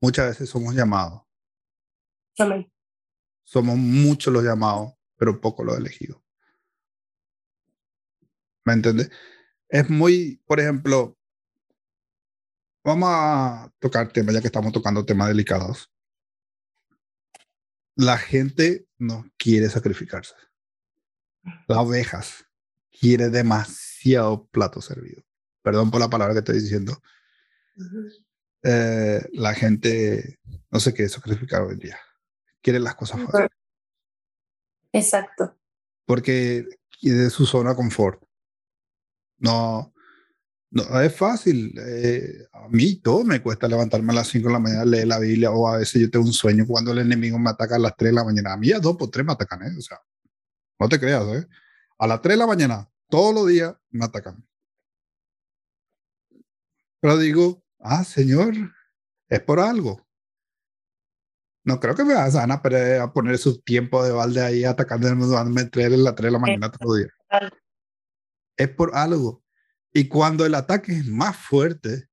muchas 0.00 0.30
veces 0.30 0.50
somos 0.50 0.74
llamados. 0.74 1.22
Amén. 2.40 2.68
Somos 3.44 3.76
muchos 3.76 4.34
los 4.34 4.42
llamados, 4.42 4.94
pero 5.14 5.40
pocos 5.40 5.64
los 5.64 5.78
elegidos. 5.78 6.20
¿Me 8.64 8.72
entiendes? 8.72 9.12
es 9.68 9.88
muy, 9.88 10.42
por 10.44 10.58
ejemplo, 10.58 11.16
vamos 12.82 13.10
a 13.12 13.72
tocar 13.78 14.12
temas, 14.12 14.34
ya 14.34 14.40
que 14.40 14.48
estamos 14.48 14.72
tocando 14.72 15.06
temas 15.06 15.28
delicados. 15.28 15.88
La 17.94 18.18
gente 18.18 18.88
no 18.98 19.24
quiere 19.36 19.68
sacrificarse. 19.68 20.34
Las 21.68 21.78
ovejas 21.78 22.44
quiere 22.98 23.30
demasiado 23.30 24.46
plato 24.46 24.80
servido. 24.80 25.22
Perdón 25.62 25.90
por 25.90 26.00
la 26.00 26.10
palabra 26.10 26.34
que 26.34 26.40
estoy 26.40 26.60
diciendo. 26.60 27.00
Eh, 28.62 29.26
la 29.32 29.54
gente 29.54 30.38
no 30.70 30.80
se 30.80 30.92
quiere 30.92 31.08
sacrificar 31.08 31.62
hoy 31.62 31.74
en 31.74 31.78
día. 31.78 31.98
Quiere 32.62 32.80
las 32.80 32.94
cosas 32.94 33.20
fáciles. 33.22 33.50
Exacto. 34.92 35.58
Porque 36.06 36.66
de 37.02 37.30
su 37.30 37.46
zona 37.46 37.70
de 37.70 37.76
confort. 37.76 38.22
No, 39.38 39.92
no 40.70 41.00
es 41.00 41.14
fácil. 41.14 41.74
Eh, 41.78 42.46
a 42.52 42.68
mí 42.68 42.96
todo 42.96 43.24
me 43.24 43.42
cuesta 43.42 43.68
levantarme 43.68 44.12
a 44.12 44.16
las 44.16 44.28
5 44.28 44.48
de 44.48 44.52
la 44.52 44.58
mañana, 44.58 44.84
leer 44.84 45.06
la 45.06 45.18
Biblia, 45.18 45.50
o 45.50 45.68
a 45.68 45.78
veces 45.78 46.02
yo 46.02 46.10
tengo 46.10 46.24
un 46.24 46.32
sueño 46.32 46.66
cuando 46.66 46.92
el 46.92 46.98
enemigo 46.98 47.38
me 47.38 47.50
ataca 47.50 47.76
a 47.76 47.78
las 47.78 47.96
3 47.96 48.10
de 48.10 48.14
la 48.14 48.24
mañana. 48.24 48.52
A 48.52 48.56
mí 48.56 48.72
a 48.72 48.80
2 48.80 48.96
por 48.96 49.10
3 49.10 49.26
me 49.26 49.32
atacan, 49.32 49.62
¿eh? 49.62 49.74
O 49.76 49.80
sea, 49.80 49.98
no 50.78 50.88
te 50.88 50.98
creas, 50.98 51.24
¿eh? 51.28 51.46
A 51.98 52.06
las 52.06 52.20
3 52.20 52.34
de 52.34 52.38
la 52.38 52.46
mañana, 52.46 52.90
todos 53.08 53.34
los 53.34 53.46
días 53.46 53.74
me 53.90 54.04
atacan. 54.04 54.46
Pero 57.00 57.18
digo, 57.18 57.62
ah, 57.80 58.04
Señor, 58.04 58.54
es 59.28 59.40
por 59.40 59.60
algo. 59.60 60.04
No 61.64 61.80
creo 61.80 61.94
que 61.94 62.04
me 62.04 62.14
vas 62.14 62.34
a, 62.36 63.12
poner 63.12 63.38
su 63.38 63.60
tiempo 63.62 64.04
de 64.04 64.12
balde 64.12 64.42
ahí 64.42 64.64
atacando 64.64 65.08
a 65.08 65.44
las 65.44 65.70
3 65.70 65.90
de 65.90 66.30
la 66.30 66.38
mañana 66.38 66.70
todos 66.70 66.86
los 66.86 66.98
días. 66.98 67.52
Es 68.56 68.68
por 68.68 68.94
algo. 68.94 69.42
Y 69.92 70.08
cuando 70.08 70.44
el 70.44 70.54
ataque 70.54 70.92
es 70.92 71.06
más 71.06 71.36
fuerte, 71.36 72.08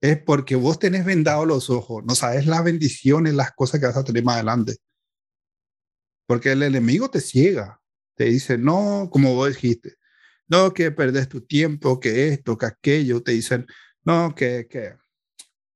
es 0.00 0.22
porque 0.22 0.56
vos 0.56 0.78
tenés 0.78 1.04
vendado 1.04 1.44
los 1.44 1.68
ojos, 1.68 2.04
no 2.04 2.14
sabes 2.14 2.46
las 2.46 2.64
bendiciones, 2.64 3.34
las 3.34 3.52
cosas 3.52 3.80
que 3.80 3.86
vas 3.86 3.96
a 3.96 4.04
tener 4.04 4.24
más 4.24 4.36
adelante. 4.36 4.76
Porque 6.26 6.52
el 6.52 6.62
enemigo 6.62 7.10
te 7.10 7.20
ciega, 7.20 7.79
te 8.20 8.26
dice, 8.26 8.58
no, 8.58 9.08
como 9.10 9.34
vos 9.34 9.48
dijiste, 9.48 9.94
no, 10.46 10.74
que 10.74 10.90
perdés 10.90 11.28
tu 11.28 11.40
tiempo, 11.40 12.00
que 12.00 12.28
esto, 12.28 12.58
que 12.58 12.66
aquello, 12.66 13.22
te 13.22 13.32
dicen, 13.32 13.66
no, 14.04 14.34
que, 14.34 14.66
que, 14.68 14.96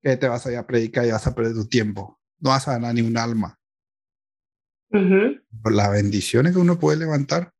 que 0.02 0.16
te 0.18 0.28
vas 0.28 0.44
a 0.44 0.52
ir 0.52 0.58
a 0.58 0.66
predicar 0.66 1.06
y 1.06 1.10
vas 1.10 1.26
a 1.26 1.34
perder 1.34 1.54
tu 1.54 1.66
tiempo 1.66 2.20
no 2.44 2.50
vas 2.50 2.68
a 2.68 2.72
ganar 2.72 2.94
ni 2.94 3.00
un 3.00 3.16
alma. 3.16 3.58
Por 4.90 5.72
las 5.72 5.90
bendiciones 5.90 6.52
que 6.52 6.58
uno 6.58 6.78
puede 6.78 6.98
levantar. 6.98 7.52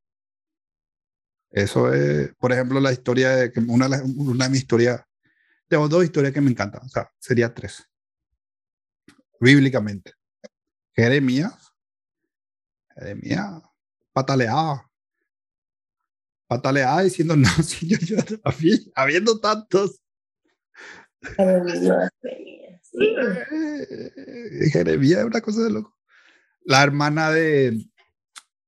Eso 1.51 1.91
es, 1.93 2.35
por 2.37 2.53
ejemplo, 2.53 2.81
la 2.81 2.93
historia 2.93 3.31
de 3.31 3.51
que 3.51 3.61
una, 3.61 3.89
una 4.05 4.45
de 4.45 4.51
mis 4.51 4.61
historias, 4.61 5.03
tengo 5.69 5.89
dos 5.89 6.05
historias 6.05 6.35
que 6.35 6.43
me 6.43 6.51
encantan, 6.51 6.83
o 6.85 6.89
sea, 6.89 7.11
sería 7.19 7.55
tres. 7.55 7.89
Bíblicamente. 9.41 10.13
Jeremías, 10.93 11.73
Jeremías, 12.95 13.63
pataleaba, 14.15 14.91
pataleaba 16.47 17.03
diciendo, 17.03 17.37
no, 17.37 17.49
señor, 17.63 18.01
yo, 18.01 18.17
habiendo 18.95 19.39
tantos. 19.41 20.01
Eh, 21.39 22.09
Jeremías 24.73 25.21
es 25.21 25.25
una 25.27 25.41
cosa 25.41 25.63
de 25.63 25.71
loco. 25.71 25.95
La 26.65 26.83
hermana 26.83 27.31
de, 27.31 27.85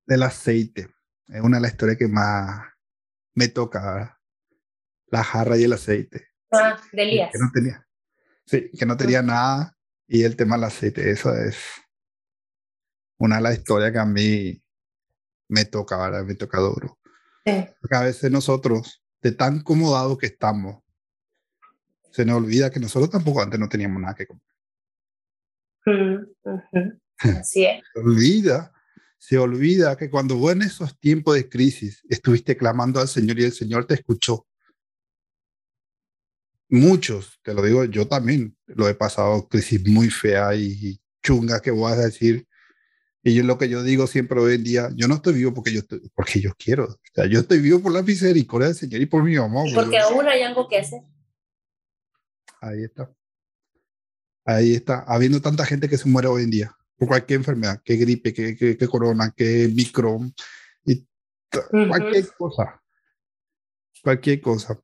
del 0.07 0.23
aceite. 0.23 0.89
Es 1.29 1.41
una 1.41 1.57
de 1.57 1.63
las 1.63 1.73
historias 1.73 1.99
que 1.99 2.09
más 2.09 2.67
me 3.35 3.49
toca. 3.49 4.21
La 5.09 5.23
jarra 5.23 5.57
y 5.57 5.65
el 5.65 5.73
aceite. 5.73 6.29
Ah, 6.51 6.81
de 6.93 7.03
Elías. 7.03 7.31
Que 7.33 7.39
no 7.39 7.51
tenía. 7.55 7.87
Sí, 8.45 8.71
que 8.77 8.87
no 8.87 8.97
tenía 8.97 9.23
nada. 9.23 9.77
Y 10.09 10.25
el 10.25 10.37
tema 10.37 10.57
del 10.57 10.65
aceite. 10.65 11.11
Eso 11.11 11.35
es 11.35 11.57
una 13.19 13.37
de 13.37 13.43
las 13.43 13.59
historias 13.59 13.93
que 13.93 13.99
a 13.99 14.05
mí 14.05 14.61
me 15.49 15.65
toca, 15.65 15.97
¿verdad? 15.97 16.25
Me 16.25 16.35
toca 16.35 16.59
duro. 16.59 16.99
Porque 17.45 17.97
a 17.97 18.03
veces 18.03 18.31
nosotros, 18.31 19.03
de 19.23 19.33
tan 19.33 19.61
acomodados 19.61 20.19
que 20.19 20.27
estamos, 20.27 20.83
se 22.11 22.25
nos 22.25 22.37
olvida 22.39 22.71
que 22.71 22.81
nosotros 22.81 23.11
tampoco 23.11 23.43
antes 23.43 23.61
no 23.61 23.69
teníamos 23.69 24.01
nada 24.01 24.15
que 24.15 24.27
comer. 24.27 24.43
Así 27.19 27.65
es. 27.65 27.83
se 27.93 28.01
olvida, 28.01 28.73
se 29.19 29.39
olvida 29.39 29.97
que 29.97 30.11
cuando 30.11 30.37
vos 30.37 30.53
en 30.53 30.63
esos 30.63 30.99
tiempos 30.99 31.35
de 31.35 31.49
crisis 31.49 32.03
estuviste 32.09 32.57
clamando 32.57 33.01
al 33.01 33.09
Señor 33.09 33.39
y 33.39 33.45
el 33.45 33.53
Señor 33.53 33.87
te 33.87 33.95
escuchó. 33.95 34.47
Muchos, 36.69 37.39
te 37.43 37.55
lo 37.55 37.63
digo, 37.63 37.85
yo 37.85 38.09
también 38.09 38.57
lo 38.67 38.89
he 38.89 38.95
pasado, 38.95 39.47
crisis 39.47 39.87
muy 39.87 40.11
fea 40.11 40.55
y 40.57 41.01
chunga 41.23 41.61
que 41.61 41.71
voy 41.71 41.93
a 41.93 41.97
decir. 41.97 42.47
Y 43.27 43.35
yo 43.35 43.43
lo 43.43 43.59
que 43.59 43.69
yo 43.69 43.83
digo 43.83 44.07
siempre 44.07 44.39
hoy 44.39 44.55
en 44.55 44.63
día, 44.63 44.89
yo 44.95 45.09
no 45.09 45.17
estoy 45.17 45.35
vivo 45.35 45.53
porque 45.53 45.73
yo, 45.73 45.81
porque 46.15 46.41
yo 46.41 46.53
quiero. 46.57 46.85
O 46.85 46.99
sea, 47.13 47.27
yo 47.27 47.41
estoy 47.41 47.59
vivo 47.59 47.81
por 47.81 47.91
la 47.91 48.03
misericordia 48.03 48.69
del 48.69 48.77
Señor 48.77 49.01
y 49.01 49.07
por 49.07 49.25
mi 49.25 49.37
mamá. 49.37 49.65
Porque 49.75 49.99
aún 49.99 50.29
hay 50.29 50.43
algo 50.43 50.69
que 50.69 50.79
hacer. 50.79 51.01
Ahí 52.61 52.85
está. 52.85 53.13
Ahí 54.45 54.75
está. 54.75 55.01
Habiendo 55.09 55.43
tanta 55.43 55.67
gente 55.67 55.89
que 55.89 55.99
se 55.99 56.09
muere 56.09 56.29
hoy 56.29 56.45
en 56.45 56.51
día 56.51 56.77
por 56.97 57.09
cualquier 57.09 57.41
enfermedad, 57.41 57.83
que 57.85 57.97
gripe, 57.97 58.33
que, 58.33 58.57
que, 58.57 58.87
corona, 58.87 59.35
que 59.37 59.73
micro, 59.75 60.21
y 60.85 61.05
cualquier 61.51 62.29
cosa. 62.39 62.81
Cualquier 64.05 64.41
cosa. 64.41 64.81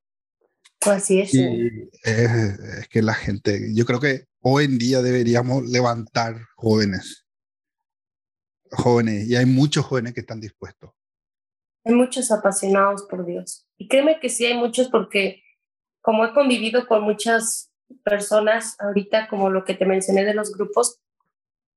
Así 0.80 1.20
es. 1.20 1.32
Y 1.32 1.88
es, 2.02 2.88
que 2.88 3.02
la 3.02 3.14
gente, 3.14 3.72
yo 3.72 3.86
creo 3.86 4.00
que 4.00 4.24
hoy 4.40 4.64
en 4.64 4.78
día 4.78 5.00
deberíamos 5.00 5.64
levantar 5.64 6.44
jóvenes. 6.56 7.21
Jóvenes, 8.72 9.28
y 9.28 9.36
hay 9.36 9.46
muchos 9.46 9.84
jóvenes 9.84 10.14
que 10.14 10.20
están 10.20 10.40
dispuestos. 10.40 10.90
Hay 11.84 11.94
muchos 11.94 12.30
apasionados 12.30 13.02
por 13.02 13.26
Dios. 13.26 13.66
Y 13.76 13.88
créeme 13.88 14.18
que 14.20 14.28
sí 14.28 14.46
hay 14.46 14.56
muchos 14.56 14.88
porque 14.88 15.42
como 16.00 16.24
he 16.24 16.32
convivido 16.32 16.86
con 16.86 17.02
muchas 17.02 17.72
personas 18.04 18.76
ahorita, 18.80 19.28
como 19.28 19.50
lo 19.50 19.64
que 19.64 19.74
te 19.74 19.86
mencioné 19.86 20.24
de 20.24 20.34
los 20.34 20.52
grupos, 20.52 21.00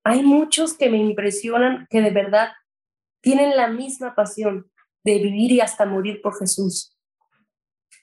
hay 0.04 0.24
muchos 0.24 0.74
que 0.74 0.90
me 0.90 0.98
impresionan 0.98 1.88
que 1.90 2.02
de 2.02 2.12
verdad 2.12 2.50
tienen 3.22 3.56
la 3.58 3.68
misma 3.68 4.16
pasión 4.16 4.72
de 5.04 5.20
vivir 5.20 5.52
y 5.52 5.62
hasta 5.62 5.86
morir 5.86 6.22
por 6.22 6.38
Jesús. 6.38 6.96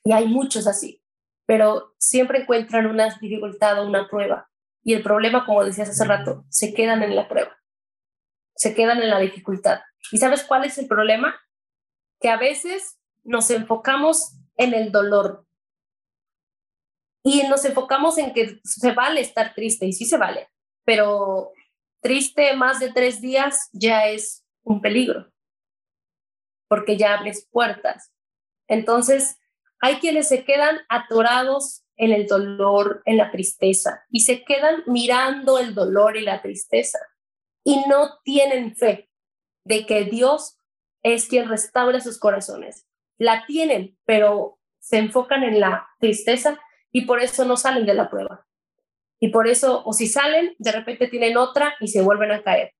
Y 0.04 0.12
hay 0.12 0.26
muchos 0.26 0.66
así, 0.66 1.02
pero 1.46 1.94
siempre 1.98 2.42
encuentran 2.42 2.86
una 2.86 3.16
dificultad 3.20 3.80
o 3.80 3.86
una 3.86 4.08
prueba. 4.08 4.48
Y 4.84 4.94
el 4.94 5.02
problema, 5.02 5.46
como 5.46 5.64
decías 5.64 5.90
hace 5.90 6.04
rato, 6.04 6.44
se 6.48 6.74
quedan 6.74 7.02
en 7.02 7.14
la 7.14 7.28
prueba, 7.28 7.56
se 8.62 8.74
quedan 8.74 9.02
en 9.02 9.10
la 9.10 9.18
dificultad. 9.18 9.80
¿Y 10.12 10.18
sabes 10.18 10.44
cuál 10.44 10.64
es 10.64 10.78
el 10.78 10.86
problema? 10.86 11.34
Que 12.20 12.28
a 12.28 12.36
veces 12.36 12.98
nos 13.24 13.50
enfocamos 13.50 14.36
en 14.56 14.72
el 14.72 14.92
dolor, 14.92 15.46
y 17.24 17.44
nos 17.44 17.64
enfocamos 17.64 18.18
en 18.18 18.32
que 18.32 18.60
se 18.64 18.92
vale 18.92 19.20
estar 19.20 19.54
triste, 19.54 19.86
y 19.86 19.92
sí 19.92 20.04
se 20.04 20.16
vale, 20.16 20.48
pero 20.84 21.52
triste 22.00 22.54
más 22.56 22.80
de 22.80 22.92
tres 22.92 23.20
días 23.20 23.68
ya 23.72 24.06
es 24.08 24.44
un 24.62 24.80
peligro, 24.80 25.32
porque 26.68 26.96
ya 26.96 27.14
abres 27.14 27.46
puertas. 27.50 28.12
Entonces, 28.68 29.38
hay 29.80 29.96
quienes 29.96 30.28
se 30.28 30.44
quedan 30.44 30.80
atorados 30.88 31.84
en 31.96 32.12
el 32.12 32.26
dolor, 32.26 33.02
en 33.04 33.16
la 33.16 33.30
tristeza, 33.30 34.04
y 34.10 34.20
se 34.20 34.44
quedan 34.44 34.82
mirando 34.86 35.58
el 35.58 35.74
dolor 35.74 36.16
y 36.16 36.22
la 36.22 36.42
tristeza, 36.42 36.98
y 37.64 37.84
no 37.88 38.18
tienen 38.24 38.74
fe 38.76 39.08
de 39.64 39.86
que 39.86 40.04
Dios 40.04 40.58
es 41.02 41.26
quien 41.28 41.48
restaura 41.48 42.00
sus 42.00 42.18
corazones. 42.18 42.86
La 43.18 43.44
tienen, 43.46 43.96
pero 44.04 44.58
se 44.80 44.98
enfocan 44.98 45.42
en 45.44 45.60
la 45.60 45.88
tristeza 46.00 46.60
y 46.90 47.06
por 47.06 47.20
eso 47.20 47.44
no 47.44 47.56
salen 47.56 47.86
de 47.86 47.94
la 47.94 48.10
prueba. 48.10 48.46
Y 49.20 49.28
por 49.28 49.46
eso, 49.46 49.82
o 49.84 49.92
si 49.92 50.08
salen, 50.08 50.54
de 50.58 50.72
repente 50.72 51.06
tienen 51.06 51.36
otra 51.36 51.74
y 51.80 51.88
se 51.88 52.02
vuelven 52.02 52.32
a 52.32 52.42
caer. 52.42 52.72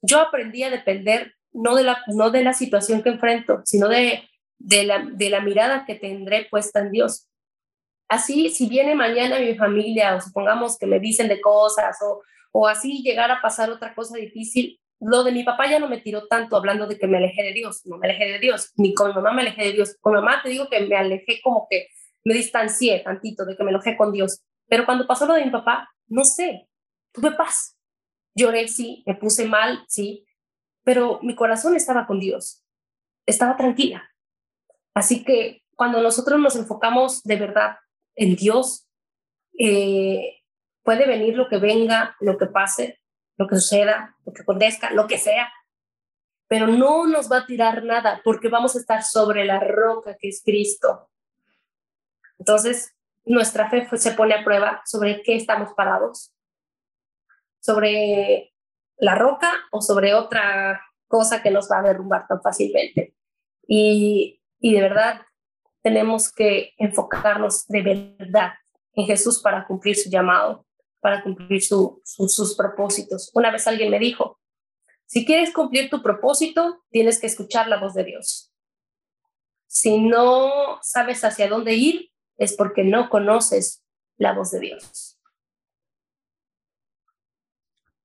Yo 0.00 0.20
aprendí 0.20 0.62
a 0.62 0.70
depender 0.70 1.34
no 1.52 1.74
de 1.74 1.82
la, 1.82 2.02
no 2.06 2.30
de 2.30 2.44
la 2.44 2.54
situación 2.54 3.02
que 3.02 3.10
enfrento, 3.10 3.62
sino 3.64 3.88
de, 3.88 4.28
de, 4.58 4.84
la, 4.84 5.04
de 5.04 5.30
la 5.30 5.40
mirada 5.40 5.84
que 5.84 5.96
tendré 5.96 6.46
puesta 6.50 6.80
en 6.80 6.92
Dios. 6.92 7.28
Así, 8.08 8.50
si 8.50 8.68
viene 8.68 8.94
mañana 8.94 9.38
mi 9.38 9.54
familia, 9.56 10.14
o 10.14 10.20
supongamos 10.20 10.78
que 10.78 10.86
me 10.86 11.00
dicen 11.00 11.28
de 11.28 11.40
cosas, 11.40 11.96
o, 12.02 12.22
o 12.52 12.68
así 12.68 13.02
llegar 13.02 13.30
a 13.30 13.40
pasar 13.40 13.70
otra 13.70 13.94
cosa 13.94 14.16
difícil, 14.16 14.80
lo 15.00 15.24
de 15.24 15.32
mi 15.32 15.42
papá 15.42 15.68
ya 15.68 15.80
no 15.80 15.88
me 15.88 16.00
tiró 16.00 16.28
tanto 16.28 16.56
hablando 16.56 16.86
de 16.86 16.96
que 16.96 17.08
me 17.08 17.16
alejé 17.16 17.42
de 17.42 17.52
Dios, 17.52 17.84
no 17.86 17.98
me 17.98 18.06
alejé 18.06 18.26
de 18.26 18.38
Dios, 18.38 18.72
ni 18.76 18.94
con 18.94 19.08
mi 19.08 19.14
mamá 19.14 19.32
me 19.32 19.42
alejé 19.42 19.64
de 19.64 19.72
Dios. 19.72 19.96
Con 20.00 20.12
mamá 20.12 20.40
te 20.42 20.50
digo 20.50 20.68
que 20.68 20.80
me 20.86 20.96
alejé 20.96 21.40
como 21.42 21.66
que 21.68 21.88
me 22.24 22.34
distancié 22.34 23.00
tantito 23.00 23.44
de 23.44 23.56
que 23.56 23.64
me 23.64 23.70
enojé 23.70 23.96
con 23.96 24.12
Dios. 24.12 24.42
Pero 24.68 24.86
cuando 24.86 25.06
pasó 25.06 25.26
lo 25.26 25.34
de 25.34 25.44
mi 25.44 25.50
papá, 25.50 25.90
no 26.06 26.24
sé, 26.24 26.68
tuve 27.12 27.32
paz. 27.32 27.76
Lloré, 28.34 28.68
sí, 28.68 29.02
me 29.04 29.16
puse 29.16 29.46
mal, 29.46 29.84
sí, 29.88 30.24
pero 30.84 31.18
mi 31.22 31.34
corazón 31.34 31.74
estaba 31.74 32.06
con 32.06 32.20
Dios, 32.20 32.62
estaba 33.26 33.56
tranquila. 33.56 34.08
Así 34.94 35.24
que 35.24 35.62
cuando 35.74 36.00
nosotros 36.00 36.38
nos 36.38 36.56
enfocamos 36.56 37.22
de 37.24 37.36
verdad 37.36 37.76
en 38.14 38.36
Dios, 38.36 38.88
eh, 39.58 40.41
puede 40.82 41.06
venir 41.06 41.36
lo 41.36 41.48
que 41.48 41.58
venga, 41.58 42.16
lo 42.20 42.38
que 42.38 42.46
pase, 42.46 43.00
lo 43.36 43.46
que 43.46 43.56
suceda, 43.56 44.16
lo 44.24 44.32
que 44.32 44.42
acontezca, 44.42 44.90
lo 44.90 45.06
que 45.06 45.18
sea, 45.18 45.52
pero 46.48 46.66
no 46.66 47.06
nos 47.06 47.30
va 47.30 47.38
a 47.38 47.46
tirar 47.46 47.82
nada 47.84 48.20
porque 48.24 48.48
vamos 48.48 48.76
a 48.76 48.78
estar 48.78 49.02
sobre 49.02 49.44
la 49.44 49.58
roca 49.58 50.16
que 50.18 50.28
es 50.28 50.42
Cristo. 50.44 51.08
Entonces, 52.38 52.94
nuestra 53.24 53.70
fe 53.70 53.88
se 53.96 54.12
pone 54.12 54.34
a 54.34 54.44
prueba 54.44 54.82
sobre 54.84 55.22
qué 55.22 55.36
estamos 55.36 55.72
parados, 55.74 56.34
sobre 57.60 58.52
la 58.96 59.14
roca 59.14 59.50
o 59.70 59.80
sobre 59.80 60.14
otra 60.14 60.82
cosa 61.06 61.42
que 61.42 61.50
nos 61.50 61.70
va 61.70 61.78
a 61.78 61.82
derrumbar 61.82 62.26
tan 62.26 62.42
fácilmente. 62.42 63.14
Y, 63.66 64.42
y 64.58 64.74
de 64.74 64.80
verdad 64.80 65.22
tenemos 65.82 66.32
que 66.32 66.74
enfocarnos 66.78 67.66
de 67.68 67.82
verdad 67.82 68.52
en 68.94 69.06
Jesús 69.06 69.40
para 69.40 69.66
cumplir 69.66 69.96
su 69.96 70.10
llamado, 70.10 70.66
para 71.02 71.22
cumplir 71.24 71.60
sus 71.60 72.54
propósitos. 72.56 73.32
Una 73.34 73.50
vez 73.50 73.66
alguien 73.66 73.90
me 73.90 73.98
dijo, 73.98 74.40
si 75.04 75.26
quieres 75.26 75.52
cumplir 75.52 75.90
tu 75.90 76.00
propósito, 76.00 76.84
tienes 76.90 77.20
que 77.20 77.26
escuchar 77.26 77.66
la 77.66 77.80
voz 77.80 77.92
de 77.94 78.04
Dios. 78.04 78.54
Si 79.66 79.98
no 79.98 80.78
sabes 80.80 81.24
hacia 81.24 81.48
dónde 81.48 81.74
ir, 81.74 82.12
es 82.36 82.54
porque 82.54 82.84
no 82.84 83.10
conoces 83.10 83.82
la 84.16 84.32
voz 84.32 84.52
de 84.52 84.60
Dios. 84.60 85.18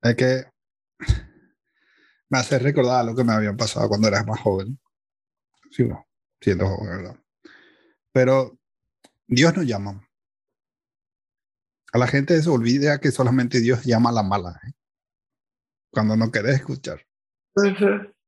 Es 0.02 0.16
que 0.16 0.46
me 2.30 2.40
hace 2.40 2.58
recordar 2.58 3.06
lo 3.06 3.16
que 3.16 3.24
me 3.24 3.34
había 3.34 3.54
pasado 3.54 3.88
cuando 3.88 4.08
eras 4.08 4.26
más 4.26 4.40
joven. 4.40 4.80
Sí, 5.70 5.84
no, 5.84 6.08
siendo 6.42 6.68
joven, 6.68 6.98
¿verdad? 6.98 7.20
Pero 8.12 8.58
Dios 9.28 9.56
nos 9.56 9.68
llama. 9.68 10.07
A 11.94 11.98
la 11.98 12.08
gente 12.08 12.42
se 12.42 12.50
olvida 12.50 13.00
que 13.00 13.12
solamente 13.12 13.60
Dios 13.60 13.84
llama 13.84 14.10
a 14.10 14.14
la 14.14 14.24
mala. 14.24 14.60
¿eh? 14.68 14.72
Cuando 15.92 16.16
no 16.16 16.32
querés 16.32 16.56
escuchar. 16.56 17.06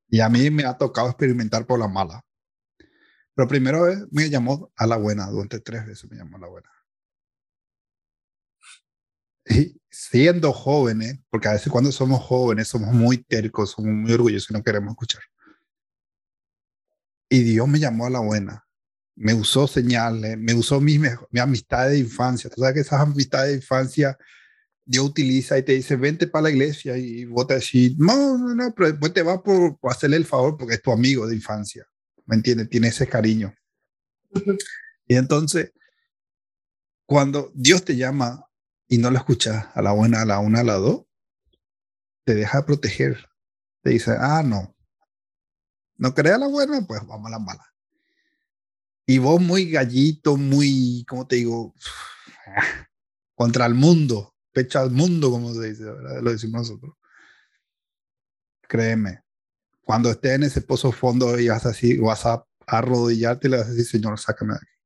Y 0.08 0.22
a 0.22 0.30
mí 0.30 0.50
me 0.50 0.66
ha 0.66 0.78
tocado 0.78 1.10
experimentar 1.10 1.66
por 1.66 1.80
la 1.80 1.88
mala. 1.88 2.24
Pero 3.36 3.48
primero 3.48 3.86
me 4.12 4.30
llamó 4.30 4.72
a 4.76 4.88
la 4.88 4.98
buena, 4.98 5.28
durante 5.28 5.60
tres 5.60 5.86
veces 5.86 6.10
me 6.10 6.18
llamó 6.18 6.38
a 6.38 6.42
la 6.42 6.48
buena. 6.48 6.70
Y 9.46 9.80
siendo 9.90 10.52
jóvenes, 10.52 11.20
porque 11.30 11.48
a 11.48 11.54
veces 11.54 11.72
cuando 11.72 11.92
somos 11.92 12.22
jóvenes 12.22 12.68
somos 12.68 12.94
muy 12.94 13.18
tercos, 13.18 13.72
somos 13.72 13.92
muy 13.92 14.14
orgullosos 14.14 14.50
y 14.50 14.54
no 14.54 14.64
queremos 14.64 14.92
escuchar. 14.92 15.22
Y 17.30 17.44
Dios 17.44 17.68
me 17.68 17.80
llamó 17.80 18.08
a 18.08 18.10
la 18.10 18.20
buena. 18.20 18.68
Me 19.20 19.34
usó 19.34 19.68
señales, 19.68 20.38
me 20.38 20.54
usó 20.54 20.80
mi, 20.80 20.98
mi 20.98 21.40
amistad 21.40 21.90
de 21.90 22.00
infancia. 22.00 22.50
Tú 22.50 22.62
sabes 22.62 22.76
que 22.76 22.82
esas 22.82 23.02
amistades 23.02 23.50
de 23.50 23.56
infancia 23.58 24.18
Dios 24.86 25.06
utiliza 25.06 25.58
y 25.58 25.64
te 25.64 25.74
dice, 25.74 25.96
vente 25.96 26.26
para 26.26 26.44
la 26.44 26.50
iglesia 26.50 26.98
y 26.98 27.26
vos 27.26 27.46
te 27.48 27.56
decís, 27.56 27.96
no, 27.98 28.38
no, 28.38 28.56
no, 28.56 28.74
pero 28.74 28.90
después 28.90 29.14
te 29.14 29.22
va 29.22 29.44
por, 29.44 29.78
por 29.78 29.92
hacerle 29.92 30.18
el 30.18 30.26
favor 30.26 30.58
porque 30.58 30.76
es 30.76 30.82
tu 30.82 30.92
amigo 30.92 31.28
de 31.28 31.36
infancia. 31.36 31.86
¿me 32.30 32.36
entiendes? 32.36 32.70
Tiene 32.70 32.90
ese 32.90 33.08
cariño. 33.08 33.56
Y 35.08 35.16
entonces, 35.16 35.74
cuando 37.08 37.52
Dios 37.56 37.84
te 37.84 37.96
llama 37.96 38.48
y 38.88 39.00
no 39.00 39.10
lo 39.10 39.18
escuchas 39.18 39.66
a 39.74 39.82
la 39.82 39.94
buena, 39.94 40.22
a 40.22 40.26
la 40.26 40.38
una, 40.38 40.60
a 40.60 40.64
la 40.64 40.76
dos, 40.76 41.06
te 42.24 42.36
deja 42.36 42.64
proteger. 42.68 43.28
Te 43.82 43.90
dice, 43.90 44.16
ah, 44.20 44.44
no, 44.46 44.76
no 45.98 46.14
creas 46.14 46.40
la 46.40 46.48
buena, 46.48 46.86
pues 46.86 47.02
vamos 47.08 47.26
a 47.26 47.32
la 47.32 47.40
mala. 47.40 47.66
Y 49.10 49.18
vos 49.18 49.42
muy 49.42 49.72
gallito, 49.72 50.38
muy, 50.38 51.04
¿cómo 51.10 51.26
te 51.26 51.38
digo? 51.38 51.74
Contra 53.36 53.66
el 53.66 53.74
mundo, 53.74 54.36
pecha 54.52 54.82
al 54.82 54.92
mundo, 54.92 55.32
como 55.32 55.52
se 55.52 55.70
dice, 55.70 55.86
¿verdad? 55.86 56.22
lo 56.22 56.32
decimos 56.32 56.70
nosotros. 56.70 56.96
Créeme, 58.68 59.24
cuando 59.82 60.12
estés 60.12 60.34
en 60.34 60.44
ese 60.44 60.62
pozo 60.62 60.92
fondo 60.92 61.40
y 61.40 61.48
vas 61.48 61.66
así, 61.66 61.98
vas 61.98 62.24
a 62.28 62.46
arrodillarte 62.68 63.48
y 63.48 63.50
le 63.50 63.58
vas 63.58 63.66
a 63.66 63.72
decir, 63.72 63.88
Señor, 63.88 64.20
sácame 64.20 64.54
de 64.54 64.60
aquí. 64.60 64.78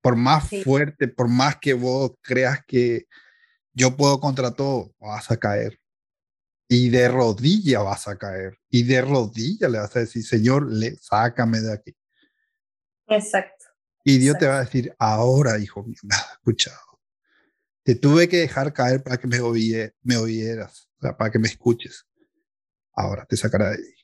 Por 0.00 0.16
más 0.16 0.48
fuerte, 0.64 1.08
por 1.08 1.28
más 1.28 1.56
que 1.56 1.74
vos 1.74 2.12
creas 2.22 2.60
que 2.66 3.06
yo 3.74 3.98
puedo 3.98 4.18
contra 4.18 4.50
todo, 4.52 4.94
vas 4.98 5.30
a 5.30 5.36
caer. 5.36 5.78
Y 6.68 6.88
de 6.88 7.06
rodilla 7.08 7.82
vas 7.82 8.08
a 8.08 8.16
caer. 8.16 8.58
Y 8.70 8.84
de 8.84 9.02
rodilla 9.02 9.68
le 9.68 9.78
vas 9.78 9.94
a 9.94 10.00
decir, 10.00 10.24
Señor, 10.24 10.72
le, 10.72 10.96
sácame 10.96 11.60
de 11.60 11.74
aquí. 11.74 11.94
Exacto. 13.14 13.66
Y 14.04 14.18
Dios 14.18 14.36
te 14.38 14.46
va 14.46 14.58
a 14.58 14.64
decir, 14.64 14.94
ahora, 14.98 15.58
hijo 15.58 15.82
mío, 15.84 15.98
me 16.02 16.14
has 16.14 16.32
escuchado. 16.32 17.00
Te 17.84 17.94
tuve 17.94 18.28
que 18.28 18.38
dejar 18.38 18.72
caer 18.72 19.02
para 19.02 19.16
que 19.16 19.26
me, 19.26 19.38
me 20.02 20.16
oyeras, 20.16 20.88
o 20.98 21.00
sea, 21.02 21.16
para 21.16 21.30
que 21.30 21.38
me 21.38 21.48
escuches 21.48 22.06
ahora 22.94 23.24
te 23.24 23.36
sacará 23.36 23.70
de 23.70 23.76
ahí. 23.76 23.94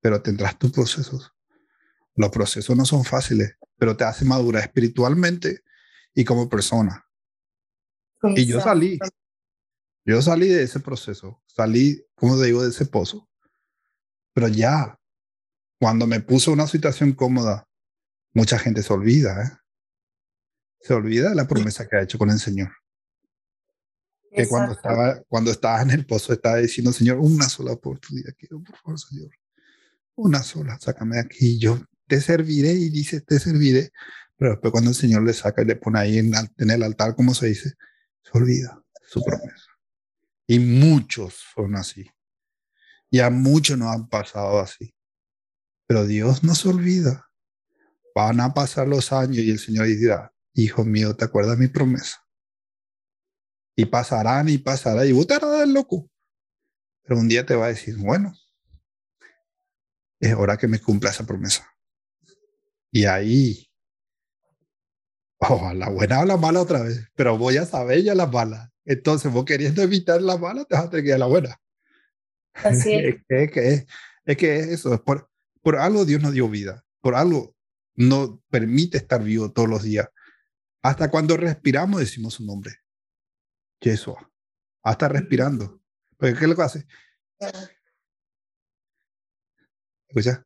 Pero 0.00 0.22
tendrás 0.22 0.58
tus 0.58 0.72
procesos. 0.72 1.32
Los 2.14 2.30
procesos 2.30 2.76
no 2.76 2.84
son 2.84 3.04
fáciles, 3.04 3.56
pero 3.78 3.96
te 3.96 4.04
hace 4.04 4.24
madurar 4.24 4.62
espiritualmente 4.62 5.62
y 6.14 6.24
como 6.24 6.48
persona. 6.48 7.06
Y 8.36 8.46
yo 8.46 8.60
salí. 8.60 8.98
Yo 10.04 10.20
salí 10.20 10.48
de 10.48 10.64
ese 10.64 10.80
proceso. 10.80 11.42
Salí, 11.46 12.04
como 12.14 12.38
te 12.38 12.46
digo, 12.46 12.62
de 12.62 12.70
ese 12.70 12.86
pozo. 12.86 13.28
Pero 14.34 14.48
ya, 14.48 14.98
cuando 15.78 16.06
me 16.06 16.20
puso 16.20 16.52
una 16.52 16.66
situación 16.66 17.12
cómoda, 17.12 17.68
mucha 18.32 18.58
gente 18.58 18.82
se 18.82 18.92
olvida. 18.92 19.42
¿eh? 19.42 19.50
Se 20.80 20.94
olvida 20.94 21.30
de 21.30 21.34
la 21.34 21.46
promesa 21.46 21.86
que 21.86 21.96
ha 21.96 22.02
hecho 22.02 22.18
con 22.18 22.30
el 22.30 22.38
Señor 22.38 22.72
que 24.34 24.48
cuando 24.48 24.72
estaba, 24.72 25.22
cuando 25.28 25.50
estaba 25.50 25.82
en 25.82 25.90
el 25.90 26.06
pozo 26.06 26.32
estaba 26.32 26.56
diciendo, 26.56 26.92
Señor, 26.92 27.18
una 27.18 27.48
sola 27.48 27.72
oportunidad 27.72 28.32
quiero, 28.38 28.62
por 28.62 28.76
favor, 28.78 28.98
Señor. 28.98 29.30
Una 30.14 30.42
sola, 30.42 30.78
sácame 30.80 31.16
de 31.16 31.22
aquí. 31.22 31.58
Yo 31.58 31.80
te 32.06 32.20
serviré 32.20 32.72
y 32.72 32.88
dice, 32.88 33.20
te 33.20 33.38
serviré. 33.38 33.90
Pero 34.36 34.52
después 34.52 34.72
cuando 34.72 34.90
el 34.90 34.96
Señor 34.96 35.22
le 35.22 35.34
saca 35.34 35.62
y 35.62 35.66
le 35.66 35.76
pone 35.76 35.98
ahí 35.98 36.18
en, 36.18 36.32
en 36.34 36.70
el 36.70 36.82
altar, 36.82 37.14
como 37.14 37.34
se 37.34 37.48
dice, 37.48 37.74
se 38.22 38.38
olvida 38.38 38.82
su 39.02 39.22
promesa. 39.22 39.66
Y 40.46 40.58
muchos 40.58 41.42
son 41.54 41.76
así. 41.76 42.10
Y 43.10 43.20
a 43.20 43.28
muchos 43.28 43.76
no 43.76 43.90
han 43.90 44.08
pasado 44.08 44.60
así. 44.60 44.94
Pero 45.86 46.06
Dios 46.06 46.42
no 46.42 46.54
se 46.54 46.68
olvida. 46.68 47.28
Van 48.14 48.40
a 48.40 48.52
pasar 48.52 48.88
los 48.88 49.12
años 49.12 49.38
y 49.38 49.50
el 49.50 49.58
Señor 49.58 49.86
dirá, 49.86 50.32
hijo 50.54 50.84
mío, 50.84 51.16
¿te 51.16 51.24
acuerdas 51.24 51.58
mi 51.58 51.68
promesa? 51.68 52.22
y 53.76 53.86
pasarán 53.86 54.48
y 54.48 54.58
pasarán 54.58 55.06
y 55.06 55.12
vos 55.12 55.26
te 55.26 55.34
harás 55.34 55.68
loco. 55.68 56.08
Pero 57.02 57.18
un 57.18 57.28
día 57.28 57.44
te 57.44 57.54
va 57.54 57.66
a 57.66 57.68
decir, 57.68 57.96
bueno, 57.96 58.34
es 60.20 60.34
hora 60.34 60.56
que 60.56 60.68
me 60.68 60.80
cumpla 60.80 61.10
esa 61.10 61.26
promesa. 61.26 61.68
Y 62.90 63.06
ahí, 63.06 63.68
oh, 65.38 65.72
la 65.74 65.88
buena 65.88 66.20
o 66.20 66.24
la 66.24 66.36
mala 66.36 66.60
otra 66.60 66.82
vez, 66.82 67.08
pero 67.14 67.36
voy 67.38 67.56
a 67.56 67.66
saber 67.66 68.02
ya 68.02 68.14
la 68.14 68.26
mala. 68.26 68.70
Entonces, 68.84 69.32
vos 69.32 69.44
queriendo 69.44 69.82
evitar 69.82 70.20
la 70.20 70.36
mala, 70.36 70.64
te 70.64 70.74
vas 70.74 70.84
a 70.84 70.90
tener 70.90 71.04
que 71.04 71.08
ir 71.10 71.14
a 71.14 71.18
la 71.18 71.26
buena. 71.26 71.60
Así 72.54 72.92
es. 72.92 73.16
es, 73.28 73.50
que, 73.50 73.86
es, 74.26 74.36
que 74.36 74.58
eso, 74.58 74.94
es 74.94 75.00
por, 75.00 75.30
por 75.62 75.76
algo 75.76 76.04
Dios 76.04 76.20
nos 76.20 76.32
dio 76.32 76.48
vida, 76.48 76.84
por 77.00 77.14
algo 77.14 77.54
nos 77.94 78.38
permite 78.48 78.98
estar 78.98 79.22
vivo 79.22 79.52
todos 79.52 79.68
los 79.68 79.82
días. 79.82 80.08
Hasta 80.82 81.10
cuando 81.10 81.36
respiramos 81.36 82.00
decimos 82.00 82.34
su 82.34 82.44
nombre. 82.44 82.74
Yeshua. 83.80 84.30
Hasta 84.82 85.08
respirando. 85.08 85.80
Porque 86.16 86.34
¿qué 86.34 86.44
es 86.44 86.48
lo 86.48 86.56
que 86.56 86.62
hace? 86.62 86.86
¿Escucha? 90.08 90.44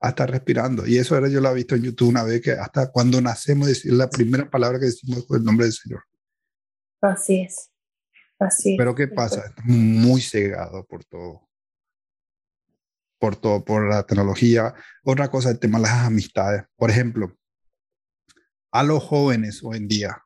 Hasta 0.00 0.26
respirando. 0.26 0.86
Y 0.86 0.98
eso 0.98 1.16
era, 1.16 1.28
yo 1.28 1.40
lo 1.40 1.50
he 1.50 1.54
visto 1.54 1.74
en 1.74 1.82
YouTube 1.82 2.08
una 2.08 2.22
vez, 2.22 2.40
que 2.40 2.52
hasta 2.52 2.90
cuando 2.90 3.20
nacemos, 3.20 3.66
decir 3.66 3.92
la 3.92 4.08
primera 4.08 4.48
palabra 4.48 4.78
que 4.78 4.86
decimos 4.86 5.18
es 5.18 5.30
el 5.30 5.44
nombre 5.44 5.66
del 5.66 5.72
Señor. 5.72 6.04
Así 7.00 7.40
es. 7.40 7.70
Así 8.38 8.76
Pero 8.76 8.94
¿qué 8.94 9.08
pasa? 9.08 9.52
Muy 9.64 10.20
cegado 10.20 10.86
por 10.86 11.04
todo. 11.04 11.47
Por 13.18 13.36
todo, 13.36 13.64
por 13.64 13.88
la 13.88 14.04
tecnología. 14.04 14.74
Otra 15.02 15.28
cosa, 15.28 15.50
el 15.50 15.58
tema 15.58 15.78
de 15.78 15.82
las 15.82 16.06
amistades. 16.06 16.64
Por 16.76 16.90
ejemplo, 16.90 17.36
a 18.70 18.82
los 18.82 19.02
jóvenes 19.02 19.60
hoy 19.62 19.78
en 19.78 19.88
día 19.88 20.22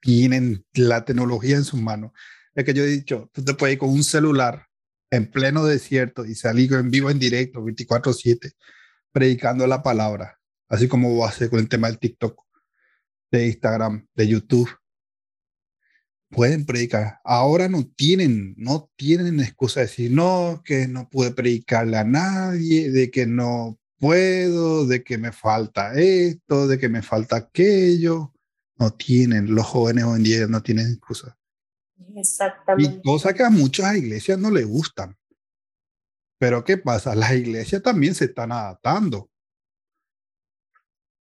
tienen 0.00 0.64
la 0.74 1.04
tecnología 1.04 1.56
en 1.56 1.64
sus 1.64 1.80
manos. 1.80 2.12
Es 2.54 2.64
que 2.64 2.74
yo 2.74 2.82
he 2.82 2.88
dicho, 2.88 3.30
tú 3.32 3.44
te 3.44 3.54
puedes 3.54 3.74
ir 3.74 3.78
con 3.78 3.90
un 3.90 4.04
celular 4.04 4.66
en 5.10 5.30
pleno 5.30 5.64
desierto 5.64 6.24
y 6.24 6.34
salir 6.34 6.72
en 6.74 6.90
vivo, 6.90 7.10
en 7.10 7.18
directo, 7.18 7.62
24/7, 7.62 8.52
predicando 9.12 9.66
la 9.66 9.82
palabra, 9.82 10.38
así 10.68 10.88
como 10.88 11.14
voy 11.14 11.28
a 11.28 11.48
con 11.48 11.58
el 11.58 11.68
tema 11.68 11.88
del 11.88 11.98
TikTok, 11.98 12.42
de 13.30 13.46
Instagram, 13.46 14.06
de 14.14 14.28
YouTube. 14.28 14.70
Pueden 16.30 16.66
predicar. 16.66 17.20
Ahora 17.24 17.68
no 17.68 17.86
tienen, 17.86 18.54
no 18.56 18.90
tienen 18.96 19.40
excusa 19.40 19.80
de 19.80 19.86
decir, 19.86 20.10
no, 20.10 20.62
que 20.64 20.88
no 20.88 21.08
pude 21.08 21.30
predicarle 21.30 21.96
a 21.96 22.04
nadie, 22.04 22.90
de 22.90 23.10
que 23.10 23.26
no 23.26 23.78
puedo, 23.98 24.86
de 24.86 25.02
que 25.02 25.18
me 25.18 25.32
falta 25.32 25.94
esto, 25.94 26.68
de 26.68 26.78
que 26.78 26.88
me 26.88 27.02
falta 27.02 27.36
aquello. 27.36 28.32
No 28.76 28.92
tienen, 28.92 29.54
los 29.54 29.66
jóvenes 29.66 30.04
hoy 30.04 30.18
en 30.18 30.22
día 30.22 30.46
no 30.46 30.62
tienen 30.62 30.92
excusa. 30.92 31.36
Exactamente. 32.14 32.98
Y 32.98 33.02
cosa 33.02 33.34
que 33.34 33.42
a 33.42 33.50
muchas 33.50 33.96
iglesias 33.96 34.38
no 34.38 34.50
les 34.50 34.66
gustan. 34.66 35.16
Pero 36.38 36.64
¿qué 36.64 36.78
pasa? 36.78 37.14
Las 37.16 37.32
iglesias 37.32 37.82
también 37.82 38.14
se 38.14 38.26
están 38.26 38.52
adaptando. 38.52 39.28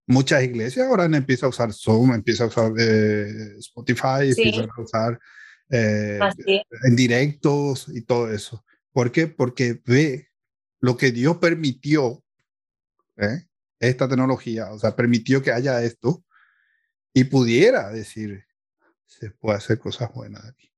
Muchas 0.08 0.42
iglesias 0.44 0.88
ahora 0.88 1.06
empiezan 1.06 1.48
a 1.48 1.50
usar 1.50 1.74
Zoom, 1.74 2.14
empiezan 2.14 2.46
a 2.46 2.50
usar 2.50 2.72
eh, 2.80 3.56
Spotify, 3.60 4.30
empiezan 4.30 4.70
a 4.76 4.82
usar 4.82 5.20
eh, 5.70 6.20
en 6.84 6.96
directos 6.96 7.90
y 7.90 8.02
todo 8.02 8.32
eso. 8.32 8.64
¿Por 8.94 9.12
qué? 9.12 9.28
Porque 9.28 9.82
ve 9.86 10.30
lo 10.80 10.96
que 10.96 11.12
Dios 11.12 11.38
permitió, 11.38 12.24
¿eh? 13.18 13.48
esta 13.80 14.08
tecnología, 14.08 14.72
o 14.72 14.80
sea, 14.80 14.96
permitió 14.96 15.44
que 15.44 15.52
haya 15.52 15.84
esto 15.84 16.24
y 17.14 17.26
pudiera 17.26 17.92
decir, 17.92 18.46
se 19.06 19.32
puede 19.32 19.58
hacer 19.58 19.78
cosas 19.80 20.14
buenas 20.14 20.46
aquí. 20.46 20.72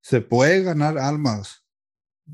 Se 0.00 0.20
puede 0.20 0.62
ganar 0.62 0.98
almas 0.98 1.64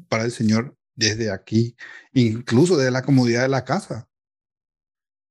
para 0.09 0.25
el 0.25 0.31
Señor 0.31 0.77
desde 0.95 1.31
aquí, 1.31 1.77
incluso 2.13 2.77
desde 2.77 2.91
la 2.91 3.03
comodidad 3.03 3.43
de 3.43 3.49
la 3.49 3.65
casa. 3.65 4.09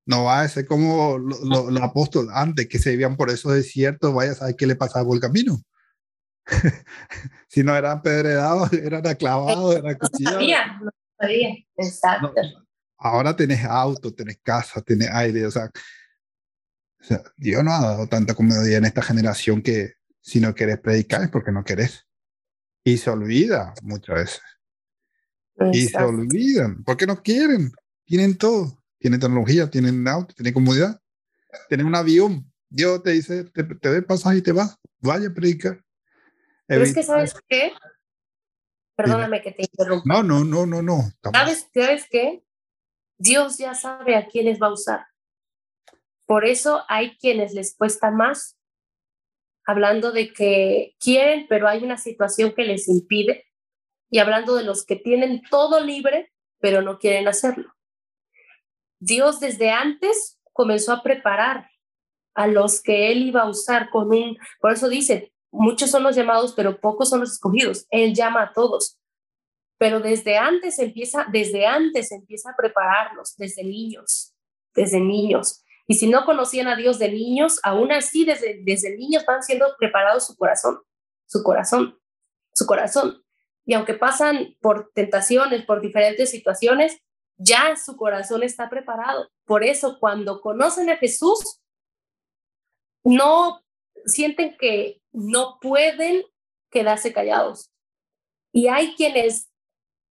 No 0.05 0.25
va 0.25 0.41
a 0.41 0.47
ser 0.47 0.67
como 0.67 1.17
los 1.17 1.81
apóstoles 1.81 2.31
antes 2.33 2.67
que 2.67 2.79
se 2.79 2.91
vivían 2.91 3.17
por 3.17 3.29
esos 3.29 3.53
desiertos, 3.53 4.13
vaya 4.13 4.31
a 4.31 4.35
saber 4.35 4.55
qué 4.55 4.67
le 4.67 4.75
pasaba 4.75 5.05
por 5.05 5.15
el 5.15 5.21
camino. 5.21 5.59
si 7.47 7.63
no 7.63 7.75
eran 7.75 8.01
pedredados, 8.01 8.71
eran 8.73 9.05
aclavados, 9.07 9.75
eran 9.75 9.95
cuchillados. 9.95 10.43
No 10.81 10.91
sabía, 11.17 11.55
exacto. 11.77 12.33
ahora 12.97 13.35
tenés 13.35 13.63
auto, 13.63 14.13
tenés 14.13 14.37
casa, 14.43 14.81
tenés 14.81 15.09
aire, 15.11 15.45
o 15.45 15.51
sea, 15.51 15.71
Dios 17.37 17.63
no 17.63 17.71
ha 17.71 17.81
dado 17.81 18.07
tanta 18.07 18.33
comodidad 18.33 18.77
en 18.77 18.85
esta 18.85 19.01
generación 19.01 19.61
que 19.61 19.93
si 20.21 20.39
no 20.39 20.55
quieres 20.55 20.79
predicar 20.79 21.23
es 21.23 21.29
porque 21.29 21.51
no 21.51 21.63
querés. 21.63 22.07
Y 22.83 22.97
se 22.97 23.09
olvida 23.09 23.73
muchas 23.81 24.15
veces. 24.15 24.41
Y 25.71 25.87
se 25.87 25.97
olvidan, 25.97 26.83
porque 26.83 27.07
no 27.07 27.21
quieren. 27.21 27.71
Tienen 28.05 28.37
todo. 28.37 28.83
Tienen 29.05 29.19
tecnología, 29.19 29.69
tienen 29.69 30.07
auto, 30.07 30.33
tienen 30.33 30.51
comodidad. 30.51 30.99
Tienen 31.69 31.85
un 31.85 31.93
avión. 31.93 32.51
Dios 32.67 33.03
te 33.03 33.11
dice, 33.11 33.43
te, 33.43 33.63
te 33.63 33.89
doy 33.89 34.01
pasaje 34.01 34.37
y 34.37 34.41
te 34.41 34.51
vas. 34.51 34.79
Vaya 34.99 35.27
a 35.27 35.31
predicar. 35.31 35.79
Pero 36.65 36.83
es 36.83 36.91
que, 36.91 37.03
¿sabes 37.03 37.35
qué? 37.47 37.71
Perdóname 38.95 39.43
que 39.43 39.51
te 39.51 39.61
interrumpa. 39.61 40.11
No, 40.11 40.23
no, 40.23 40.43
no, 40.43 40.65
no, 40.65 40.81
no. 40.81 41.03
¿Sabes, 41.31 41.69
¿Sabes 41.71 42.07
qué? 42.09 42.43
Dios 43.19 43.59
ya 43.59 43.75
sabe 43.75 44.15
a 44.15 44.25
quiénes 44.25 44.59
va 44.59 44.67
a 44.69 44.73
usar. 44.73 45.05
Por 46.25 46.43
eso 46.43 46.81
hay 46.89 47.15
quienes 47.17 47.53
les 47.53 47.75
cuesta 47.75 48.09
más, 48.09 48.57
hablando 49.67 50.13
de 50.13 50.33
que 50.33 50.95
quieren, 50.99 51.45
pero 51.47 51.67
hay 51.67 51.83
una 51.83 51.99
situación 51.99 52.55
que 52.55 52.63
les 52.63 52.87
impide 52.87 53.45
y 54.09 54.17
hablando 54.17 54.55
de 54.55 54.63
los 54.63 54.83
que 54.83 54.95
tienen 54.95 55.43
todo 55.51 55.79
libre, 55.79 56.33
pero 56.57 56.81
no 56.81 56.97
quieren 56.97 57.27
hacerlo. 57.27 57.74
Dios 58.99 59.39
desde 59.39 59.71
antes 59.71 60.39
comenzó 60.53 60.93
a 60.93 61.03
preparar 61.03 61.69
a 62.33 62.47
los 62.47 62.81
que 62.81 63.11
él 63.11 63.23
iba 63.23 63.41
a 63.41 63.49
usar 63.49 63.89
con 63.89 64.11
un, 64.11 64.37
por 64.59 64.71
eso 64.71 64.89
dice, 64.89 65.33
muchos 65.51 65.89
son 65.89 66.03
los 66.03 66.15
llamados, 66.15 66.53
pero 66.53 66.79
pocos 66.79 67.09
son 67.09 67.21
los 67.21 67.33
escogidos. 67.33 67.87
Él 67.89 68.13
llama 68.13 68.43
a 68.43 68.53
todos. 68.53 68.99
Pero 69.77 69.99
desde 69.99 70.37
antes 70.37 70.79
empieza, 70.79 71.25
desde 71.31 71.65
antes 71.65 72.11
empieza 72.11 72.51
a 72.51 72.55
prepararlos, 72.55 73.35
desde 73.37 73.63
niños, 73.63 74.33
desde 74.73 74.99
niños. 74.99 75.63
Y 75.87 75.95
si 75.95 76.07
no 76.07 76.25
conocían 76.25 76.67
a 76.67 76.75
Dios 76.75 76.99
de 76.99 77.11
niños, 77.11 77.59
aún 77.63 77.91
así 77.91 78.25
desde, 78.25 78.61
desde 78.63 78.95
niños 78.95 79.25
van 79.25 79.43
siendo 79.43 79.67
preparados 79.77 80.25
su 80.27 80.35
corazón, 80.35 80.79
su 81.25 81.43
corazón, 81.43 81.99
su 82.53 82.65
corazón. 82.65 83.23
Y 83.65 83.73
aunque 83.73 83.93
pasan 83.93 84.55
por 84.61 84.91
tentaciones, 84.93 85.65
por 85.65 85.81
diferentes 85.81 86.29
situaciones, 86.29 86.99
ya 87.38 87.75
su 87.75 87.97
corazón 87.97 88.43
está 88.43 88.69
preparado. 88.69 89.29
Por 89.45 89.63
eso 89.63 89.97
cuando 89.99 90.41
conocen 90.41 90.89
a 90.89 90.97
Jesús, 90.97 91.61
no 93.03 93.61
sienten 94.05 94.57
que 94.57 95.01
no 95.11 95.57
pueden 95.61 96.23
quedarse 96.71 97.13
callados. 97.13 97.71
Y 98.51 98.67
hay 98.67 98.95
quienes 98.95 99.49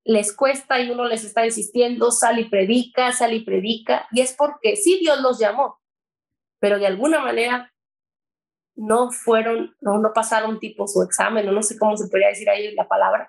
les 0.04 0.36
cuesta 0.36 0.80
y 0.80 0.90
uno 0.90 1.06
les 1.06 1.24
está 1.24 1.44
insistiendo, 1.44 2.10
sal 2.10 2.38
y 2.38 2.48
predica, 2.48 3.12
sal 3.12 3.32
y 3.32 3.44
predica, 3.44 4.06
y 4.12 4.20
es 4.20 4.34
porque 4.34 4.76
sí 4.76 4.98
Dios 5.00 5.20
los 5.20 5.38
llamó, 5.38 5.80
pero 6.60 6.78
de 6.78 6.86
alguna 6.86 7.20
manera 7.20 7.72
no 8.76 9.10
fueron, 9.10 9.74
no, 9.80 9.98
no 9.98 10.12
pasaron 10.12 10.58
tipo 10.58 10.86
su 10.86 11.02
examen, 11.02 11.48
o 11.48 11.52
no 11.52 11.62
sé 11.62 11.78
cómo 11.78 11.96
se 11.96 12.08
podría 12.08 12.28
decir 12.28 12.50
ahí 12.50 12.74
la 12.74 12.86
palabra, 12.86 13.28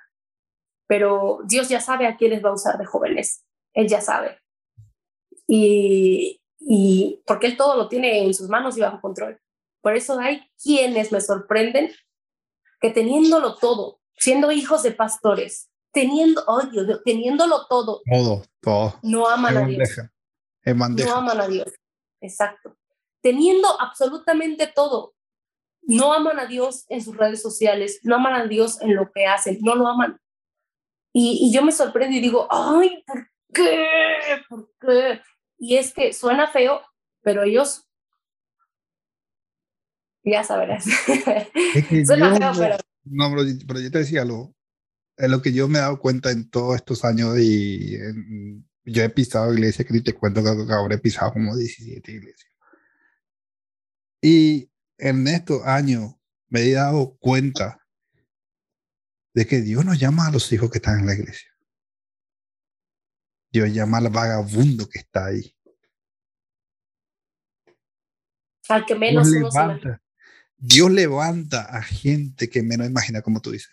pero 0.86 1.40
Dios 1.46 1.70
ya 1.70 1.80
sabe 1.80 2.08
a 2.08 2.18
quiénes 2.18 2.44
va 2.44 2.50
a 2.50 2.56
usar 2.56 2.78
de 2.78 2.86
jóvenes, 2.86 3.46
Él 3.76 3.88
ya 3.88 4.02
sabe. 4.02 4.40
Y, 5.48 6.42
y 6.60 7.22
porque 7.28 7.48
Él 7.48 7.58
todo 7.58 7.78
lo 7.78 7.88
tiene 7.88 8.24
en 8.24 8.34
sus 8.34 8.50
manos 8.50 8.76
y 8.78 8.82
bajo 8.82 9.00
control. 9.00 9.40
Por 9.82 9.96
eso 9.96 10.20
hay 10.20 10.50
quienes 10.62 11.12
me 11.12 11.22
sorprenden 11.22 11.92
que 12.82 12.90
teniéndolo 12.90 13.56
todo, 13.56 14.02
siendo 14.18 14.52
hijos 14.52 14.82
de 14.82 14.92
pastores, 14.92 15.70
teniendo, 15.92 16.44
oh 16.48 16.62
teniéndolo 17.06 17.68
todo, 17.68 18.02
todo, 18.10 18.44
todo. 18.62 19.00
no 19.04 19.30
aman 19.30 19.58
a 19.58 19.66
Dios. 19.68 19.90
No 20.66 21.16
aman 21.16 21.42
a 21.42 21.48
Dios. 21.48 21.72
Exacto. 22.20 22.76
Teniendo 23.22 23.80
absolutamente 23.80 24.68
todo, 24.68 25.14
no 25.84 26.14
aman 26.14 26.40
a 26.40 26.48
Dios 26.48 26.86
en 26.90 27.04
sus 27.04 27.16
redes 27.16 27.42
sociales, 27.42 28.00
no 28.04 28.16
aman 28.16 28.34
a 28.34 28.48
Dios 28.48 28.82
en 28.82 28.96
lo 28.96 29.12
que 29.12 29.26
hacen, 29.26 29.60
no 29.62 29.76
lo 29.76 29.88
aman. 29.88 30.20
Y, 31.14 31.52
yo 31.54 31.64
me 31.64 31.72
sorprendo 31.72 32.18
y 32.18 32.20
digo, 32.20 32.48
ay, 32.50 33.04
¿por 33.08 33.30
qué? 33.54 33.86
¿Por 34.50 34.72
qué? 34.80 35.22
Y 35.58 35.78
es 35.78 35.94
que 35.94 36.14
suena 36.14 36.48
feo, 36.48 36.82
pero 37.22 37.44
ellos, 37.44 37.88
ya 40.24 40.44
sabrás. 40.44 40.86
suena 42.06 42.36
feo, 42.36 42.52
pero... 42.58 42.78
No, 43.06 43.32
pero, 43.68 43.80
yo 43.80 43.92
te 43.92 44.00
decía 44.00 44.24
algo. 44.24 44.56
Es 45.18 45.30
lo 45.30 45.42
que 45.42 45.54
yo 45.54 45.68
me 45.68 45.78
he 45.78 45.82
dado 45.82 46.00
cuenta 46.00 46.32
en 46.32 46.50
todos 46.50 46.76
estos 46.76 47.06
años 47.06 47.38
y 47.40 47.98
yo 48.84 49.04
he 49.04 49.10
pisado 49.10 49.54
iglesias 49.54 49.88
que 49.88 50.02
te 50.02 50.14
cuento 50.14 50.44
que 50.44 50.74
ahora 50.74 50.96
he 50.96 51.00
pisado 51.00 51.34
como 51.34 51.56
17 51.56 52.12
iglesias. 52.12 52.52
Y 54.22 54.70
en 54.98 55.28
estos 55.28 55.64
años 55.66 56.16
me 56.50 56.62
he 56.62 56.74
dado 56.74 57.16
cuenta 57.18 57.86
de 59.34 59.46
que 59.46 59.62
Dios 59.62 59.86
no 59.86 59.94
llama 59.94 60.28
a 60.28 60.32
los 60.32 60.52
hijos 60.52 60.70
que 60.70 60.80
están 60.80 61.00
en 61.00 61.06
la 61.06 61.14
iglesia. 61.14 61.55
Dios 63.56 63.72
llama 63.72 64.00
al 64.00 64.10
vagabundo 64.10 64.90
que 64.90 65.00
está 65.00 65.28
ahí. 65.28 65.56
Al 68.68 68.86
que 68.86 68.96
menos 68.96 69.32
Dios 69.32 69.54
levanta, 69.54 70.02
Dios 70.58 70.92
levanta 70.92 71.62
a 71.62 71.82
gente 71.82 72.50
que 72.50 72.62
menos 72.62 72.86
imagina, 72.86 73.22
como 73.22 73.40
tú 73.40 73.52
dices. 73.52 73.72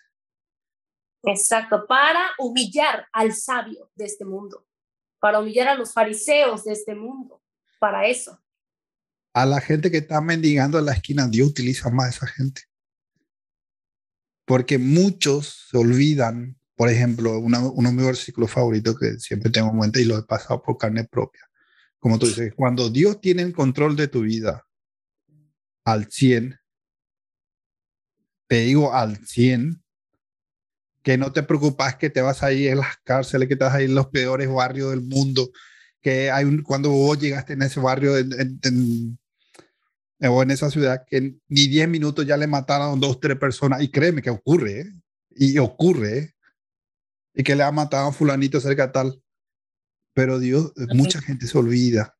Exacto, 1.24 1.84
para 1.88 2.30
humillar 2.38 3.08
al 3.12 3.34
sabio 3.34 3.90
de 3.96 4.04
este 4.04 4.24
mundo, 4.24 4.68
para 5.18 5.40
humillar 5.40 5.66
a 5.66 5.74
los 5.74 5.92
fariseos 5.92 6.62
de 6.62 6.74
este 6.74 6.94
mundo, 6.94 7.42
para 7.80 8.06
eso. 8.06 8.40
A 9.34 9.44
la 9.44 9.60
gente 9.60 9.90
que 9.90 9.98
está 9.98 10.20
mendigando 10.20 10.78
en 10.78 10.84
la 10.84 10.92
esquina, 10.92 11.26
Dios 11.26 11.48
utiliza 11.48 11.90
más 11.90 12.06
a 12.06 12.10
esa 12.10 12.26
gente 12.28 12.62
porque 14.44 14.76
muchos 14.78 15.68
se 15.70 15.78
olvidan, 15.78 16.58
por 16.82 16.90
ejemplo, 16.90 17.38
uno 17.38 17.70
de 17.70 17.94
mis 17.94 18.04
versículos 18.04 18.50
favoritos 18.50 18.98
que 18.98 19.16
siempre 19.20 19.52
tengo 19.52 19.70
en 19.70 19.78
mente 19.78 20.02
y 20.02 20.04
lo 20.04 20.18
he 20.18 20.24
pasado 20.24 20.60
por 20.60 20.76
carne 20.78 21.04
propia. 21.04 21.48
Como 22.00 22.18
tú 22.18 22.26
dices, 22.26 22.54
cuando 22.56 22.90
Dios 22.90 23.20
tiene 23.20 23.42
el 23.42 23.52
control 23.52 23.94
de 23.94 24.08
tu 24.08 24.22
vida 24.22 24.66
al 25.84 26.10
100, 26.10 26.58
te 28.48 28.62
digo 28.62 28.92
al 28.92 29.24
100, 29.24 29.80
que 31.04 31.16
no 31.16 31.32
te 31.32 31.44
preocupas 31.44 31.94
que 31.94 32.10
te 32.10 32.20
vas 32.20 32.42
a 32.42 32.52
ir 32.52 32.70
en 32.70 32.78
las 32.78 32.96
cárceles, 33.04 33.48
que 33.48 33.54
te 33.54 33.62
vas 33.62 33.74
a 33.74 33.82
ir 33.82 33.90
en 33.90 33.94
los 33.94 34.08
peores 34.08 34.50
barrios 34.50 34.90
del 34.90 35.02
mundo, 35.02 35.52
que 36.00 36.32
hay 36.32 36.46
un, 36.46 36.64
cuando 36.64 36.90
vos 36.90 37.16
llegaste 37.16 37.52
en 37.52 37.62
ese 37.62 37.78
barrio 37.78 38.18
en, 38.18 39.18
o 40.18 40.42
en 40.42 40.50
esa 40.50 40.68
ciudad 40.68 41.04
que 41.06 41.36
ni 41.46 41.68
10 41.68 41.88
minutos 41.88 42.26
ya 42.26 42.36
le 42.36 42.48
mataron 42.48 42.98
dos, 42.98 43.20
tres 43.20 43.38
personas. 43.38 43.80
Y 43.82 43.88
créeme 43.88 44.20
que 44.20 44.30
ocurre, 44.30 44.80
¿eh? 44.80 44.92
y 45.30 45.58
ocurre, 45.58 46.18
¿eh? 46.18 46.34
Y 47.34 47.42
que 47.42 47.56
le 47.56 47.62
ha 47.62 47.72
matado 47.72 48.08
a 48.08 48.12
fulanito 48.12 48.60
cerca 48.60 48.92
tal. 48.92 49.22
Pero 50.14 50.38
Dios, 50.38 50.72
mucha 50.94 51.20
gente 51.20 51.46
se 51.46 51.56
olvida, 51.56 52.16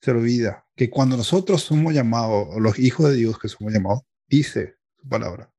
se 0.00 0.10
olvida 0.10 0.66
que 0.74 0.90
cuando 0.90 1.16
nosotros 1.16 1.62
somos 1.62 1.94
llamados, 1.94 2.48
los 2.60 2.78
hijos 2.78 3.10
de 3.10 3.16
Dios 3.16 3.38
que 3.38 3.48
somos 3.48 3.72
llamados, 3.72 4.02
dice 4.28 4.76
su 5.00 5.08
palabra. 5.08 5.52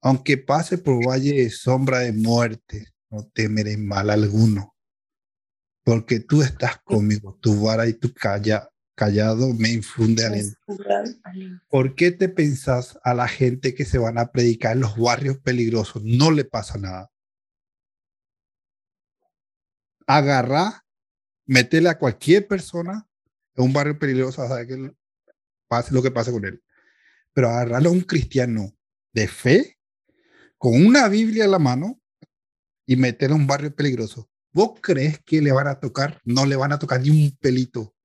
Aunque 0.00 0.38
pase 0.38 0.78
por 0.78 1.04
valle 1.04 1.32
de 1.34 1.50
sombra 1.50 2.00
de 2.00 2.12
muerte, 2.12 2.94
no 3.10 3.26
temeré 3.32 3.76
mal 3.76 4.10
alguno, 4.10 4.76
porque 5.84 6.20
tú 6.20 6.42
estás 6.42 6.78
conmigo, 6.82 7.38
tu 7.40 7.62
vara 7.62 7.88
y 7.88 7.94
tu 7.94 8.12
calla, 8.14 8.68
callado 8.96 9.52
me 9.54 9.68
infunde 9.68 10.24
aliento. 10.24 10.58
¿Por 11.68 11.94
qué 11.94 12.10
te 12.10 12.28
pensás 12.28 12.98
a 13.04 13.14
la 13.14 13.28
gente 13.28 13.74
que 13.74 13.84
se 13.84 13.98
van 13.98 14.18
a 14.18 14.32
predicar 14.32 14.72
en 14.72 14.80
los 14.80 14.98
barrios 14.98 15.38
peligrosos? 15.38 16.02
No 16.02 16.32
le 16.32 16.44
pasa 16.44 16.78
nada. 16.78 17.12
Agarra, 20.06 20.84
métele 21.44 21.88
a 21.90 21.98
cualquier 21.98 22.48
persona 22.48 23.06
en 23.54 23.64
un 23.64 23.72
barrio 23.72 23.98
peligroso, 23.98 24.46
sabe 24.48 24.66
que 24.66 24.92
pase 25.68 25.94
lo 25.94 26.02
que 26.02 26.10
pase 26.10 26.32
con 26.32 26.44
él. 26.44 26.62
Pero 27.32 27.48
agarrarlo 27.48 27.90
a 27.90 27.92
un 27.92 28.00
cristiano 28.00 28.74
de 29.12 29.28
fe, 29.28 29.78
con 30.58 30.84
una 30.84 31.08
Biblia 31.08 31.44
en 31.44 31.50
la 31.50 31.58
mano, 31.58 32.00
y 32.86 32.96
meterlo 32.96 33.34
a 33.34 33.38
un 33.38 33.46
barrio 33.46 33.74
peligroso. 33.74 34.30
¿Vos 34.52 34.78
crees 34.80 35.18
que 35.20 35.42
le 35.42 35.52
van 35.52 35.66
a 35.66 35.80
tocar? 35.80 36.20
No 36.24 36.46
le 36.46 36.56
van 36.56 36.72
a 36.72 36.78
tocar 36.78 37.00
ni 37.00 37.10
un 37.10 37.36
pelito. 37.38 37.95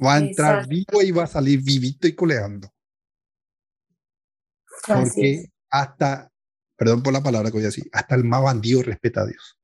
Va 0.00 0.14
a 0.14 0.18
entrar 0.18 0.66
vivo 0.66 1.02
y 1.02 1.10
va 1.10 1.24
a 1.24 1.28
salir 1.28 1.62
vivito 1.62 2.06
y 2.06 2.14
coleando. 2.14 2.72
Porque 4.86 5.52
hasta, 5.70 6.30
perdón 6.76 7.02
por 7.02 7.12
la 7.12 7.22
palabra 7.22 7.50
que 7.50 7.56
voy 7.56 7.62
a 7.62 7.66
decir, 7.66 7.88
hasta 7.92 8.14
el 8.14 8.24
más 8.24 8.42
bandido 8.42 8.82
respeta 8.82 9.22
a 9.22 9.26
Dios. 9.26 9.58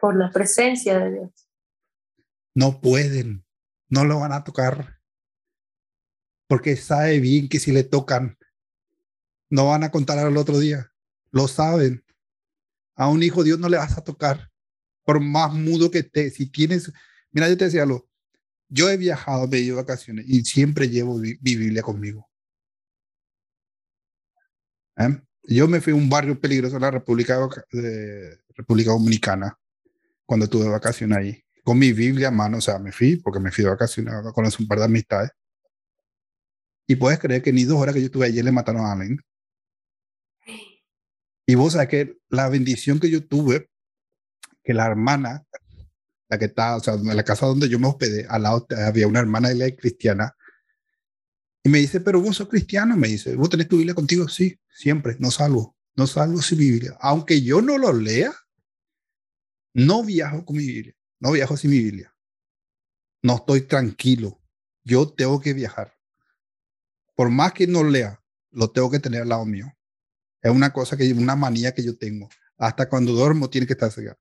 Por 0.00 0.16
la 0.16 0.30
presencia 0.30 0.98
de 0.98 1.12
Dios. 1.12 1.48
No 2.54 2.80
pueden, 2.80 3.44
no 3.88 4.04
lo 4.04 4.20
van 4.20 4.32
a 4.32 4.44
tocar. 4.44 4.98
Porque 6.46 6.76
sabe 6.76 7.20
bien 7.20 7.48
que 7.48 7.58
si 7.58 7.72
le 7.72 7.84
tocan, 7.84 8.38
no 9.50 9.68
van 9.68 9.84
a 9.84 9.90
contar 9.90 10.18
al 10.18 10.36
otro 10.36 10.58
día. 10.58 10.92
Lo 11.30 11.48
saben. 11.48 12.04
A 12.94 13.08
un 13.08 13.22
hijo 13.22 13.44
Dios 13.44 13.58
no 13.58 13.68
le 13.68 13.76
vas 13.76 13.98
a 13.98 14.04
tocar. 14.04 14.50
Por 15.04 15.20
más 15.20 15.52
mudo 15.52 15.90
que 15.90 16.00
esté, 16.00 16.30
si 16.30 16.50
tienes 16.50 16.92
Mira, 17.38 17.48
yo 17.48 17.56
te 17.56 17.66
decía 17.66 17.84
algo. 17.84 18.04
Yo 18.68 18.90
he 18.90 18.96
viajado, 18.96 19.48
he 19.52 19.58
ido 19.60 19.76
vacaciones 19.76 20.24
y 20.26 20.44
siempre 20.44 20.88
llevo 20.88 21.18
mi, 21.18 21.34
Biblia 21.40 21.82
conmigo. 21.82 22.28
¿Eh? 24.96 25.20
Yo 25.44 25.68
me 25.68 25.80
fui 25.80 25.92
a 25.92 25.96
un 25.96 26.10
barrio 26.10 26.40
peligroso 26.40 26.74
en 26.74 26.82
la 26.82 26.90
República, 26.90 27.38
de, 27.70 28.40
República 28.56 28.90
Dominicana 28.90 29.56
cuando 30.26 30.48
tuve 30.48 30.68
vacaciones 30.68 31.16
ahí. 31.16 31.44
Con 31.62 31.78
mi 31.78 31.92
Biblia 31.92 32.26
a 32.26 32.32
mano, 32.32 32.58
o 32.58 32.60
sea, 32.60 32.80
me 32.80 32.90
fui 32.90 33.14
porque 33.14 33.38
me 33.38 33.52
fui 33.52 33.62
de 33.62 33.70
vacaciones, 33.70 34.12
conocí 34.34 34.60
un 34.60 34.68
par 34.68 34.80
de 34.80 34.86
amistades. 34.86 35.30
Y 36.88 36.96
puedes 36.96 37.20
creer 37.20 37.40
que 37.40 37.52
ni 37.52 37.62
dos 37.62 37.78
horas 37.78 37.94
que 37.94 38.00
yo 38.00 38.06
estuve 38.06 38.26
allí 38.26 38.42
le 38.42 38.50
mataron 38.50 38.84
a 38.84 38.90
alguien. 38.94 39.20
Y 41.46 41.54
vos 41.54 41.74
sabés 41.74 41.88
que 41.88 42.18
la 42.30 42.48
bendición 42.48 42.98
que 42.98 43.08
yo 43.08 43.24
tuve, 43.24 43.70
que 44.64 44.74
la 44.74 44.86
hermana 44.86 45.46
la 46.28 46.38
que 46.38 46.46
está, 46.46 46.76
o 46.76 46.80
sea, 46.80 46.94
en 46.94 47.16
la 47.16 47.24
casa 47.24 47.46
donde 47.46 47.68
yo 47.68 47.78
me 47.78 47.88
hospedé, 47.88 48.26
al 48.28 48.42
lado 48.42 48.66
había 48.86 49.08
una 49.08 49.20
hermana 49.20 49.48
de 49.48 49.54
la 49.54 49.70
cristiana. 49.74 50.34
Y 51.64 51.70
me 51.70 51.78
dice, 51.78 52.00
pero 52.00 52.20
vos 52.20 52.36
sos 52.36 52.48
cristiano, 52.48 52.96
me 52.96 53.08
dice, 53.08 53.34
vos 53.34 53.48
tenés 53.48 53.68
tu 53.68 53.76
Biblia 53.76 53.94
contigo, 53.94 54.28
sí, 54.28 54.58
siempre, 54.70 55.16
no 55.18 55.30
salgo, 55.30 55.76
no 55.96 56.06
salgo 56.06 56.40
sin 56.42 56.58
Biblia. 56.58 56.96
Aunque 57.00 57.42
yo 57.42 57.62
no 57.62 57.78
lo 57.78 57.92
lea, 57.92 58.32
no 59.74 60.04
viajo 60.04 60.44
con 60.44 60.56
mi 60.56 60.66
Biblia, 60.66 60.94
no 61.18 61.32
viajo 61.32 61.56
sin 61.56 61.70
mi 61.70 61.78
Biblia. 61.78 62.14
No 63.22 63.36
estoy 63.36 63.62
tranquilo, 63.62 64.40
yo 64.84 65.08
tengo 65.08 65.40
que 65.40 65.54
viajar. 65.54 65.94
Por 67.16 67.30
más 67.30 67.52
que 67.52 67.66
no 67.66 67.82
lea, 67.82 68.22
lo 68.50 68.70
tengo 68.70 68.90
que 68.90 69.00
tener 69.00 69.22
al 69.22 69.28
lado 69.30 69.44
mío. 69.44 69.72
Es 70.40 70.52
una 70.52 70.72
cosa 70.72 70.96
que, 70.96 71.12
una 71.12 71.34
manía 71.34 71.74
que 71.74 71.82
yo 71.82 71.96
tengo. 71.96 72.28
Hasta 72.56 72.88
cuando 72.88 73.12
duermo 73.12 73.50
tiene 73.50 73.66
que 73.66 73.72
estar 73.72 73.90
cerca 73.90 74.16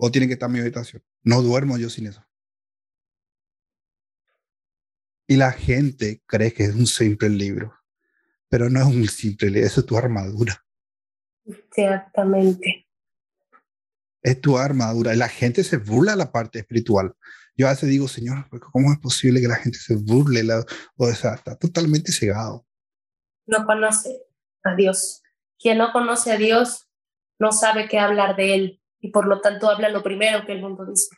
o 0.00 0.10
tiene 0.10 0.26
que 0.26 0.32
estar 0.32 0.48
en 0.48 0.54
mi 0.54 0.60
habitación. 0.60 1.02
No 1.22 1.42
duermo 1.42 1.76
yo 1.76 1.90
sin 1.90 2.06
eso. 2.06 2.24
Y 5.28 5.36
la 5.36 5.52
gente 5.52 6.22
cree 6.26 6.52
que 6.52 6.64
es 6.64 6.74
un 6.74 6.86
simple 6.86 7.28
libro, 7.28 7.74
pero 8.48 8.70
no 8.70 8.80
es 8.80 8.86
un 8.86 9.06
simple 9.06 9.50
libro, 9.50 9.66
eso 9.66 9.80
es 9.80 9.86
tu 9.86 9.96
armadura. 9.96 10.64
Exactamente. 11.44 12.88
Es 14.22 14.40
tu 14.40 14.56
armadura. 14.56 15.14
Y 15.14 15.18
la 15.18 15.28
gente 15.28 15.62
se 15.62 15.76
burla 15.76 16.12
de 16.12 16.18
la 16.18 16.32
parte 16.32 16.58
espiritual. 16.58 17.14
Yo 17.54 17.66
a 17.66 17.70
veces 17.70 17.90
digo, 17.90 18.08
Señor, 18.08 18.48
¿cómo 18.72 18.92
es 18.92 18.98
posible 18.98 19.40
que 19.40 19.48
la 19.48 19.56
gente 19.56 19.78
se 19.78 19.96
burle? 19.96 20.42
o 20.96 21.12
sea, 21.12 21.34
está 21.34 21.56
totalmente 21.56 22.10
cegado. 22.10 22.66
No 23.46 23.66
conoce 23.66 24.22
a 24.64 24.74
Dios. 24.74 25.22
Quien 25.58 25.78
no 25.78 25.92
conoce 25.92 26.32
a 26.32 26.38
Dios 26.38 26.88
no 27.38 27.52
sabe 27.52 27.86
qué 27.88 27.98
hablar 27.98 28.34
de 28.36 28.54
Él 28.54 28.79
y 29.00 29.10
por 29.10 29.26
lo 29.26 29.40
tanto 29.40 29.68
habla 29.68 29.88
lo 29.88 30.02
primero 30.02 30.44
que 30.46 30.52
el 30.52 30.60
mundo 30.60 30.84
dice. 30.86 31.08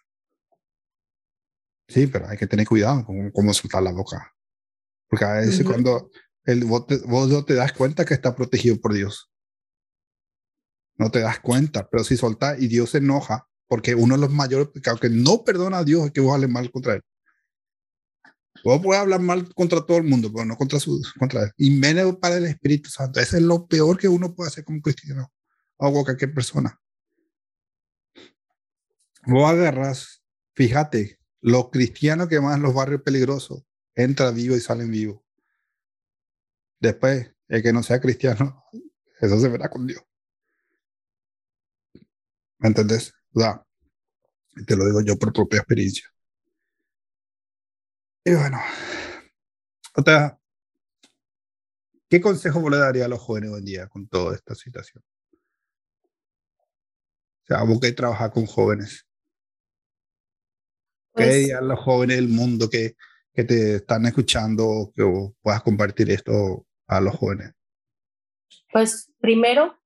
Sí, 1.88 2.06
pero 2.06 2.28
hay 2.28 2.38
que 2.38 2.46
tener 2.46 2.66
cuidado 2.66 3.04
con 3.04 3.30
cómo 3.32 3.52
soltar 3.52 3.82
la 3.82 3.92
boca. 3.92 4.32
Porque 5.08 5.24
a 5.24 5.32
veces 5.34 5.66
cuando 5.66 6.10
el, 6.44 6.64
vos, 6.64 6.86
no 7.28 7.44
te 7.44 7.54
das 7.54 7.72
cuenta 7.72 8.04
que 8.04 8.14
está 8.14 8.34
protegido 8.34 8.80
por 8.80 8.94
Dios. 8.94 9.30
No 10.96 11.10
te 11.10 11.20
das 11.20 11.40
cuenta, 11.40 11.88
pero 11.90 12.04
si 12.04 12.16
soltas 12.16 12.60
y 12.60 12.68
Dios 12.68 12.90
se 12.90 12.98
enoja, 12.98 13.48
porque 13.66 13.94
uno 13.94 14.14
de 14.14 14.20
los 14.20 14.30
mayores 14.30 14.68
pecados 14.68 15.00
que 15.00 15.10
no 15.10 15.44
perdona 15.44 15.78
a 15.78 15.84
Dios 15.84 16.06
es 16.06 16.12
que 16.12 16.20
vos 16.20 16.34
hables 16.34 16.50
mal 16.50 16.70
contra 16.70 16.94
él. 16.94 17.02
Vos 18.64 18.80
puedes 18.82 19.02
hablar 19.02 19.20
mal 19.20 19.52
contra 19.54 19.84
todo 19.84 19.96
el 19.96 20.04
mundo, 20.04 20.30
pero 20.32 20.44
no 20.44 20.56
contra, 20.56 20.78
su, 20.78 21.00
contra 21.18 21.44
él. 21.44 21.50
Y 21.56 21.70
menos 21.70 22.16
para 22.16 22.36
el 22.36 22.46
Espíritu 22.46 22.90
Santo. 22.90 23.18
Ese 23.18 23.38
es 23.38 23.42
lo 23.42 23.66
peor 23.66 23.98
que 23.98 24.08
uno 24.08 24.34
puede 24.34 24.48
hacer 24.48 24.64
como 24.64 24.80
cristiano 24.80 25.32
o 25.78 26.04
cualquier 26.04 26.32
persona. 26.32 26.78
Vos 29.24 29.50
agarras, 29.50 30.22
fíjate, 30.54 31.18
los 31.40 31.70
cristianos 31.70 32.28
que 32.28 32.38
van 32.38 32.56
en 32.56 32.62
los 32.62 32.74
barrios 32.74 33.02
peligrosos 33.02 33.64
entran 33.94 34.34
vivo 34.34 34.56
y 34.56 34.60
salen 34.60 34.90
vivos. 34.90 35.20
Después, 36.80 37.32
el 37.48 37.62
que 37.62 37.72
no 37.72 37.82
sea 37.82 38.00
cristiano, 38.00 38.64
eso 39.20 39.38
se 39.38 39.48
verá 39.48 39.68
con 39.68 39.86
Dios. 39.86 40.02
¿Me 42.58 42.68
entendés? 42.68 43.12
Da. 43.32 43.64
te 44.66 44.76
lo 44.76 44.86
digo 44.86 45.00
yo 45.02 45.16
por 45.18 45.32
propia 45.32 45.58
experiencia. 45.58 46.08
Y 48.24 48.34
bueno, 48.34 48.58
otra, 49.96 50.38
¿qué 52.08 52.20
consejo 52.20 52.60
vos 52.60 52.70
le 52.70 52.78
daría 52.78 53.06
a 53.06 53.08
los 53.08 53.20
jóvenes 53.20 53.50
hoy 53.50 53.58
en 53.58 53.64
día 53.64 53.88
con 53.88 54.06
toda 54.06 54.34
esta 54.34 54.54
situación? 54.54 55.02
O 57.42 57.46
sea, 57.46 57.64
vos 57.64 57.80
que 57.80 57.92
trabajar 57.92 58.30
con 58.30 58.46
jóvenes, 58.46 59.06
¿Qué 61.14 61.24
pues, 61.24 61.54
a 61.54 61.60
los 61.60 61.78
jóvenes 61.80 62.16
del 62.16 62.28
mundo 62.28 62.68
que, 62.70 62.96
que 63.34 63.44
te 63.44 63.76
están 63.76 64.06
escuchando 64.06 64.92
que 64.94 65.04
puedas 65.40 65.62
compartir 65.62 66.10
esto 66.10 66.66
a 66.86 67.00
los 67.00 67.14
jóvenes? 67.16 67.52
Pues 68.72 69.10
primero, 69.20 69.78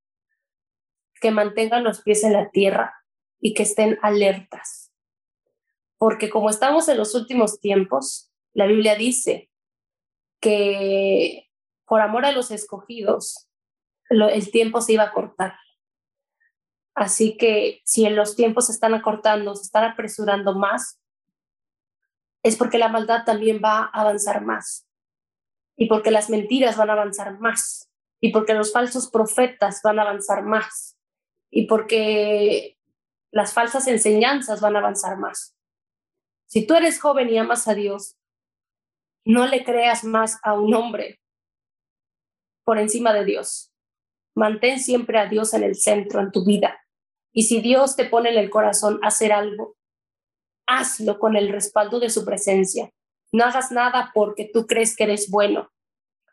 que 1.21 1.31
mantengan 1.31 1.85
los 1.85 2.03
pies 2.03 2.25
en 2.25 2.33
la 2.33 2.51
tierra 2.51 2.95
y 3.41 3.55
que 3.55 3.65
estén 3.65 3.99
alertas. 4.03 4.93
Porque 5.99 6.31
como 6.31 6.51
estamos 6.51 6.89
en 6.89 6.99
los 6.99 7.15
últimos 7.15 7.61
tiempos, 7.61 8.31
la 8.53 8.67
Biblia 8.67 8.95
dice 8.97 9.51
que 10.41 11.51
por 11.87 12.01
amor 12.01 12.27
a 12.27 12.33
los 12.33 12.51
escogidos, 12.51 13.49
el 14.09 14.51
tiempo 14.51 14.81
se 14.81 14.95
iba 14.95 15.05
a 15.05 15.13
cortar. 15.13 15.55
Así 16.95 17.37
que 17.37 17.83
si 17.85 18.07
en 18.07 18.17
los 18.17 18.37
tiempos 18.37 18.67
se 18.67 18.73
están 18.73 18.95
acortando, 18.95 19.55
se 19.55 19.63
están 19.63 19.85
apresurando 19.85 20.55
más, 20.55 20.99
es 22.47 22.57
porque 22.57 22.79
la 22.79 22.89
maldad 22.89 23.25
también 23.25 23.61
va 23.63 23.91
a 23.93 24.01
avanzar 24.03 24.45
más 24.45 24.87
y 25.77 25.89
porque 25.89 26.13
las 26.13 26.31
mentiras 26.31 26.77
van 26.77 26.91
a 26.91 26.93
avanzar 26.93 27.41
más 27.41 27.91
y 28.21 28.31
porque 28.31 28.55
los 28.55 28.73
falsos 28.73 29.11
profetas 29.11 29.81
van 29.83 29.99
a 29.99 30.03
avanzar 30.03 30.45
más 30.45 30.97
y 31.51 31.67
porque 31.67 32.79
las 33.33 33.53
falsas 33.53 33.89
enseñanzas 33.89 34.61
van 34.61 34.77
a 34.77 34.79
avanzar 34.79 35.19
más. 35.19 35.57
Si 36.47 36.65
tú 36.67 36.75
eres 36.75 37.01
joven 37.01 37.29
y 37.31 37.39
amas 37.39 37.67
a 37.67 37.75
Dios, 37.75 38.17
no 39.25 39.49
le 39.49 39.65
creas 39.65 40.05
más 40.05 40.39
a 40.45 40.55
un 40.55 40.73
hombre 40.73 41.21
por 42.65 42.79
encima 42.79 43.13
de 43.13 43.25
Dios. 43.25 43.73
Mantén 44.37 44.79
siempre 44.79 45.19
a 45.19 45.27
Dios 45.27 45.53
en 45.53 45.65
el 45.65 45.75
centro 45.75 46.21
en 46.21 46.31
tu 46.31 46.45
vida. 46.45 46.81
Y 47.33 47.43
si 47.45 47.61
Dios 47.61 47.97
te 47.97 48.05
pone 48.05 48.31
en 48.31 48.39
el 48.39 48.51
corazón 48.51 49.01
hacer 49.03 49.33
algo, 49.33 49.76
hazlo 50.67 51.19
con 51.19 51.37
el 51.37 51.49
respaldo 51.49 52.01
de 52.01 52.11
su 52.11 52.25
presencia. 52.25 52.91
No 53.33 53.45
hagas 53.45 53.71
nada 53.73 54.11
porque 54.15 54.51
tú 54.53 54.67
crees 54.67 54.97
que 54.97 55.05
eres 55.05 55.31
bueno. 55.31 55.71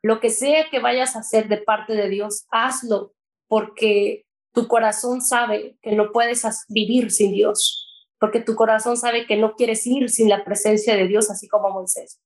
Lo 0.02 0.20
que 0.20 0.30
sea 0.30 0.70
que 0.70 0.80
vayas 0.80 1.16
a 1.16 1.20
hacer 1.20 1.48
de 1.48 1.58
parte 1.58 1.94
de 1.94 2.10
Dios, 2.10 2.46
hazlo 2.50 3.14
porque 3.48 4.26
tu 4.54 4.68
corazón 4.68 5.22
sabe 5.22 5.78
que 5.82 5.94
no 5.94 6.12
puedes 6.12 6.44
vivir 6.68 7.12
sin 7.12 7.32
Dios, 7.32 7.88
porque 8.20 8.40
tu 8.40 8.56
corazón 8.56 8.98
sabe 8.98 9.26
que 9.26 9.38
no 9.38 9.56
quieres 9.56 9.86
ir 9.88 10.10
sin 10.10 10.30
la 10.30 10.44
presencia 10.44 10.96
de 10.96 11.08
Dios, 11.08 11.30
así 11.30 11.48
como 11.48 11.70
Moisés. 11.70 12.20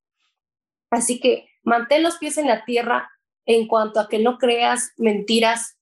Así 0.89 1.20
que 1.20 1.49
mantén 1.64 2.03
los 2.03 2.18
pies 2.18 2.38
en 2.38 2.47
la 2.47 2.66
tierra 2.66 3.10
en 3.45 3.68
cuanto 3.68 3.99
a 3.99 4.10
que 4.10 4.20
no 4.20 4.38
creas 4.38 4.91
mentiras, 4.97 5.78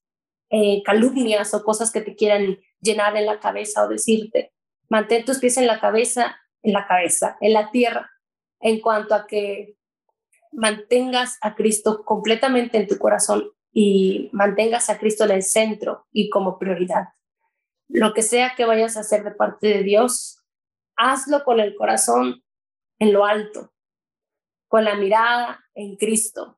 eh, 0.49 0.84
calumnias 0.84 1.53
o 1.53 1.63
cosas 1.63 1.91
que 1.91 2.01
te 2.01 2.15
quieran 2.15 2.59
llenar 2.80 3.17
en 3.17 3.26
la 3.26 3.39
cabeza 3.39 3.84
o 3.84 3.88
decirte. 3.88 4.53
Mantén 4.95 5.25
tus 5.25 5.39
pies 5.39 5.57
en 5.57 5.67
la 5.67 5.81
cabeza, 5.81 6.37
en 6.63 6.71
la 6.71 6.87
cabeza, 6.87 7.35
en 7.41 7.51
la 7.51 7.69
tierra, 7.69 8.09
en 8.61 8.79
cuanto 8.79 9.13
a 9.13 9.27
que 9.27 9.75
mantengas 10.53 11.37
a 11.41 11.53
Cristo 11.53 12.05
completamente 12.05 12.77
en 12.77 12.87
tu 12.87 12.97
corazón 12.97 13.51
y 13.73 14.29
mantengas 14.31 14.89
a 14.89 14.97
Cristo 14.97 15.25
en 15.25 15.31
el 15.31 15.43
centro 15.43 16.07
y 16.13 16.29
como 16.29 16.57
prioridad. 16.57 17.09
Lo 17.89 18.13
que 18.13 18.21
sea 18.21 18.55
que 18.55 18.63
vayas 18.63 18.95
a 18.95 19.01
hacer 19.01 19.25
de 19.25 19.31
parte 19.31 19.67
de 19.67 19.83
Dios, 19.83 20.41
hazlo 20.95 21.43
con 21.43 21.59
el 21.59 21.75
corazón 21.75 22.45
en 22.97 23.11
lo 23.11 23.25
alto, 23.25 23.73
con 24.69 24.85
la 24.85 24.95
mirada 24.95 25.61
en 25.73 25.97
Cristo 25.97 26.57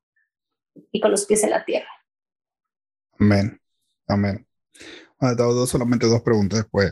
y 0.92 1.02
con 1.02 1.10
los 1.10 1.26
pies 1.26 1.44
en 1.44 1.50
la 1.50 1.66
tierra. 1.66 1.90
Amén. 3.20 3.60
Amén. 4.08 4.48
Bueno, 5.20 5.66
solamente 5.66 6.06
dos 6.06 6.22
preguntas 6.22 6.60
después. 6.60 6.92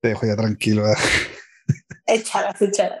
Te 0.00 0.08
dejo 0.08 0.26
ya 0.26 0.36
tranquilo. 0.36 0.84
Échalas, 2.06 2.60
échalas. 2.62 2.98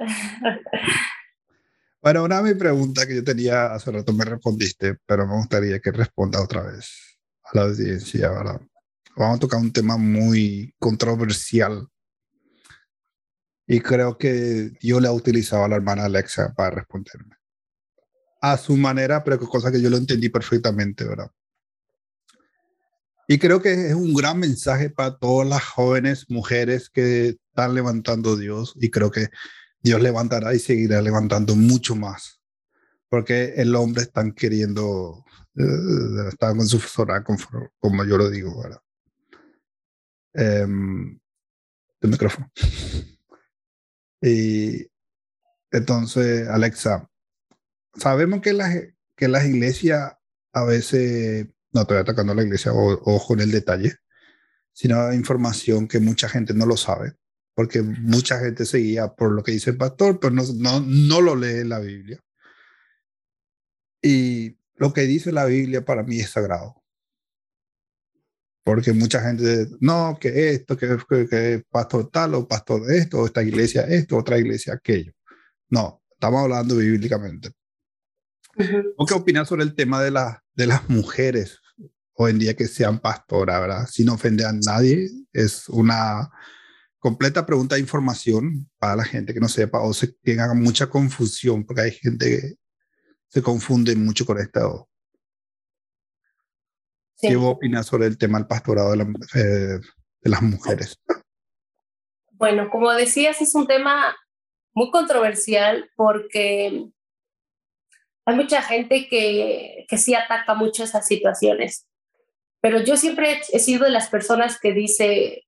Bueno, 2.02 2.24
una 2.24 2.38
de 2.38 2.50
mis 2.50 2.58
preguntas 2.58 3.06
que 3.06 3.16
yo 3.16 3.24
tenía 3.24 3.74
hace 3.74 3.90
rato 3.90 4.12
me 4.12 4.24
respondiste, 4.24 4.96
pero 5.06 5.26
me 5.26 5.36
gustaría 5.36 5.80
que 5.80 5.92
responda 5.92 6.42
otra 6.42 6.62
vez 6.62 7.18
a 7.44 7.50
la 7.54 7.62
audiencia, 7.62 8.30
¿verdad? 8.30 8.60
Vamos 9.16 9.36
a 9.36 9.40
tocar 9.40 9.60
un 9.60 9.72
tema 9.72 9.96
muy 9.96 10.74
controversial 10.78 11.86
y 13.66 13.80
creo 13.80 14.16
que 14.16 14.72
yo 14.80 14.98
le 14.98 15.08
ha 15.08 15.12
utilizado 15.12 15.64
a 15.64 15.68
la 15.68 15.76
hermana 15.76 16.04
Alexa 16.04 16.52
para 16.54 16.70
responderme. 16.76 17.36
A 18.40 18.56
su 18.56 18.76
manera, 18.76 19.22
pero 19.22 19.38
cosa 19.38 19.70
que 19.70 19.80
yo 19.80 19.90
lo 19.90 19.96
entendí 19.96 20.28
perfectamente, 20.28 21.04
¿verdad? 21.04 21.30
Y 23.30 23.38
creo 23.38 23.62
que 23.62 23.72
es 23.72 23.94
un 23.94 24.12
gran 24.12 24.40
mensaje 24.40 24.90
para 24.90 25.16
todas 25.16 25.46
las 25.46 25.62
jóvenes 25.62 26.28
mujeres 26.28 26.90
que 26.90 27.28
están 27.28 27.76
levantando 27.76 28.36
Dios 28.36 28.74
y 28.74 28.90
creo 28.90 29.12
que 29.12 29.28
Dios 29.80 30.02
levantará 30.02 30.52
y 30.52 30.58
seguirá 30.58 31.00
levantando 31.00 31.54
mucho 31.54 31.94
más. 31.94 32.40
Porque 33.08 33.54
el 33.54 33.76
hombre 33.76 34.02
están 34.02 34.32
queriendo, 34.32 35.24
uh, 35.54 36.28
están 36.28 36.56
con 36.56 36.66
su 36.66 36.80
zona, 36.80 37.22
como 37.22 38.04
yo 38.04 38.16
lo 38.16 38.30
digo, 38.30 38.64
¿verdad? 38.64 38.82
Um, 40.64 41.16
el 42.00 42.10
micrófono. 42.10 42.50
y 44.22 44.90
entonces, 45.70 46.48
Alexa, 46.48 47.08
sabemos 47.94 48.40
que 48.40 48.54
las, 48.54 48.76
que 49.14 49.28
las 49.28 49.46
iglesias 49.46 50.16
a 50.52 50.64
veces, 50.64 51.46
no 51.72 51.82
estoy 51.82 51.98
atacando 51.98 52.32
a 52.32 52.36
la 52.36 52.42
iglesia, 52.42 52.72
ojo 52.72 53.34
en 53.34 53.40
el 53.40 53.50
detalle, 53.50 53.94
sino 54.72 55.12
información 55.12 55.88
que 55.88 56.00
mucha 56.00 56.28
gente 56.28 56.54
no 56.54 56.66
lo 56.66 56.76
sabe 56.76 57.14
porque 57.60 57.82
mucha 57.82 58.38
gente 58.38 58.64
seguía 58.64 59.08
por 59.08 59.32
lo 59.32 59.42
que 59.42 59.52
dice 59.52 59.68
el 59.68 59.76
pastor, 59.76 60.18
pero 60.18 60.32
no, 60.32 60.42
no, 60.56 60.80
no 60.80 61.20
lo 61.20 61.36
lee 61.36 61.62
la 61.64 61.78
Biblia. 61.78 62.18
Y 64.02 64.56
lo 64.76 64.94
que 64.94 65.02
dice 65.02 65.30
la 65.30 65.44
Biblia 65.44 65.84
para 65.84 66.02
mí 66.02 66.20
es 66.20 66.30
sagrado. 66.30 66.82
Porque 68.64 68.94
mucha 68.94 69.20
gente, 69.20 69.68
no, 69.80 70.16
que 70.18 70.52
esto, 70.52 70.74
que, 70.74 70.96
que, 71.28 71.62
pastor 71.68 72.10
tal 72.10 72.34
o 72.34 72.48
pastor 72.48 72.90
esto, 72.90 73.18
o 73.18 73.26
esta 73.26 73.42
iglesia 73.42 73.82
esto, 73.82 74.16
otra 74.16 74.38
iglesia 74.38 74.72
aquello. 74.72 75.12
No, 75.68 76.02
estamos 76.12 76.42
hablando 76.42 76.76
bíblicamente. 76.76 77.50
¿Qué 79.06 79.14
opinas 79.14 79.48
sobre 79.48 79.62
el 79.62 79.74
tema 79.74 80.02
de, 80.02 80.10
la, 80.10 80.42
de 80.54 80.66
las 80.66 80.88
mujeres 80.88 81.60
hoy 82.14 82.32
en 82.32 82.38
día 82.38 82.54
que 82.54 82.66
sean 82.66 82.98
pastoras, 82.98 83.60
verdad? 83.60 83.86
Sin 83.86 84.08
ofender 84.10 84.46
a 84.46 84.52
nadie, 84.52 85.08
es 85.32 85.68
una 85.68 86.30
completa 86.98 87.46
pregunta 87.46 87.76
de 87.76 87.80
información 87.80 88.70
para 88.78 88.96
la 88.96 89.04
gente 89.04 89.32
que 89.32 89.40
no 89.40 89.48
sepa 89.48 89.80
o 89.80 89.94
se 89.94 90.08
tenga 90.08 90.52
mucha 90.52 90.88
confusión, 90.88 91.64
porque 91.64 91.82
hay 91.82 91.92
gente 91.92 92.26
que 92.26 92.54
se 93.28 93.42
confunde 93.42 93.96
mucho 93.96 94.26
con 94.26 94.38
esto. 94.38 94.88
¿Qué 97.18 97.36
opinas 97.36 97.86
sobre 97.86 98.06
el 98.06 98.18
tema 98.18 98.38
del 98.38 98.46
pastorado 98.46 98.92
de, 98.92 99.02
eh, 99.34 99.80
de 100.20 100.30
las 100.30 100.42
mujeres? 100.42 100.98
Bueno, 102.32 102.68
como 102.70 102.90
decías, 102.92 103.40
es 103.40 103.54
un 103.54 103.66
tema 103.66 104.16
muy 104.72 104.90
controversial 104.90 105.90
porque 105.96 106.90
hay 108.26 108.36
mucha 108.36 108.62
gente 108.62 109.08
que, 109.08 109.86
que 109.88 109.98
sí 109.98 110.14
ataca 110.14 110.54
mucho 110.54 110.84
esas 110.84 111.06
situaciones. 111.06 111.86
Pero 112.60 112.80
yo 112.80 112.96
siempre 112.96 113.40
he 113.52 113.58
sido 113.58 113.84
de 113.84 113.90
las 113.90 114.08
personas 114.08 114.60
que 114.60 114.72
dice, 114.72 115.46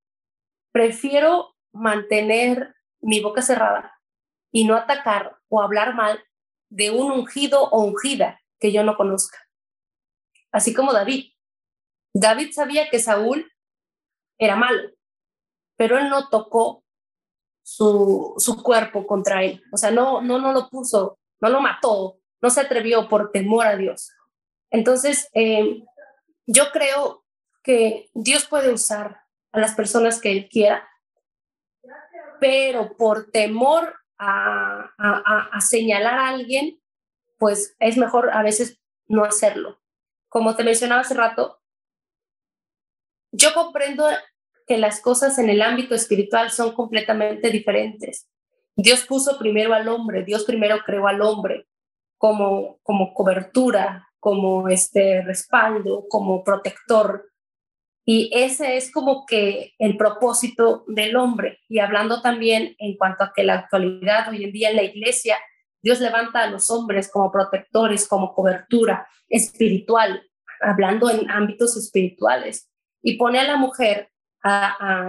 prefiero 0.72 1.54
mantener 1.72 2.74
mi 3.00 3.20
boca 3.20 3.42
cerrada 3.42 3.98
y 4.50 4.64
no 4.64 4.76
atacar 4.76 5.36
o 5.48 5.60
hablar 5.60 5.94
mal 5.94 6.22
de 6.70 6.90
un 6.90 7.10
ungido 7.10 7.64
o 7.64 7.84
ungida 7.84 8.40
que 8.58 8.72
yo 8.72 8.82
no 8.82 8.96
conozca. 8.96 9.38
Así 10.52 10.72
como 10.72 10.92
David. 10.92 11.32
David 12.14 12.52
sabía 12.52 12.88
que 12.90 12.98
Saúl 12.98 13.50
era 14.38 14.56
malo, 14.56 14.90
pero 15.76 15.98
él 15.98 16.08
no 16.08 16.28
tocó 16.28 16.84
su, 17.62 18.34
su 18.38 18.62
cuerpo 18.62 19.06
contra 19.06 19.42
él. 19.44 19.62
O 19.72 19.76
sea, 19.76 19.90
no, 19.90 20.20
no, 20.20 20.38
no 20.38 20.52
lo 20.52 20.68
puso, 20.68 21.18
no 21.40 21.48
lo 21.48 21.60
mató, 21.60 22.18
no 22.42 22.50
se 22.50 22.60
atrevió 22.60 23.08
por 23.08 23.30
temor 23.30 23.66
a 23.66 23.76
Dios. 23.76 24.12
Entonces, 24.70 25.30
eh, 25.32 25.84
yo 26.46 26.70
creo 26.72 27.24
que 27.62 28.10
Dios 28.14 28.46
puede 28.46 28.72
usar 28.72 29.22
a 29.52 29.60
las 29.60 29.74
personas 29.74 30.20
que 30.20 30.32
él 30.32 30.48
quiera, 30.50 30.88
pero 32.40 32.96
por 32.96 33.30
temor 33.30 33.94
a, 34.18 34.90
a, 34.98 35.60
señalar 35.60 36.14
a 36.14 36.28
alguien, 36.28 36.80
pues 37.38 37.76
es 37.78 37.96
mejor 37.96 38.30
a 38.32 38.42
veces 38.42 38.80
no 39.06 39.24
hacerlo. 39.24 39.80
Como 40.28 40.56
te 40.56 40.64
mencionaba 40.64 41.02
hace 41.02 41.14
rato, 41.14 41.60
yo 43.30 43.54
comprendo 43.54 44.06
que 44.66 44.78
las 44.78 45.00
cosas 45.00 45.38
en 45.38 45.50
el 45.50 45.62
ámbito 45.62 45.94
espiritual 45.94 46.50
son 46.50 46.74
completamente 46.74 47.50
diferentes. 47.50 48.28
Dios 48.74 49.04
puso 49.04 49.38
primero 49.38 49.74
al 49.74 49.88
hombre, 49.88 50.24
Dios 50.24 50.44
primero 50.44 50.78
creó 50.84 51.06
al 51.06 51.20
hombre 51.20 51.68
como, 52.22 52.78
como 52.84 53.14
cobertura, 53.14 54.08
como 54.20 54.68
este 54.68 55.22
respaldo, 55.22 56.06
como 56.08 56.44
protector, 56.44 57.32
y 58.04 58.30
ese 58.32 58.76
es 58.76 58.92
como 58.92 59.26
que 59.26 59.74
el 59.80 59.96
propósito 59.96 60.84
del 60.86 61.16
hombre. 61.16 61.58
Y 61.68 61.80
hablando 61.80 62.22
también 62.22 62.76
en 62.78 62.96
cuanto 62.96 63.24
a 63.24 63.32
que 63.34 63.42
la 63.42 63.54
actualidad 63.54 64.28
hoy 64.28 64.44
en 64.44 64.52
día 64.52 64.70
en 64.70 64.76
la 64.76 64.84
iglesia, 64.84 65.36
Dios 65.82 65.98
levanta 65.98 66.44
a 66.44 66.46
los 66.46 66.70
hombres 66.70 67.10
como 67.10 67.32
protectores, 67.32 68.06
como 68.06 68.34
cobertura 68.34 69.08
espiritual, 69.28 70.22
hablando 70.60 71.10
en 71.10 71.28
ámbitos 71.28 71.76
espirituales. 71.76 72.70
Y 73.02 73.16
pone 73.16 73.40
a 73.40 73.48
la 73.48 73.56
mujer 73.56 74.12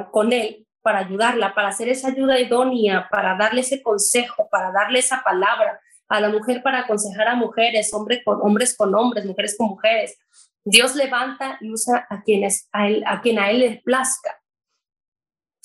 con 0.10 0.34
él 0.34 0.66
para 0.82 1.00
ayudarla, 1.02 1.54
para 1.54 1.68
hacer 1.68 1.90
esa 1.90 2.08
ayuda 2.08 2.40
idónea, 2.40 3.08
para 3.12 3.38
darle 3.38 3.62
ese 3.62 3.84
consejo, 3.84 4.50
para 4.50 4.72
darle 4.72 4.98
esa 4.98 5.22
palabra 5.24 5.80
a 6.14 6.22
la 6.22 6.30
mujer 6.30 6.62
para 6.62 6.82
aconsejar 6.82 7.28
a 7.28 7.36
mujeres, 7.36 7.92
hombre 7.92 8.24
con, 8.24 8.40
hombres 8.40 8.78
con 8.78 8.94
hombres, 8.94 9.26
mujeres 9.26 9.56
con 9.58 9.70
mujeres, 9.70 10.16
Dios 10.64 10.96
levanta 10.96 11.58
y 11.60 11.72
usa 11.72 12.06
a, 12.08 12.22
quienes, 12.22 12.70
a, 12.72 12.88
él, 12.88 13.04
a 13.08 13.20
quien 13.20 13.40
a 13.40 13.50
Él 13.50 13.62
le 13.62 13.82
plazca. 13.84 14.40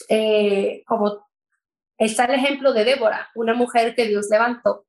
Eh, 0.09 0.83
como 0.87 1.29
está 1.99 2.25
el 2.25 2.37
ejemplo 2.37 2.73
de 2.73 2.85
Débora, 2.85 3.29
una 3.35 3.53
mujer 3.53 3.95
que 3.95 4.07
Dios 4.07 4.29
levantó 4.31 4.87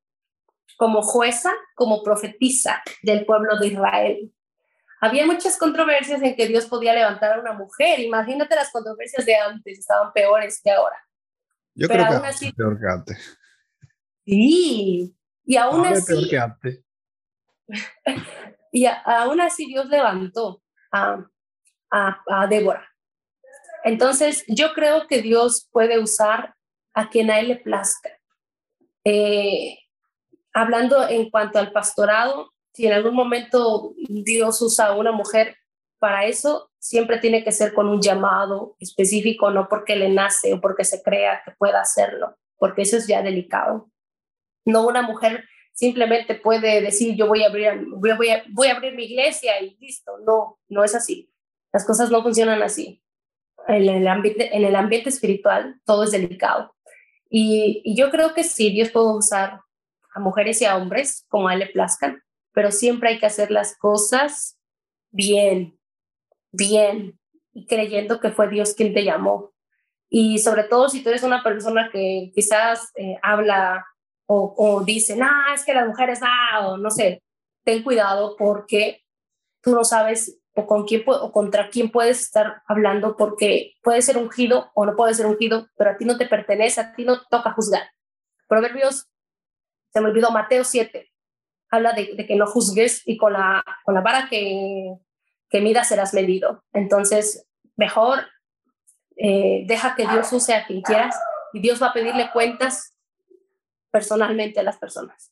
como 0.77 1.01
jueza, 1.01 1.51
como 1.75 2.03
profetisa 2.03 2.81
del 3.03 3.25
pueblo 3.25 3.59
de 3.59 3.67
Israel. 3.67 4.33
Había 5.01 5.25
muchas 5.25 5.57
controversias 5.57 6.21
en 6.21 6.37
que 6.37 6.47
Dios 6.47 6.67
podía 6.67 6.93
levantar 6.93 7.33
a 7.33 7.41
una 7.41 7.51
mujer. 7.51 7.99
Imagínate 7.99 8.55
las 8.55 8.71
controversias 8.71 9.25
de 9.25 9.35
antes, 9.35 9.79
estaban 9.79 10.13
peores 10.13 10.61
que 10.63 10.71
ahora. 10.71 10.95
Yo 11.75 11.89
creo 11.89 12.21
que 12.21 12.27
así, 12.27 12.53
peor 12.53 12.79
que 12.79 12.87
antes. 12.87 13.39
Sí, 14.25 15.18
y 15.49 15.57
aún 15.57 15.83
así. 15.85 16.29
Y 18.71 18.85
aún 18.85 19.41
así 19.41 19.65
Dios 19.65 19.87
levantó 19.87 20.61
a, 20.91 21.25
a, 21.89 22.47
Débora. 22.47 22.87
Entonces, 23.83 24.45
yo 24.47 24.73
creo 24.73 25.07
que 25.07 25.23
Dios 25.23 25.67
puede 25.71 25.97
usar 25.97 26.53
a 26.93 27.09
quien 27.09 27.31
a 27.31 27.39
él 27.39 27.47
le 27.47 27.55
plazca. 27.55 28.11
Eh, 29.03 29.79
hablando 30.53 31.09
en 31.09 31.31
cuanto 31.31 31.57
al 31.57 31.71
pastorado, 31.71 32.51
si 32.71 32.85
en 32.85 32.93
algún 32.93 33.15
momento 33.15 33.95
Dios 34.07 34.61
usa 34.61 34.89
a 34.89 34.95
una 34.95 35.11
mujer 35.11 35.57
para 35.97 36.25
eso, 36.25 36.69
siempre 36.77 37.17
tiene 37.17 37.43
que 37.43 37.51
ser 37.51 37.73
con 37.73 37.87
un 37.89 38.03
llamado 38.03 38.75
específico, 38.79 39.49
no 39.49 39.67
porque 39.67 39.95
le 39.95 40.09
nace 40.09 40.53
o 40.53 40.61
porque 40.61 40.83
se 40.83 41.01
crea 41.01 41.41
que 41.43 41.53
pueda 41.57 41.81
hacerlo, 41.81 42.37
porque 42.59 42.83
eso 42.83 42.97
es 42.97 43.07
ya 43.07 43.23
delicado. 43.23 43.89
No 44.69 44.87
una 44.87 45.01
mujer 45.01 45.43
simplemente 45.73 46.35
puede 46.35 46.81
decir 46.81 47.15
yo 47.15 47.27
voy 47.27 47.43
a 47.43 47.47
abrir, 47.47 47.85
voy, 47.87 48.11
voy, 48.17 48.29
a, 48.29 48.43
voy 48.49 48.67
a 48.67 48.75
abrir 48.75 48.93
mi 48.95 49.05
iglesia 49.05 49.61
y 49.61 49.77
listo. 49.79 50.17
No, 50.25 50.59
no 50.67 50.83
es 50.83 50.95
así. 50.95 51.31
Las 51.71 51.85
cosas 51.85 52.09
no 52.09 52.21
funcionan 52.23 52.61
así. 52.61 53.03
En 53.67 53.87
el 53.87 54.07
ambiente, 54.07 54.55
en 54.55 54.65
el 54.65 54.75
ambiente 54.75 55.09
espiritual 55.09 55.79
todo 55.85 56.03
es 56.03 56.11
delicado. 56.11 56.73
Y, 57.29 57.95
yo 57.95 58.09
creo 58.09 58.33
que 58.33 58.43
sí, 58.43 58.71
Dios 58.71 58.89
puede 58.89 59.13
usar 59.13 59.61
a 60.13 60.19
mujeres 60.19 60.61
y 60.61 60.65
a 60.65 60.75
hombres 60.75 61.25
como 61.29 61.47
a 61.47 61.53
él 61.53 61.59
le 61.59 61.67
plazcan, 61.67 62.23
pero 62.53 62.71
siempre 62.71 63.09
hay 63.09 63.19
que 63.19 63.27
hacer 63.27 63.51
las 63.51 63.77
cosas 63.77 64.57
bien, 65.11 65.77
bien, 66.51 67.19
y 67.53 67.67
creyendo 67.67 68.19
que 68.19 68.31
fue 68.31 68.49
Dios 68.49 68.73
quien 68.73 68.93
te 68.93 69.03
llamó. 69.03 69.53
Y 70.09 70.39
sobre 70.39 70.63
todo 70.63 70.89
si 70.89 71.03
tú 71.03 71.09
eres 71.09 71.21
una 71.21 71.43
persona 71.43 71.89
que 71.91 72.31
quizás 72.33 72.91
eh, 72.95 73.17
habla 73.21 73.85
o, 74.31 74.53
o 74.55 74.83
dice, 74.83 75.15
no, 75.15 75.27
es 75.55 75.65
que 75.65 75.73
las 75.73 75.87
mujeres, 75.87 76.19
ah, 76.21 76.67
o 76.67 76.77
no 76.77 76.91
sé, 76.91 77.23
ten 77.63 77.81
cuidado 77.81 78.35
porque 78.37 79.03
tú 79.63 79.73
no 79.73 79.83
sabes 79.83 80.39
o 80.53 80.67
con 80.67 80.85
quién 80.85 81.03
o 81.07 81.31
contra 81.31 81.69
quién 81.69 81.89
puedes 81.89 82.21
estar 82.21 82.61
hablando 82.67 83.17
porque 83.17 83.73
puede 83.81 84.03
ser 84.03 84.19
ungido 84.19 84.69
o 84.75 84.85
no 84.85 84.95
puede 84.95 85.15
ser 85.15 85.25
ungido, 85.25 85.67
pero 85.75 85.89
a 85.89 85.97
ti 85.97 86.05
no 86.05 86.15
te 86.19 86.27
pertenece, 86.27 86.79
a 86.79 86.93
ti 86.93 87.05
no 87.05 87.23
toca 87.23 87.53
juzgar. 87.53 87.89
Proverbios, 88.47 89.09
se 89.91 89.99
me 89.99 90.09
olvidó, 90.09 90.29
Mateo 90.29 90.63
7, 90.63 91.11
habla 91.71 91.93
de, 91.93 92.13
de 92.15 92.27
que 92.27 92.35
no 92.35 92.45
juzgues 92.45 93.01
y 93.07 93.17
con 93.17 93.33
la, 93.33 93.63
con 93.83 93.95
la 93.95 94.01
vara 94.01 94.27
que, 94.29 94.93
que 95.49 95.61
midas 95.61 95.87
serás 95.87 96.13
medido. 96.13 96.63
Entonces, 96.71 97.47
mejor 97.77 98.27
eh, 99.17 99.63
deja 99.65 99.95
que 99.95 100.07
Dios 100.07 100.31
use 100.31 100.53
a 100.53 100.67
quien 100.67 100.83
quieras 100.83 101.19
y 101.51 101.61
Dios 101.61 101.81
va 101.81 101.87
a 101.87 101.93
pedirle 101.93 102.29
cuentas 102.31 102.93
personalmente 103.91 104.59
a 104.59 104.63
las 104.63 104.77
personas. 104.77 105.31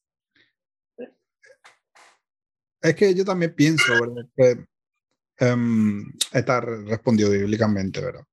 Es 2.82 2.95
que 2.95 3.14
yo 3.14 3.26
también 3.26 3.53
pienso, 3.55 3.91
¿verdad? 3.93 4.30
Que 4.36 5.45
um, 5.45 6.03
está 6.32 6.62
respondido 6.62 7.32
bíblicamente, 7.32 8.01
¿verdad? 8.01 8.24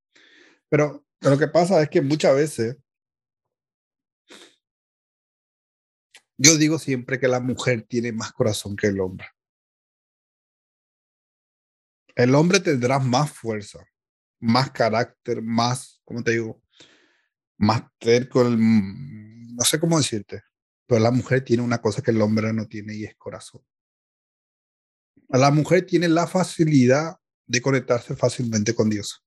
Pero 0.69 1.05
lo 1.21 1.39
que 1.39 1.49
pasa 1.49 1.83
es 1.83 1.89
que 1.89 2.01
muchas 2.03 2.35
veces 2.35 2.77
yo 6.37 6.57
digo 6.57 6.79
siempre 6.79 7.19
que 7.19 7.29
la 7.29 7.41
mujer 7.41 7.83
tiene 7.83 8.13
más 8.13 8.33
corazón 8.33 8.77
que 8.77 8.89
el 8.89 9.01
hombre. 9.01 9.27
El 12.15 12.35
hombre 12.35 12.61
tendrá 12.61 12.99
más 12.99 13.33
fuerza, 13.33 13.85
más 14.41 14.71
carácter, 14.71 15.43
más, 15.43 16.01
¿cómo 16.05 16.23
te 16.23 16.33
digo? 16.33 16.63
Más 17.57 17.83
terco, 17.99 18.45
no 19.55 19.65
sé 19.65 19.79
cómo 19.79 19.99
decirte, 19.99 20.43
pero 20.87 21.01
la 21.01 21.11
mujer 21.11 21.45
tiene 21.45 21.63
una 21.63 21.81
cosa 21.81 22.03
que 22.03 22.11
el 22.11 22.21
hombre 22.21 22.53
no 22.53 22.67
tiene 22.67 22.95
y 22.95 23.05
es 23.05 23.15
corazón. 23.17 23.63
La 25.29 25.51
mujer 25.51 25.87
tiene 25.87 26.09
la 26.09 26.27
facilidad 26.27 27.17
de 27.47 27.61
conectarse 27.61 28.15
fácilmente 28.17 28.75
con 28.75 28.91
Dios. 28.91 29.25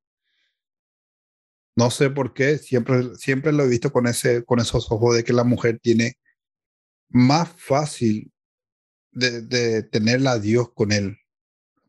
No 1.76 1.92
sé 1.92 2.10
por 2.10 2.34
qué, 2.34 2.58
siempre, 2.58 3.16
siempre 3.16 3.52
lo 3.52 3.64
he 3.64 3.70
visto 3.70 3.92
con, 3.92 4.08
ese, 4.08 4.44
con 4.44 4.60
esos 4.60 4.92
ojos 4.92 5.16
de 5.16 5.24
que 5.24 5.34
la 5.34 5.44
mujer 5.44 5.80
tiene 5.80 6.18
más 7.10 7.50
fácil 7.56 8.32
de, 9.12 9.42
de 9.42 9.84
tenerla 9.84 10.32
a 10.32 10.40
Dios 10.40 10.72
con 10.74 10.92
él 10.92 11.18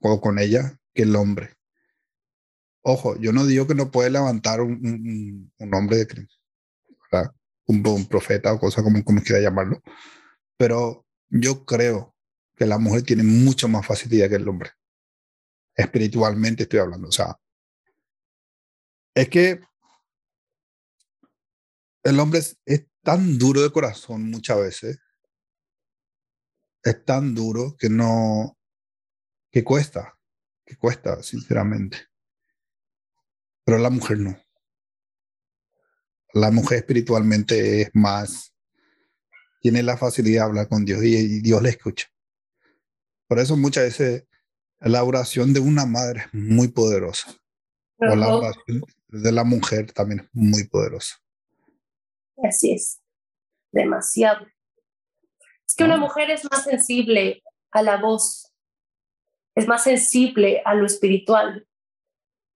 o 0.01 0.21
con 0.21 0.39
ella 0.39 0.79
que 0.95 1.03
el 1.03 1.17
hombre. 1.17 1.59
Ojo, 2.83 3.17
yo 3.19 3.33
no 3.33 3.45
digo 3.47 3.67
que 3.67 3.75
no 3.75 3.91
puede 3.91 4.11
levantar 4.11 4.61
un, 4.61 5.51
un, 5.59 5.75
hombre 5.75 5.99
de 5.99 6.07
crimen, 6.07 6.29
un, 7.69 7.87
un, 7.87 8.07
profeta 8.07 8.53
o 8.53 8.59
cosa 8.59 8.83
como, 8.83 9.03
como 9.05 9.23
quiera 9.23 9.41
llamarlo, 9.41 9.81
pero 10.57 11.07
yo 11.29 11.65
creo 11.65 12.15
que 12.57 12.67
la 12.67 12.79
mujer 12.79 13.03
tiene 13.03 13.23
mucho 13.23 13.69
más 13.69 13.87
facilidad 13.87 14.29
que 14.29 14.35
el 14.37 14.49
hombre. 14.49 14.71
Espiritualmente 15.77 16.65
estoy 16.65 16.81
hablando, 16.81 17.09
o 17.09 17.13
sea, 17.13 17.39
es 19.15 19.29
que 19.29 19.61
el 22.03 22.21
hombre 22.21 22.41
es, 22.41 22.59
es 22.67 22.87
tan 23.03 23.39
duro 23.39 23.63
de 23.63 23.71
corazón 23.71 24.31
muchas 24.31 24.59
veces, 24.59 24.99
es 26.83 27.05
tan 27.05 27.35
duro 27.35 27.77
que 27.79 27.89
no, 27.89 28.59
que 29.51 29.65
cuesta, 29.65 30.19
que 30.65 30.77
cuesta, 30.77 31.23
sinceramente. 31.23 32.09
Pero 33.65 33.79
la 33.79 33.91
mujer 33.91 34.19
no. 34.19 34.48
La 36.33 36.51
mujer 36.51 36.79
espiritualmente 36.79 37.83
es 37.83 37.91
más, 37.95 38.55
tiene 39.61 39.83
la 39.83 39.97
facilidad 39.97 40.43
de 40.43 40.49
hablar 40.49 40.69
con 40.69 40.85
Dios 40.85 41.03
y, 41.03 41.41
Dios 41.41 41.63
le 41.63 41.71
escucha. 41.71 42.07
Por 43.27 43.39
eso 43.39 43.57
muchas 43.57 43.85
veces 43.85 44.25
la 44.81 45.03
oración 45.05 45.53
de 45.53 45.61
una 45.61 45.87
madre 45.87 46.21
es 46.21 46.35
muy 46.35 46.69
poderosa. 46.69 47.35
O 47.99 48.15
la 48.15 48.37
oración 48.37 48.83
de 49.09 49.33
la 49.33 49.43
mujer 49.43 49.93
también 49.93 50.21
es 50.21 50.29
muy 50.33 50.69
poderosa. 50.69 51.17
Así 52.43 52.73
es. 52.73 53.01
Demasiado. 53.73 54.47
Es 55.67 55.75
que 55.75 55.85
una 55.85 55.97
mujer 55.97 56.31
es 56.31 56.45
más 56.51 56.65
sensible 56.65 57.43
a 57.73 57.83
la 57.83 57.97
voz, 57.97 58.53
es 59.55 59.67
más 59.67 59.83
sensible 59.83 60.63
a 60.65 60.75
lo 60.75 60.87
espiritual. 60.87 61.67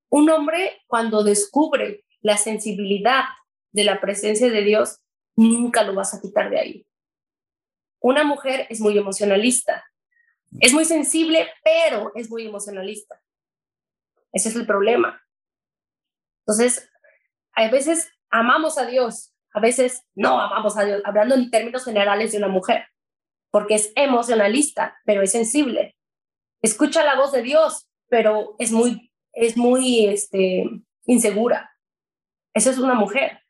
Un 0.08 0.30
hombre 0.30 0.82
cuando 0.86 1.24
descubre 1.24 2.04
la 2.20 2.36
sensibilidad 2.36 3.24
de 3.72 3.84
la 3.84 4.00
presencia 4.00 4.50
de 4.50 4.62
Dios, 4.62 5.00
nunca 5.36 5.82
lo 5.82 5.94
vas 5.94 6.14
a 6.14 6.20
quitar 6.20 6.50
de 6.50 6.58
ahí. 6.58 6.86
Una 8.00 8.24
mujer 8.24 8.66
es 8.70 8.80
muy 8.80 8.96
emocionalista, 8.98 9.84
es 10.60 10.72
muy 10.72 10.84
sensible, 10.84 11.48
pero 11.64 12.12
es 12.14 12.30
muy 12.30 12.46
emocionalista. 12.46 13.20
Ese 14.32 14.48
es 14.48 14.56
el 14.56 14.66
problema. 14.66 15.22
Entonces, 16.40 16.90
a 17.52 17.68
veces 17.70 18.10
amamos 18.30 18.78
a 18.78 18.86
Dios, 18.86 19.34
a 19.52 19.60
veces 19.60 20.04
no 20.14 20.40
amamos 20.40 20.76
a 20.76 20.84
Dios, 20.84 21.02
hablando 21.04 21.34
en 21.34 21.50
términos 21.50 21.84
generales 21.84 22.32
de 22.32 22.38
una 22.38 22.48
mujer, 22.48 22.86
porque 23.50 23.74
es 23.74 23.92
emocionalista, 23.94 24.98
pero 25.04 25.22
es 25.22 25.32
sensible. 25.32 25.96
Escucha 26.62 27.04
la 27.04 27.16
voz 27.16 27.32
de 27.32 27.42
Dios, 27.42 27.88
pero 28.08 28.56
es 28.58 28.72
muy 28.72 29.12
es 29.32 29.56
muy 29.56 30.06
este, 30.06 30.64
insegura. 31.06 31.70
Esa 32.54 32.70
es 32.70 32.78
una 32.78 32.94
mujer. 32.94 33.41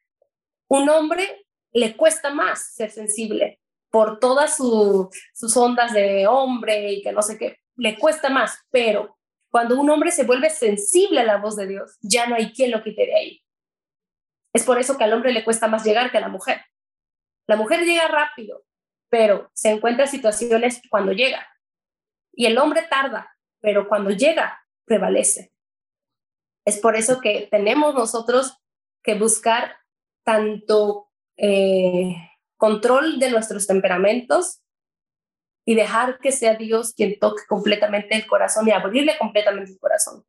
Un 0.73 0.89
hombre 0.89 1.45
le 1.73 1.99
cuesta 1.99 2.31
más 2.31 2.73
ser 2.73 2.91
sensible 2.91 3.61
por 3.91 4.19
todas 4.19 4.57
sus 4.57 5.55
ondas 5.55 5.93
de 5.93 6.27
hombre 6.27 6.93
y 6.93 7.03
que 7.03 7.13
no 7.13 7.21
sé 7.21 7.37
qué, 7.37 7.59
le 7.77 7.99
cuesta 7.99 8.31
más, 8.31 8.59
pero 8.71 9.19
cuando 9.51 9.79
un 9.79 9.91
hombre 9.91 10.11
se 10.13 10.25
vuelve 10.25 10.49
sensible 10.49 11.21
a 11.21 11.25
la 11.25 11.37
voz 11.37 11.57
de 11.57 11.67
Dios, 11.67 11.99
ya 12.01 12.27
no 12.27 12.37
hay 12.37 12.55
quien 12.55 12.71
lo 12.71 12.83
quite 12.83 13.05
de 13.05 13.15
ahí. 13.15 13.45
Es 14.55 14.65
por 14.65 14.79
eso 14.79 14.97
que 14.97 15.05
al 15.05 15.13
hombre 15.13 15.35
le 15.35 15.45
cuesta 15.45 15.69
más 15.69 15.85
llegar 15.85 16.11
que 16.11 16.17
a 16.17 16.23
la 16.23 16.31
mujer. 16.31 16.65
La 17.47 17.57
mujer 17.57 17.85
llega 17.85 18.09
rápido, 18.09 18.65
pero 19.11 19.51
se 19.53 19.73
encuentra 19.73 20.07
situaciones 20.07 20.81
cuando 20.89 21.13
llega. 21.13 21.47
Y 22.33 22.47
el 22.47 22.57
hombre 22.57 22.81
tarda, 22.89 23.37
pero 23.61 23.89
cuando 23.89 24.09
llega, 24.09 24.65
prevalece. 24.87 25.53
Es 26.65 26.79
por 26.79 26.97
eso 26.97 27.21
que 27.21 27.47
tenemos 27.51 27.93
nosotros 27.95 28.57
que 29.03 29.17
buscar 29.17 29.82
tanto 30.25 31.11
eh, 31.37 32.17
control 32.57 33.19
de 33.19 33.31
nuestros 33.31 33.67
temperamentos 33.67 34.61
y 35.65 35.75
dejar 35.75 36.19
que 36.19 36.33
sea 36.33 36.57
Dios 36.57 36.93
quien 36.95 37.19
toque 37.19 37.43
completamente 37.49 38.15
el 38.17 38.27
corazón 38.27 38.69
y 38.69 38.73
abrirle 38.73 39.17
completamente 39.19 39.73
el 39.73 39.79
corazón. 39.79 40.25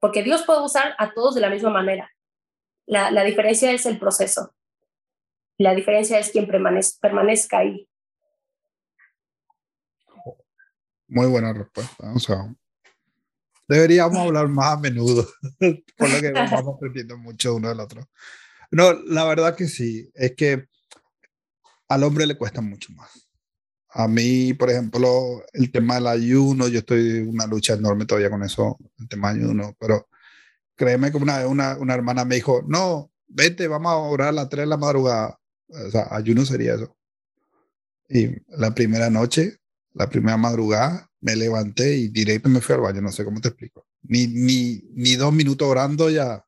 Porque 0.00 0.22
Dios 0.22 0.42
puede 0.44 0.62
usar 0.62 0.94
a 0.98 1.12
todos 1.12 1.34
de 1.34 1.40
la 1.40 1.50
misma 1.50 1.70
manera. 1.70 2.10
La, 2.86 3.10
la 3.10 3.22
diferencia 3.22 3.70
es 3.72 3.86
el 3.86 3.98
proceso. 3.98 4.54
La 5.58 5.74
diferencia 5.74 6.18
es 6.18 6.30
quien 6.30 6.46
permanezca, 6.46 6.98
permanezca 7.00 7.58
ahí. 7.58 7.88
Muy 11.06 11.26
buena 11.26 11.52
respuesta. 11.52 12.12
O 12.14 12.18
sea, 12.18 12.52
Deberíamos 13.72 14.18
hablar 14.18 14.48
más 14.48 14.74
a 14.74 14.76
menudo, 14.76 15.26
por 15.96 16.10
lo 16.10 16.20
que 16.20 16.32
vamos 16.32 16.74
aprendiendo 16.76 17.16
mucho 17.16 17.54
uno 17.54 17.70
del 17.70 17.80
otro. 17.80 18.06
No, 18.72 18.92
la 18.94 19.24
verdad 19.24 19.54
que 19.54 19.68
sí, 19.68 20.10
es 20.14 20.34
que 20.34 20.66
al 21.88 22.02
hombre 22.04 22.26
le 22.26 22.38
cuesta 22.38 22.60
mucho 22.62 22.92
más. 22.94 23.28
A 23.90 24.08
mí, 24.08 24.54
por 24.54 24.70
ejemplo, 24.70 25.42
el 25.52 25.70
tema 25.70 25.96
del 25.96 26.06
ayuno, 26.06 26.68
yo 26.68 26.78
estoy 26.78 27.18
en 27.18 27.28
una 27.28 27.46
lucha 27.46 27.74
enorme 27.74 28.06
todavía 28.06 28.30
con 28.30 28.42
eso, 28.42 28.78
el 28.98 29.08
tema 29.08 29.32
del 29.32 29.44
ayuno, 29.44 29.76
pero 29.78 30.08
créeme 30.76 31.10
que 31.10 31.18
una 31.18 31.46
una, 31.46 31.76
una 31.78 31.94
hermana 31.94 32.24
me 32.24 32.36
dijo, 32.36 32.62
no, 32.66 33.12
vete, 33.28 33.68
vamos 33.68 33.92
a 33.92 33.96
orar 33.96 34.28
a 34.28 34.32
las 34.32 34.48
3 34.48 34.62
de 34.62 34.66
la 34.68 34.78
madrugada. 34.78 35.38
O 35.68 35.90
sea, 35.90 36.08
ayuno 36.10 36.46
sería 36.46 36.74
eso. 36.74 36.96
Y 38.08 38.28
la 38.48 38.74
primera 38.74 39.10
noche, 39.10 39.58
la 39.94 40.08
primera 40.08 40.36
madrugada, 40.38 41.10
me 41.20 41.36
levanté 41.36 41.96
y 41.96 42.08
directo 42.08 42.48
me 42.48 42.60
fui 42.60 42.74
al 42.74 42.80
baño, 42.80 43.02
no 43.02 43.12
sé 43.12 43.24
cómo 43.24 43.40
te 43.40 43.48
explico. 43.48 43.86
Ni, 44.02 44.26
ni, 44.26 44.82
ni 44.94 45.16
dos 45.16 45.32
minutos 45.32 45.68
orando 45.68 46.10
ya. 46.10 46.44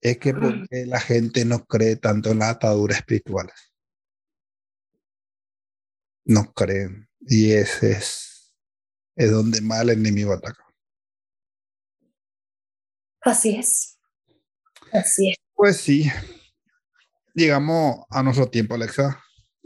Es 0.00 0.18
que 0.18 0.32
porque 0.32 0.86
la 0.86 1.00
gente 1.00 1.44
no 1.44 1.64
cree 1.66 1.96
tanto 1.96 2.30
en 2.30 2.38
las 2.38 2.50
ataduras 2.50 2.98
espirituales. 2.98 3.54
no 6.24 6.52
creen. 6.52 7.08
Y 7.20 7.52
ese 7.52 7.92
es, 7.92 8.54
es 9.16 9.30
donde 9.30 9.60
más 9.60 9.82
el 9.82 9.90
enemigo 9.90 10.32
ataca. 10.32 10.64
Así 13.22 13.56
es. 13.56 13.98
Así 14.92 15.30
es. 15.30 15.36
Pues 15.54 15.76
sí, 15.76 16.10
llegamos 17.34 18.06
a 18.08 18.22
nuestro 18.22 18.48
tiempo, 18.48 18.74
Alexa. 18.74 19.22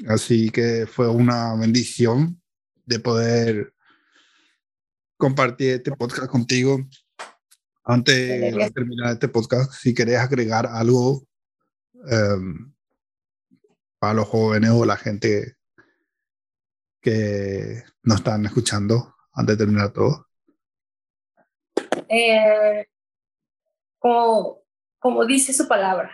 Así 0.09 0.51
que 0.51 0.87
fue 0.87 1.09
una 1.09 1.55
bendición 1.55 2.43
de 2.85 2.99
poder 2.99 3.75
compartir 5.17 5.71
este 5.75 5.93
podcast 5.93 6.27
contigo. 6.27 6.79
Antes 7.87 8.55
de 8.55 8.71
terminar 8.71 9.13
este 9.13 9.29
podcast, 9.29 9.73
si 9.73 9.93
querés 9.93 10.19
agregar 10.19 10.67
algo 10.67 11.27
em, 12.09 12.73
para 13.99 14.15
los 14.15 14.27
jóvenes 14.27 14.71
o 14.71 14.87
la 14.87 14.97
gente 14.97 15.57
que 17.03 17.83
nos 18.03 18.19
están 18.19 18.47
escuchando 18.47 19.15
antes 19.35 19.59
de 19.59 19.65
terminar 19.65 19.93
todo. 19.93 20.27
Eh, 22.09 22.87
como, 23.99 24.63
como 24.99 25.27
dice 25.27 25.53
su 25.53 25.69
palabra, 25.69 26.11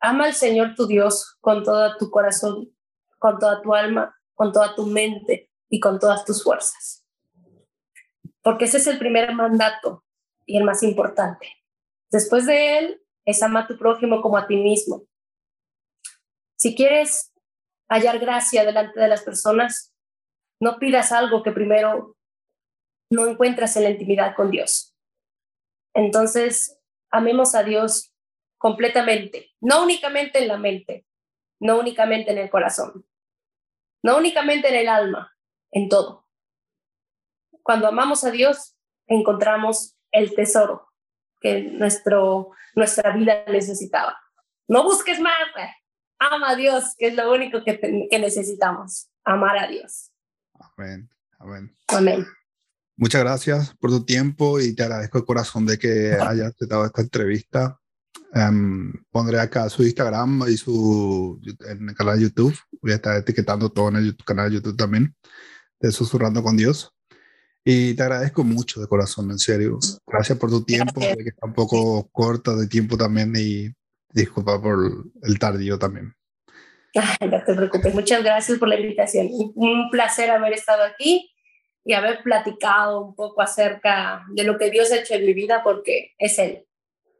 ama 0.00 0.24
al 0.24 0.34
Señor 0.34 0.74
tu 0.74 0.86
Dios 0.86 1.36
con 1.42 1.64
todo 1.64 1.98
tu 1.98 2.10
corazón, 2.10 2.74
con 3.18 3.38
toda 3.38 3.60
tu 3.60 3.74
alma, 3.74 4.16
con 4.32 4.52
toda 4.52 4.74
tu 4.74 4.86
mente 4.86 5.50
y 5.68 5.80
con 5.80 5.98
todas 5.98 6.24
tus 6.24 6.42
fuerzas. 6.42 7.04
Porque 8.42 8.64
ese 8.64 8.78
es 8.78 8.86
el 8.86 8.98
primer 8.98 9.34
mandato 9.34 10.03
y 10.46 10.56
el 10.56 10.64
más 10.64 10.82
importante. 10.82 11.48
Después 12.10 12.46
de 12.46 12.78
él 12.78 13.02
es 13.24 13.42
ama 13.42 13.60
a 13.60 13.66
tu 13.66 13.78
prójimo 13.78 14.20
como 14.20 14.36
a 14.36 14.46
ti 14.46 14.56
mismo. 14.56 15.04
Si 16.56 16.74
quieres 16.74 17.32
hallar 17.88 18.18
gracia 18.18 18.64
delante 18.64 19.00
de 19.00 19.08
las 19.08 19.22
personas, 19.22 19.94
no 20.60 20.78
pidas 20.78 21.12
algo 21.12 21.42
que 21.42 21.52
primero 21.52 22.16
no 23.10 23.26
encuentras 23.26 23.76
en 23.76 23.84
la 23.84 23.90
intimidad 23.90 24.34
con 24.34 24.50
Dios. 24.50 24.96
Entonces, 25.94 26.78
amemos 27.10 27.54
a 27.54 27.62
Dios 27.62 28.12
completamente, 28.58 29.52
no 29.60 29.82
únicamente 29.82 30.38
en 30.40 30.48
la 30.48 30.56
mente, 30.56 31.06
no 31.60 31.78
únicamente 31.78 32.32
en 32.32 32.38
el 32.38 32.50
corazón, 32.50 33.06
no 34.02 34.16
únicamente 34.16 34.68
en 34.68 34.74
el 34.74 34.88
alma, 34.88 35.36
en 35.70 35.88
todo. 35.88 36.26
Cuando 37.62 37.86
amamos 37.86 38.24
a 38.24 38.30
Dios, 38.30 38.76
encontramos 39.06 39.93
el 40.14 40.34
tesoro 40.34 40.88
que 41.40 41.60
nuestro, 41.60 42.52
nuestra 42.74 43.14
vida 43.14 43.44
necesitaba. 43.48 44.16
No 44.66 44.84
busques 44.84 45.20
más, 45.20 45.34
ama 46.18 46.50
a 46.50 46.56
Dios, 46.56 46.94
que 46.96 47.08
es 47.08 47.14
lo 47.14 47.30
único 47.30 47.62
que, 47.62 47.78
que 48.10 48.18
necesitamos, 48.18 49.10
amar 49.24 49.58
a 49.58 49.68
Dios. 49.68 50.10
Amén, 50.58 51.10
amén. 51.38 51.76
Amén. 51.88 52.26
Muchas 52.96 53.22
gracias 53.22 53.74
por 53.74 53.90
tu 53.90 54.04
tiempo 54.04 54.60
y 54.60 54.74
te 54.74 54.84
agradezco 54.84 55.18
el 55.18 55.24
corazón 55.24 55.66
de 55.66 55.78
que 55.78 56.12
hayas 56.20 56.54
dado 56.60 56.86
esta 56.86 57.02
entrevista. 57.02 57.78
Um, 58.32 58.92
pondré 59.10 59.38
acá 59.38 59.68
su 59.68 59.82
Instagram 59.82 60.44
y 60.48 60.56
su 60.56 61.40
en 61.68 61.88
el 61.88 61.94
canal 61.94 62.16
de 62.16 62.24
YouTube. 62.24 62.56
Voy 62.80 62.92
a 62.92 62.96
estar 62.96 63.16
etiquetando 63.16 63.70
todo 63.70 63.88
en 63.88 63.96
el 63.96 64.16
canal 64.24 64.48
de 64.48 64.56
YouTube 64.56 64.76
también, 64.76 65.14
de 65.80 65.92
Susurrando 65.92 66.42
con 66.42 66.56
Dios. 66.56 66.93
Y 67.64 67.94
te 67.94 68.02
agradezco 68.02 68.44
mucho 68.44 68.80
de 68.80 68.86
corazón, 68.86 69.30
en 69.30 69.38
serio. 69.38 69.78
Gracias 70.06 70.38
por 70.38 70.50
tu 70.50 70.64
tiempo, 70.64 71.00
que 71.00 71.30
está 71.30 71.46
un 71.46 71.54
poco 71.54 72.08
corta 72.12 72.54
de 72.54 72.66
tiempo 72.66 72.96
también 72.98 73.32
y 73.36 73.70
disculpa 74.10 74.60
por 74.60 74.78
el 75.22 75.38
tardío 75.38 75.78
también. 75.78 76.14
no 77.20 77.44
te 77.44 77.54
preocupes, 77.54 77.94
muchas 77.94 78.22
gracias 78.22 78.58
por 78.58 78.68
la 78.68 78.78
invitación. 78.78 79.28
Un 79.54 79.90
placer 79.90 80.30
haber 80.30 80.52
estado 80.52 80.84
aquí 80.84 81.30
y 81.84 81.94
haber 81.94 82.22
platicado 82.22 83.00
un 83.00 83.14
poco 83.14 83.42
acerca 83.42 84.24
de 84.30 84.44
lo 84.44 84.58
que 84.58 84.70
Dios 84.70 84.92
ha 84.92 84.96
hecho 84.96 85.14
en 85.14 85.26
mi 85.26 85.34
vida, 85.34 85.62
porque 85.62 86.14
es 86.18 86.38
Él, 86.38 86.66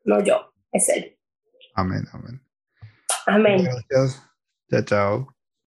no 0.04 0.22
yo, 0.22 0.52
es 0.72 0.88
Él. 0.88 1.18
Amén, 1.74 2.04
amén. 2.12 2.40
Amén. 3.26 3.64
Gracias. 3.64 4.22
Chao, 4.70 4.84
chao. 4.84 5.33